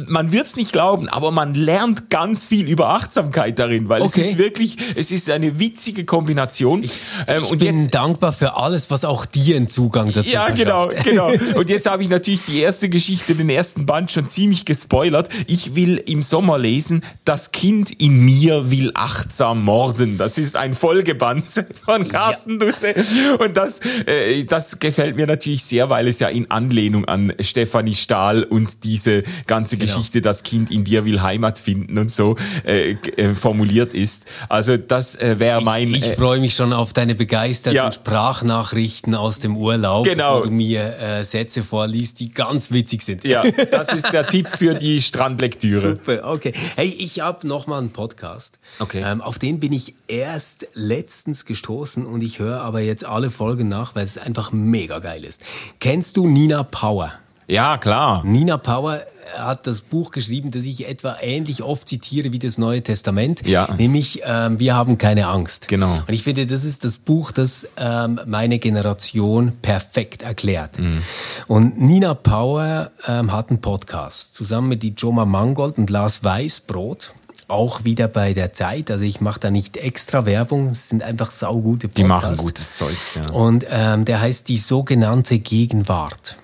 man 0.08 0.32
wird 0.32 0.46
es 0.46 0.56
nicht 0.56 0.72
glauben, 0.72 1.10
aber 1.10 1.32
man 1.32 1.56
lernt 1.56 2.12
ganz 2.12 2.46
viel 2.48 2.70
über 2.70 2.90
Achtsamkeit 2.90 3.58
darin, 3.58 3.90
weil 3.90 4.04
okay. 4.04 4.22
es 4.22 4.28
ist 4.28 4.38
wirklich, 4.38 4.78
es 4.96 5.10
ist 5.10 5.28
eine 5.30 5.60
witzige 5.60 6.06
Kombination. 6.06 6.84
Ich, 6.84 7.00
ähm, 7.28 7.44
ich 7.44 7.52
und 7.52 7.58
bin 7.58 7.80
jetzt, 7.80 7.96
dankbar 7.96 8.32
für 8.32 8.58
alles, 8.58 8.92
was 8.92 9.04
auch 9.06 9.26
dir 9.26 9.56
einen 9.56 9.68
Zugang 9.68 10.14
dazu 10.14 10.30
Ja, 10.30 10.50
genau, 10.50 10.90
genau. 11.04 11.32
Und 11.56 11.70
jetzt 11.70 11.90
habe 11.90 12.04
ich 12.04 12.10
natürlich 12.10 12.46
die 12.46 12.60
erste 12.60 12.90
Geschichte, 12.90 13.34
den 13.34 13.50
ersten 13.50 13.88
Band 13.88 14.12
schon 14.12 14.30
ziemlich 14.30 14.66
gespoilert. 14.66 15.30
Ich 15.48 15.74
will 15.74 15.98
im 15.98 16.22
Sommer 16.22 16.60
lesen, 16.60 17.04
das 17.24 17.52
Kind 17.52 17.90
in 17.90 18.24
mir 18.24 18.70
will 18.70 18.92
achtsam 18.94 19.64
morden. 19.64 20.20
Das 20.20 20.38
ist 20.38 20.56
ein 20.56 20.76
Folgeband 20.76 21.46
von 21.86 22.08
Carsten 22.08 22.60
ja. 22.60 22.68
Dusse. 22.68 22.94
Und 23.40 23.58
das, 23.58 23.80
äh, 24.06 24.44
das 24.44 24.80
gefällt 24.80 25.16
mir 25.16 25.26
natürlich 25.26 25.64
sehr, 25.64 25.90
weil 25.90 26.08
es 26.08 26.20
ja 26.20 26.28
in 26.28 26.52
Anlehnung 26.52 27.06
an 27.06 27.34
Stefanie 27.40 27.96
Stahl 27.96 28.44
und 28.44 28.84
diese 28.84 29.24
ganze 29.48 29.55
genau. 29.64 29.86
Geschichte, 29.86 30.22
das 30.22 30.44
Kind 30.44 30.70
in 30.70 30.84
dir 30.84 31.06
will 31.06 31.22
Heimat 31.22 31.58
finden 31.58 31.98
und 31.98 32.12
so 32.12 32.36
äh, 32.66 32.92
äh, 32.92 33.36
formuliert 33.36 33.94
ist. 33.94 34.26
Also 34.50 34.78
das 34.78 35.16
äh, 35.16 35.40
wäre 35.40 35.62
mein... 35.62 35.90
Ich, 35.90 36.04
ich 36.04 36.12
äh, 36.12 36.16
freue 36.16 36.40
mich 36.40 36.56
schon 36.56 36.74
auf 36.74 36.94
deine 36.94 37.16
begeisterten 37.16 37.76
ja. 37.76 37.92
Sprachnachrichten 37.92 39.16
aus 39.16 39.40
dem 39.40 39.56
Urlaub, 39.58 40.06
genau. 40.06 40.40
wo 40.40 40.44
du 40.44 40.52
mir 40.52 40.98
äh, 41.00 41.24
Sätze 41.24 41.64
vorliest, 41.64 42.20
die 42.20 42.32
ganz 42.32 42.72
witzig 42.72 43.02
sind. 43.02 43.24
Ja, 43.24 43.44
das 43.72 43.94
ist 43.94 44.12
der 44.12 44.28
Tipp 44.28 44.50
für 44.50 44.76
die 44.76 45.02
Strandlektüre. 45.02 45.96
Super, 45.96 46.30
okay. 46.30 46.54
Hey, 46.76 46.88
ich 46.88 47.20
habe 47.22 47.48
noch 47.48 47.68
mal 47.68 47.80
einen 47.80 47.92
Podcast. 47.92 48.60
Okay. 48.80 49.04
Ähm, 49.06 49.22
auf 49.22 49.40
den 49.40 49.60
bin 49.60 49.72
ich 49.72 49.96
erst 50.08 50.68
letztens 50.74 51.46
gestoßen 51.46 52.06
und 52.06 52.22
ich 52.22 52.40
höre 52.40 52.62
aber 52.62 52.82
jetzt 52.82 53.06
alle 53.06 53.32
Folgen 53.32 53.70
nach, 53.70 53.96
weil 53.96 54.06
es 54.06 54.18
einfach 54.18 54.52
mega 54.52 55.00
geil 55.00 55.24
ist. 55.24 55.42
Kennst 55.80 56.18
du 56.18 56.28
Nina 56.28 56.64
Power? 56.64 57.14
Ja, 57.48 57.78
klar. 57.78 58.24
Nina 58.26 58.58
Power 58.58 59.02
hat 59.38 59.68
das 59.68 59.82
Buch 59.82 60.12
geschrieben, 60.12 60.52
das 60.52 60.66
ich 60.66 60.88
etwa 60.88 61.18
ähnlich 61.22 61.64
oft 61.64 61.88
zitiere 61.88 62.32
wie 62.32 62.40
das 62.40 62.58
Neue 62.58 62.82
Testament, 62.82 63.46
ja. 63.48 63.68
nämlich 63.78 64.22
ähm, 64.26 64.60
Wir 64.60 64.76
haben 64.76 64.98
keine 64.98 65.28
Angst. 65.28 65.68
Genau. 65.68 66.04
Und 66.08 66.14
ich 66.14 66.24
finde, 66.24 66.46
das 66.46 66.64
ist 66.64 66.84
das 66.84 66.98
Buch, 66.98 67.32
das 67.32 67.68
ähm, 67.78 68.20
meine 68.26 68.60
Generation 68.60 69.54
perfekt 69.62 70.22
erklärt. 70.22 70.80
Mhm. 70.80 71.02
Und 71.48 71.82
Nina 71.82 72.14
Power 72.14 72.92
ähm, 73.08 73.32
hat 73.32 73.50
einen 73.50 73.62
Podcast 73.62 74.36
zusammen 74.36 74.70
mit 74.70 74.84
die 74.84 74.94
Joma 74.98 75.26
Mangold 75.26 75.78
und 75.78 75.90
Lars 75.90 76.24
Weißbrot 76.24 77.14
auch 77.48 77.84
wieder 77.84 78.08
bei 78.08 78.34
der 78.34 78.54
Zeit. 78.54 78.90
Also 78.90 79.04
ich 79.04 79.22
mache 79.22 79.40
da 79.40 79.52
nicht 79.52 79.78
extra 79.78 80.26
Werbung, 80.26 80.70
es 80.70 80.90
sind 80.90 81.04
einfach 81.04 81.32
saugute 81.32 81.88
Podcasts. 81.88 81.96
Die 81.96 82.04
machen 82.04 82.38
gutes 82.38 82.78
Zeug, 82.78 82.98
ja. 83.16 83.32
Und 83.32 83.66
ähm, 83.70 84.06
der 84.06 84.22
heißt 84.22 84.48
die 84.48 84.58
sogenannte 84.58 85.40
Gegenwart 85.40 86.38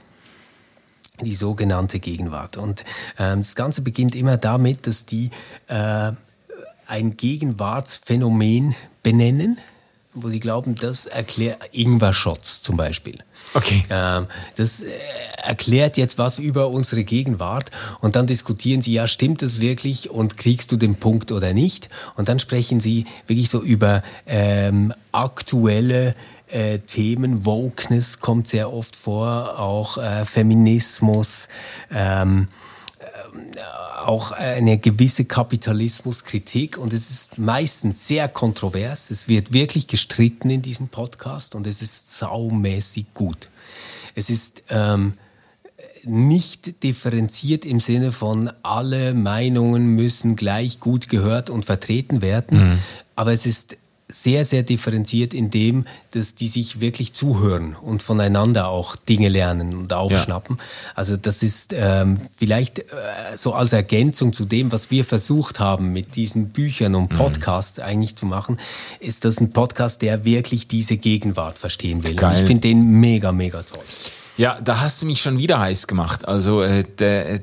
die 1.25 1.35
sogenannte 1.35 1.99
Gegenwart. 1.99 2.57
Und 2.57 2.83
ähm, 3.17 3.39
das 3.39 3.55
Ganze 3.55 3.81
beginnt 3.81 4.15
immer 4.15 4.37
damit, 4.37 4.87
dass 4.87 5.05
die 5.05 5.31
äh, 5.67 6.11
ein 6.87 7.17
Gegenwartsphänomen 7.17 8.75
benennen, 9.03 9.57
wo 10.13 10.29
sie 10.29 10.41
glauben, 10.41 10.75
das 10.75 11.05
erklärt 11.05 11.57
Ingwer-Shots 11.71 12.61
zum 12.61 12.75
Beispiel. 12.75 13.19
Okay. 13.53 13.83
Ähm, 13.89 14.27
das 14.57 14.81
äh, 14.81 14.91
erklärt 15.41 15.95
jetzt 15.95 16.17
was 16.17 16.37
über 16.37 16.67
unsere 16.67 17.03
Gegenwart 17.03 17.71
und 18.01 18.15
dann 18.15 18.27
diskutieren 18.27 18.81
sie, 18.81 18.93
ja, 18.93 19.07
stimmt 19.07 19.41
das 19.41 19.61
wirklich 19.61 20.09
und 20.09 20.35
kriegst 20.37 20.71
du 20.71 20.75
den 20.75 20.95
Punkt 20.95 21.31
oder 21.31 21.53
nicht? 21.53 21.89
Und 22.15 22.27
dann 22.27 22.39
sprechen 22.39 22.81
sie 22.81 23.05
wirklich 23.27 23.49
so 23.49 23.61
über 23.61 24.03
ähm, 24.25 24.93
aktuelle 25.13 26.15
äh, 26.51 26.79
Themen. 26.79 27.45
Wokeness 27.45 28.19
kommt 28.19 28.47
sehr 28.47 28.71
oft 28.71 28.95
vor, 28.95 29.59
auch 29.59 29.97
äh, 29.97 30.25
Feminismus, 30.25 31.47
ähm, 31.91 32.47
äh, 32.99 33.59
auch 34.05 34.31
eine 34.31 34.77
gewisse 34.77 35.25
Kapitalismuskritik 35.25 36.77
und 36.77 36.93
es 36.93 37.09
ist 37.09 37.37
meistens 37.37 38.07
sehr 38.07 38.27
kontrovers. 38.27 39.11
Es 39.11 39.27
wird 39.27 39.53
wirklich 39.53 39.87
gestritten 39.87 40.49
in 40.49 40.61
diesem 40.61 40.87
Podcast 40.87 41.55
und 41.55 41.67
es 41.67 41.81
ist 41.81 42.17
saumäßig 42.17 43.13
gut. 43.13 43.49
Es 44.15 44.29
ist 44.29 44.63
ähm, 44.69 45.13
nicht 46.03 46.83
differenziert 46.83 47.65
im 47.65 47.79
Sinne 47.79 48.11
von 48.11 48.51
alle 48.63 49.13
Meinungen 49.13 49.95
müssen 49.95 50.35
gleich 50.35 50.79
gut 50.79 51.09
gehört 51.09 51.49
und 51.49 51.65
vertreten 51.65 52.21
werden, 52.21 52.57
mhm. 52.57 52.79
aber 53.15 53.33
es 53.33 53.45
ist 53.45 53.77
sehr, 54.11 54.45
sehr 54.45 54.63
differenziert 54.63 55.33
in 55.33 55.49
dem, 55.49 55.85
dass 56.11 56.35
die 56.35 56.47
sich 56.47 56.79
wirklich 56.79 57.13
zuhören 57.13 57.75
und 57.75 58.01
voneinander 58.01 58.67
auch 58.67 58.95
Dinge 58.95 59.29
lernen 59.29 59.75
und 59.75 59.93
aufschnappen. 59.93 60.57
Ja. 60.57 60.63
Also 60.95 61.17
das 61.17 61.43
ist 61.43 61.73
ähm, 61.75 62.21
vielleicht 62.35 62.79
äh, 62.79 62.83
so 63.35 63.53
als 63.53 63.73
Ergänzung 63.73 64.33
zu 64.33 64.45
dem, 64.45 64.71
was 64.71 64.91
wir 64.91 65.05
versucht 65.05 65.59
haben 65.59 65.93
mit 65.93 66.15
diesen 66.15 66.49
Büchern 66.49 66.95
und 66.95 67.09
Podcast 67.09 67.77
mhm. 67.77 67.83
eigentlich 67.83 68.15
zu 68.15 68.25
machen, 68.25 68.59
ist 68.99 69.25
das 69.25 69.39
ein 69.39 69.51
Podcast, 69.51 70.01
der 70.01 70.25
wirklich 70.25 70.67
diese 70.67 70.97
Gegenwart 70.97 71.57
verstehen 71.57 72.07
will. 72.07 72.15
Ich 72.15 72.45
finde 72.45 72.61
den 72.61 72.99
mega, 72.99 73.31
mega 73.31 73.63
toll. 73.63 73.83
Ja, 74.37 74.57
da 74.63 74.79
hast 74.79 75.01
du 75.01 75.05
mich 75.05 75.21
schon 75.21 75.37
wieder 75.37 75.59
heiß 75.59 75.87
gemacht. 75.87 76.25
Also 76.27 76.61
äh, 76.63 76.85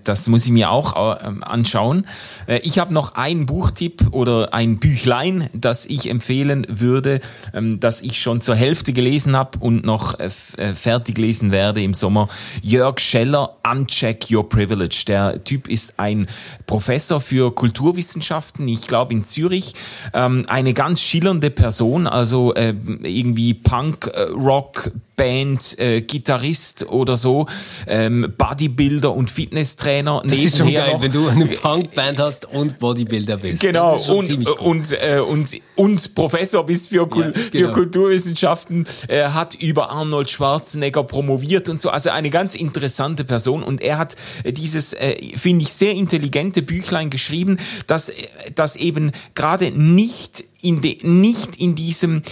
das 0.02 0.26
muss 0.26 0.46
ich 0.46 0.50
mir 0.50 0.70
auch 0.70 0.96
äh, 0.96 1.30
anschauen. 1.42 2.06
Äh, 2.46 2.60
ich 2.60 2.78
habe 2.78 2.94
noch 2.94 3.14
einen 3.14 3.44
Buchtipp 3.44 4.06
oder 4.12 4.54
ein 4.54 4.78
Büchlein, 4.78 5.50
das 5.52 5.84
ich 5.84 6.08
empfehlen 6.08 6.66
würde, 6.68 7.20
ähm, 7.52 7.78
das 7.78 8.00
ich 8.00 8.22
schon 8.22 8.40
zur 8.40 8.54
Hälfte 8.54 8.94
gelesen 8.94 9.36
habe 9.36 9.58
und 9.58 9.84
noch 9.84 10.18
äh, 10.18 10.30
äh, 10.56 10.72
fertig 10.72 11.18
lesen 11.18 11.52
werde 11.52 11.82
im 11.82 11.92
Sommer. 11.92 12.28
Jörg 12.62 13.00
Scheller, 13.00 13.58
Uncheck 13.70 14.26
Your 14.30 14.48
Privilege. 14.48 15.04
Der 15.06 15.44
Typ 15.44 15.68
ist 15.68 15.94
ein 15.98 16.26
Professor 16.66 17.20
für 17.20 17.54
Kulturwissenschaften, 17.54 18.66
ich 18.66 18.86
glaube 18.86 19.12
in 19.12 19.24
Zürich. 19.24 19.74
Ähm, 20.14 20.44
eine 20.48 20.72
ganz 20.72 21.02
schillernde 21.02 21.50
Person, 21.50 22.06
also 22.06 22.54
irgendwie 22.54 23.52
Punk, 23.52 24.10
Rock, 24.34 24.92
Band, 25.18 25.78
äh, 25.78 26.00
Gitarrist 26.00 26.86
oder 26.88 27.16
so, 27.16 27.46
ähm, 27.86 28.32
Bodybuilder 28.38 29.12
und 29.12 29.28
Fitnesstrainer. 29.28 30.22
Das 30.24 30.38
ist 30.38 30.58
schon 30.58 30.72
geil, 30.72 30.92
noch. 30.92 31.02
wenn 31.02 31.12
du 31.12 31.28
eine 31.28 31.46
Punkband 31.46 32.18
hast 32.18 32.46
und 32.46 32.78
Bodybuilder 32.78 33.36
bist. 33.36 33.60
Genau, 33.60 33.96
und, 33.96 34.30
cool. 34.30 34.56
und, 34.60 34.92
äh, 34.92 35.18
und, 35.18 35.50
und 35.74 36.14
Professor 36.14 36.64
bist 36.64 36.90
für, 36.90 37.06
Kul 37.08 37.24
ja, 37.24 37.30
genau. 37.50 37.68
für 37.68 37.74
Kulturwissenschaften, 37.74 38.86
äh, 39.08 39.24
hat 39.24 39.56
über 39.56 39.90
Arnold 39.90 40.30
Schwarzenegger 40.30 41.02
promoviert 41.02 41.68
und 41.68 41.80
so. 41.80 41.90
Also 41.90 42.10
eine 42.10 42.30
ganz 42.30 42.54
interessante 42.54 43.24
Person. 43.24 43.64
Und 43.64 43.82
er 43.82 43.98
hat 43.98 44.14
äh, 44.44 44.52
dieses, 44.52 44.92
äh, 44.92 45.16
finde 45.36 45.64
ich, 45.64 45.72
sehr 45.72 45.92
intelligente 45.94 46.62
Büchlein 46.62 47.10
geschrieben, 47.10 47.58
dass, 47.88 48.10
äh, 48.10 48.14
dass 48.54 48.76
eben 48.76 49.10
gerade 49.34 49.72
nicht 49.72 50.44
in 50.60 50.80
de, 50.80 50.98
nicht 51.06 51.56
in 51.56 51.74
diesem 51.74 52.22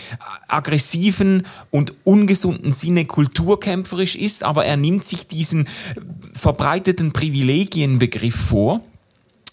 aggressiven 0.48 1.46
und 1.70 1.94
ungesunden 2.04 2.72
Sinne 2.72 3.04
kulturkämpferisch 3.04 4.16
ist, 4.16 4.42
aber 4.42 4.64
er 4.64 4.76
nimmt 4.76 5.06
sich 5.06 5.26
diesen 5.26 5.68
verbreiteten 6.34 7.12
Privilegienbegriff 7.12 8.34
vor 8.34 8.80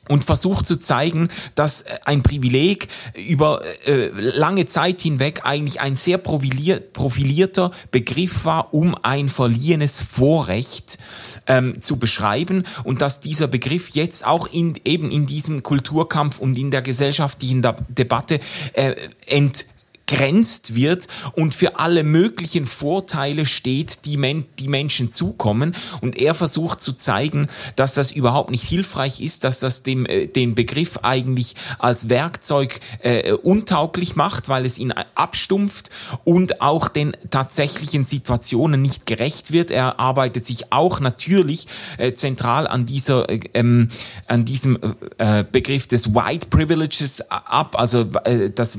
und 0.09 0.25
versucht 0.25 0.65
zu 0.65 0.77
zeigen, 0.77 1.29
dass 1.55 1.85
ein 2.05 2.23
Privileg 2.23 2.87
über 3.15 3.61
äh, 3.85 4.09
lange 4.09 4.65
Zeit 4.65 5.01
hinweg 5.01 5.41
eigentlich 5.45 5.79
ein 5.79 5.95
sehr 5.95 6.17
profilierter 6.17 7.71
Begriff 7.91 8.43
war, 8.43 8.73
um 8.73 8.95
ein 9.01 9.29
verliehenes 9.29 10.01
Vorrecht 10.01 10.97
ähm, 11.47 11.81
zu 11.81 11.97
beschreiben. 11.97 12.63
Und 12.83 13.01
dass 13.01 13.21
dieser 13.21 13.47
Begriff 13.47 13.89
jetzt 13.91 14.25
auch 14.25 14.47
in, 14.47 14.73
eben 14.83 15.09
in 15.09 15.25
diesem 15.25 15.63
Kulturkampf 15.63 16.39
und 16.39 16.57
in 16.57 16.71
der 16.71 16.81
gesellschaftlichen 16.81 17.65
Debatte 17.87 18.39
äh, 18.73 18.95
ent 19.25 19.65
begrenzt 20.05 20.75
wird 20.75 21.07
und 21.33 21.53
für 21.53 21.79
alle 21.79 22.03
möglichen 22.03 22.65
Vorteile 22.65 23.45
steht, 23.45 24.05
die, 24.05 24.17
Men 24.17 24.45
die 24.59 24.67
Menschen 24.67 25.11
zukommen. 25.11 25.75
Und 26.01 26.17
er 26.17 26.35
versucht 26.35 26.81
zu 26.81 26.93
zeigen, 26.93 27.47
dass 27.75 27.93
das 27.93 28.11
überhaupt 28.11 28.51
nicht 28.51 28.63
hilfreich 28.63 29.21
ist, 29.21 29.43
dass 29.43 29.59
das 29.59 29.83
dem, 29.83 30.05
äh, 30.05 30.27
den 30.27 30.55
Begriff 30.55 30.99
eigentlich 31.03 31.55
als 31.79 32.09
Werkzeug 32.09 32.79
äh, 32.99 33.31
untauglich 33.31 34.15
macht, 34.15 34.49
weil 34.49 34.65
es 34.65 34.77
ihn 34.77 34.91
abstumpft 35.15 35.89
und 36.23 36.61
auch 36.61 36.89
den 36.89 37.15
tatsächlichen 37.29 38.03
Situationen 38.03 38.81
nicht 38.81 39.05
gerecht 39.05 39.51
wird. 39.51 39.71
Er 39.71 39.99
arbeitet 39.99 40.45
sich 40.45 40.71
auch 40.71 40.99
natürlich 40.99 41.67
äh, 41.97 42.13
zentral 42.13 42.67
an 42.67 42.85
dieser, 42.85 43.29
äh, 43.29 43.39
ähm, 43.53 43.89
an 44.27 44.45
diesem 44.45 44.77
äh, 45.17 45.43
Begriff 45.49 45.87
des 45.87 46.13
White 46.13 46.47
Privileges 46.49 47.21
ab, 47.29 47.79
also 47.79 48.01
äh, 48.25 48.51
das, 48.51 48.77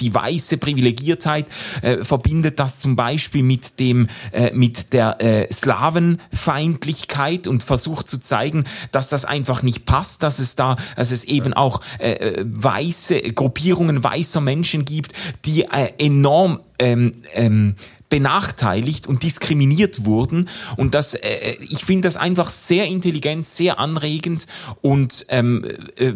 die 0.00 0.14
weiße 0.14 0.45
gewisse 0.46 0.58
Privilegiertheit, 0.58 1.46
äh, 1.82 2.04
verbindet 2.04 2.58
das 2.58 2.78
zum 2.78 2.94
Beispiel 2.96 3.42
mit 3.42 3.80
dem, 3.80 4.08
äh, 4.32 4.52
mit 4.52 4.92
der 4.92 5.20
äh, 5.20 5.52
Slavenfeindlichkeit 5.52 7.48
und 7.48 7.62
versucht 7.62 8.08
zu 8.08 8.18
zeigen, 8.20 8.64
dass 8.92 9.08
das 9.08 9.24
einfach 9.24 9.62
nicht 9.62 9.86
passt, 9.86 10.22
dass 10.22 10.38
es 10.38 10.54
da, 10.54 10.76
dass 10.94 11.10
es 11.10 11.24
eben 11.24 11.52
auch 11.52 11.80
äh, 11.98 12.12
äh 12.12 12.44
weiße 12.46 13.20
Gruppierungen 13.32 14.04
weißer 14.04 14.40
Menschen 14.40 14.84
gibt, 14.84 15.12
die 15.44 15.62
äh, 15.64 15.92
enorm 15.98 16.60
ähm, 16.78 17.12
ähm, 17.34 17.74
benachteiligt 18.08 19.06
und 19.06 19.22
diskriminiert 19.22 20.04
wurden. 20.04 20.48
Und 20.76 20.94
das, 20.94 21.14
äh, 21.14 21.56
ich 21.60 21.84
finde 21.84 22.08
das 22.08 22.16
einfach 22.16 22.50
sehr 22.50 22.86
intelligent, 22.86 23.46
sehr 23.46 23.78
anregend 23.78 24.46
und 24.80 25.26
ähm, 25.28 25.64
äh, 25.96 26.14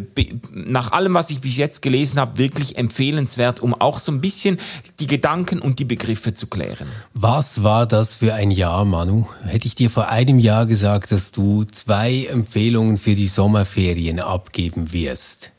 nach 0.53 0.91
allem, 0.91 1.13
was 1.13 1.29
ich 1.29 1.41
bis 1.41 1.57
jetzt 1.57 1.81
gelesen 1.81 2.19
habe, 2.19 2.37
wirklich 2.37 2.77
empfehlenswert, 2.77 3.59
um 3.59 3.73
auch 3.73 3.99
so 3.99 4.11
ein 4.11 4.21
bisschen 4.21 4.59
die 4.99 5.07
Gedanken 5.07 5.59
und 5.59 5.79
die 5.79 5.85
Begriffe 5.85 6.33
zu 6.33 6.47
klären. 6.47 6.87
Was 7.13 7.63
war 7.63 7.85
das 7.85 8.15
für 8.15 8.33
ein 8.33 8.51
Jahr, 8.51 8.85
Manu? 8.85 9.27
Hätte 9.43 9.67
ich 9.67 9.75
dir 9.75 9.89
vor 9.89 10.07
einem 10.07 10.39
Jahr 10.39 10.65
gesagt, 10.65 11.11
dass 11.11 11.31
du 11.31 11.65
zwei 11.65 12.25
Empfehlungen 12.25 12.97
für 12.97 13.15
die 13.15 13.27
Sommerferien 13.27 14.19
abgeben 14.19 14.93
wirst. 14.93 15.51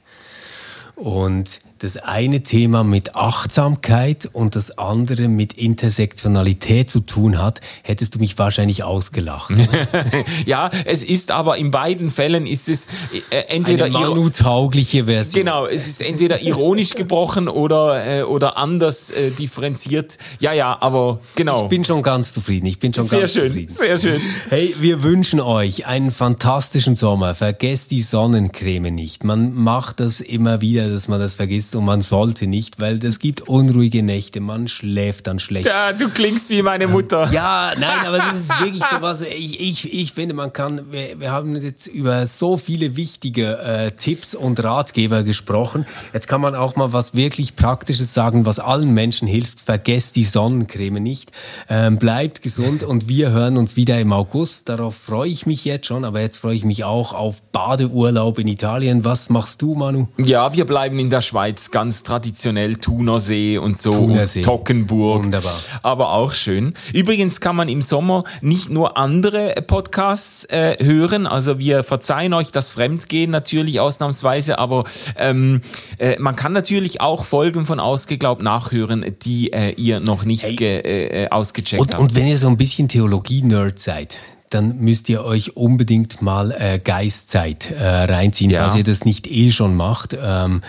Und 0.94 1.60
das 1.82 1.96
eine 1.96 2.44
Thema 2.44 2.84
mit 2.84 3.16
Achtsamkeit 3.16 4.28
und 4.32 4.54
das 4.54 4.78
andere 4.78 5.26
mit 5.26 5.54
Intersektionalität 5.54 6.88
zu 6.88 7.00
tun 7.00 7.38
hat, 7.38 7.60
hättest 7.82 8.14
du 8.14 8.20
mich 8.20 8.38
wahrscheinlich 8.38 8.84
ausgelacht. 8.84 9.52
ja, 10.46 10.70
es 10.84 11.02
ist 11.02 11.32
aber 11.32 11.56
in 11.56 11.72
beiden 11.72 12.10
Fällen 12.10 12.46
ist 12.46 12.68
es 12.68 12.86
äh, 13.30 13.38
entweder 13.48 13.86
eine 13.86 13.98
Manu-taugliche 13.98 15.06
Version. 15.06 15.44
Genau, 15.44 15.66
es 15.66 15.88
ist 15.88 16.00
entweder 16.00 16.40
ironisch 16.40 16.90
gebrochen 16.94 17.48
oder 17.48 18.20
äh, 18.20 18.22
oder 18.22 18.56
anders 18.58 19.10
äh, 19.10 19.32
differenziert. 19.32 20.18
Ja, 20.38 20.52
ja, 20.52 20.78
aber 20.80 21.18
genau. 21.34 21.64
Ich 21.64 21.68
bin 21.68 21.84
schon 21.84 22.04
ganz 22.04 22.32
zufrieden. 22.32 22.66
Ich 22.66 22.78
bin 22.78 22.94
schon 22.94 23.08
sehr 23.08 23.20
ganz 23.20 23.32
schön, 23.32 23.48
zufrieden. 23.48 23.72
Sehr 23.72 23.98
schön. 23.98 24.20
Hey, 24.50 24.72
wir 24.78 25.02
wünschen 25.02 25.40
euch 25.40 25.84
einen 25.86 26.12
fantastischen 26.12 26.94
Sommer. 26.94 27.34
Vergesst 27.34 27.90
die 27.90 28.02
Sonnencreme 28.02 28.94
nicht. 28.94 29.24
Man 29.24 29.52
macht 29.52 29.98
das 29.98 30.20
immer 30.20 30.60
wieder, 30.60 30.88
dass 30.88 31.08
man 31.08 31.18
das 31.18 31.34
vergisst 31.34 31.71
und 31.74 31.84
man 31.84 32.02
sollte 32.02 32.46
nicht, 32.46 32.80
weil 32.80 33.04
es 33.04 33.18
gibt 33.18 33.42
unruhige 33.48 34.02
Nächte, 34.02 34.40
man 34.40 34.68
schläft 34.68 35.26
dann 35.26 35.38
schlecht. 35.38 35.66
Ja, 35.66 35.92
du 35.92 36.08
klingst 36.08 36.50
wie 36.50 36.62
meine 36.62 36.86
Mutter. 36.86 37.30
Ja, 37.32 37.72
nein, 37.78 38.06
aber 38.06 38.18
das 38.18 38.40
ist 38.40 38.60
wirklich 38.60 38.84
so 38.84 39.00
was, 39.00 39.22
ich, 39.22 39.60
ich, 39.60 39.92
ich 39.92 40.12
finde, 40.12 40.34
man 40.34 40.52
kann, 40.52 40.80
wir, 40.90 41.18
wir 41.20 41.30
haben 41.30 41.56
jetzt 41.56 41.86
über 41.86 42.26
so 42.26 42.56
viele 42.56 42.96
wichtige 42.96 43.58
äh, 43.58 43.90
Tipps 43.92 44.34
und 44.34 44.62
Ratgeber 44.62 45.22
gesprochen. 45.22 45.86
Jetzt 46.12 46.28
kann 46.28 46.40
man 46.40 46.54
auch 46.54 46.76
mal 46.76 46.92
was 46.92 47.14
wirklich 47.14 47.56
Praktisches 47.56 48.14
sagen, 48.14 48.46
was 48.46 48.58
allen 48.58 48.92
Menschen 48.92 49.28
hilft. 49.28 49.60
Vergesst 49.60 50.16
die 50.16 50.24
Sonnencreme 50.24 51.02
nicht. 51.02 51.32
Ähm, 51.68 51.98
bleibt 51.98 52.42
gesund 52.42 52.82
und 52.82 53.08
wir 53.08 53.30
hören 53.30 53.56
uns 53.56 53.76
wieder 53.76 53.98
im 54.00 54.12
August. 54.12 54.68
Darauf 54.68 54.94
freue 54.94 55.30
ich 55.30 55.46
mich 55.46 55.64
jetzt 55.64 55.86
schon, 55.86 56.04
aber 56.04 56.20
jetzt 56.20 56.38
freue 56.38 56.56
ich 56.56 56.64
mich 56.64 56.84
auch 56.84 57.12
auf 57.12 57.42
Badeurlaub 57.42 58.38
in 58.38 58.48
Italien. 58.48 59.04
Was 59.04 59.30
machst 59.30 59.62
du, 59.62 59.74
Manu? 59.74 60.08
Ja, 60.18 60.52
wir 60.52 60.66
bleiben 60.66 60.98
in 60.98 61.10
der 61.10 61.20
Schweiz 61.20 61.61
ganz 61.70 62.02
traditionell 62.02 62.76
Thunersee 62.76 63.58
und 63.58 63.80
so 63.80 63.92
Thunersee. 63.92 64.40
und 64.40 64.44
Tockenburg. 64.44 65.24
Wunderbar. 65.24 65.52
Aber 65.82 66.12
auch 66.12 66.32
schön. 66.32 66.74
Übrigens 66.92 67.40
kann 67.40 67.56
man 67.56 67.68
im 67.68 67.82
Sommer 67.82 68.24
nicht 68.40 68.70
nur 68.70 68.96
andere 68.96 69.54
Podcasts 69.66 70.44
äh, 70.46 70.76
hören, 70.82 71.26
also 71.26 71.58
wir 71.58 71.84
verzeihen 71.84 72.34
euch 72.34 72.50
das 72.50 72.70
Fremdgehen 72.70 73.30
natürlich 73.30 73.80
ausnahmsweise, 73.80 74.58
aber 74.58 74.84
ähm, 75.16 75.60
äh, 75.98 76.18
man 76.18 76.36
kann 76.36 76.52
natürlich 76.52 77.00
auch 77.00 77.24
Folgen 77.24 77.64
von 77.66 77.80
Ausgeglaubt 77.80 78.42
nachhören, 78.42 79.04
die 79.22 79.52
äh, 79.52 79.70
ihr 79.72 80.00
noch 80.00 80.24
nicht 80.24 80.42
Hey. 80.44 80.56
ge, 80.56 80.80
äh, 81.24 81.28
ausgecheckt 81.28 81.80
Und, 81.80 81.92
habt. 81.94 82.02
und 82.02 82.14
wenn 82.14 82.26
ihr 82.26 82.38
so 82.38 82.48
ein 82.48 82.56
bisschen 82.56 82.88
Theologie-Nerd 82.88 83.78
seid, 83.78 84.18
dann 84.54 84.78
müsst 84.78 85.08
ihr 85.08 85.24
euch 85.24 85.56
unbedingt 85.56 86.22
mal 86.22 86.50
äh, 86.52 86.78
Geistzeit 86.78 87.70
äh, 87.70 87.82
reinziehen, 87.84 88.50
Ja. 88.50 88.62
falls 88.64 88.76
ihr 88.76 88.84
das 88.84 89.04
nicht 89.04 89.26
eh 89.30 89.50
schon 89.50 89.74
macht. 89.74 90.16
Ähm, 90.20 90.62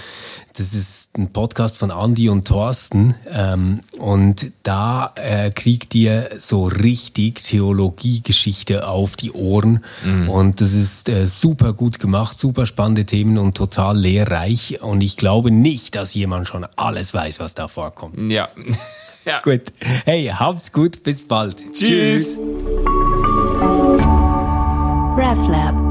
das 0.55 0.75
ist 0.75 1.17
ein 1.17 1.33
Podcast 1.33 1.77
von 1.79 1.89
Andy 1.89 2.29
und 2.29 2.47
Thorsten 2.47 3.15
ähm, 3.27 3.79
und 3.97 4.51
da 4.61 5.11
äh, 5.15 5.49
kriegt 5.49 5.95
ihr 5.95 6.29
so 6.37 6.65
richtig 6.67 7.41
Theologiegeschichte 7.41 8.87
auf 8.87 9.15
die 9.15 9.31
Ohren 9.31 9.83
und 10.27 10.61
das 10.61 10.73
ist 10.73 11.09
äh, 11.09 11.25
super 11.25 11.73
gut 11.73 11.99
gemacht, 11.99 12.37
super 12.37 12.67
spannende 12.67 13.05
Themen 13.05 13.39
und 13.39 13.57
total 13.57 13.97
lehrreich 13.97 14.79
und 14.83 15.01
ich 15.01 15.17
glaube 15.17 15.49
nicht, 15.49 15.95
dass 15.95 16.13
jemand 16.13 16.47
schon 16.47 16.67
alles 16.75 17.15
weiß, 17.15 17.39
was 17.39 17.55
da 17.55 17.67
vorkommt. 17.67 18.31
ja. 18.31 18.47
Ja. 19.25 19.41
Gut. 19.41 19.71
Hey, 20.05 20.25
habt's 20.27 20.71
gut, 20.71 21.03
bis 21.03 21.27
bald. 21.27 21.57
Tschüss. 21.73 22.37
RefLab. 25.15 25.82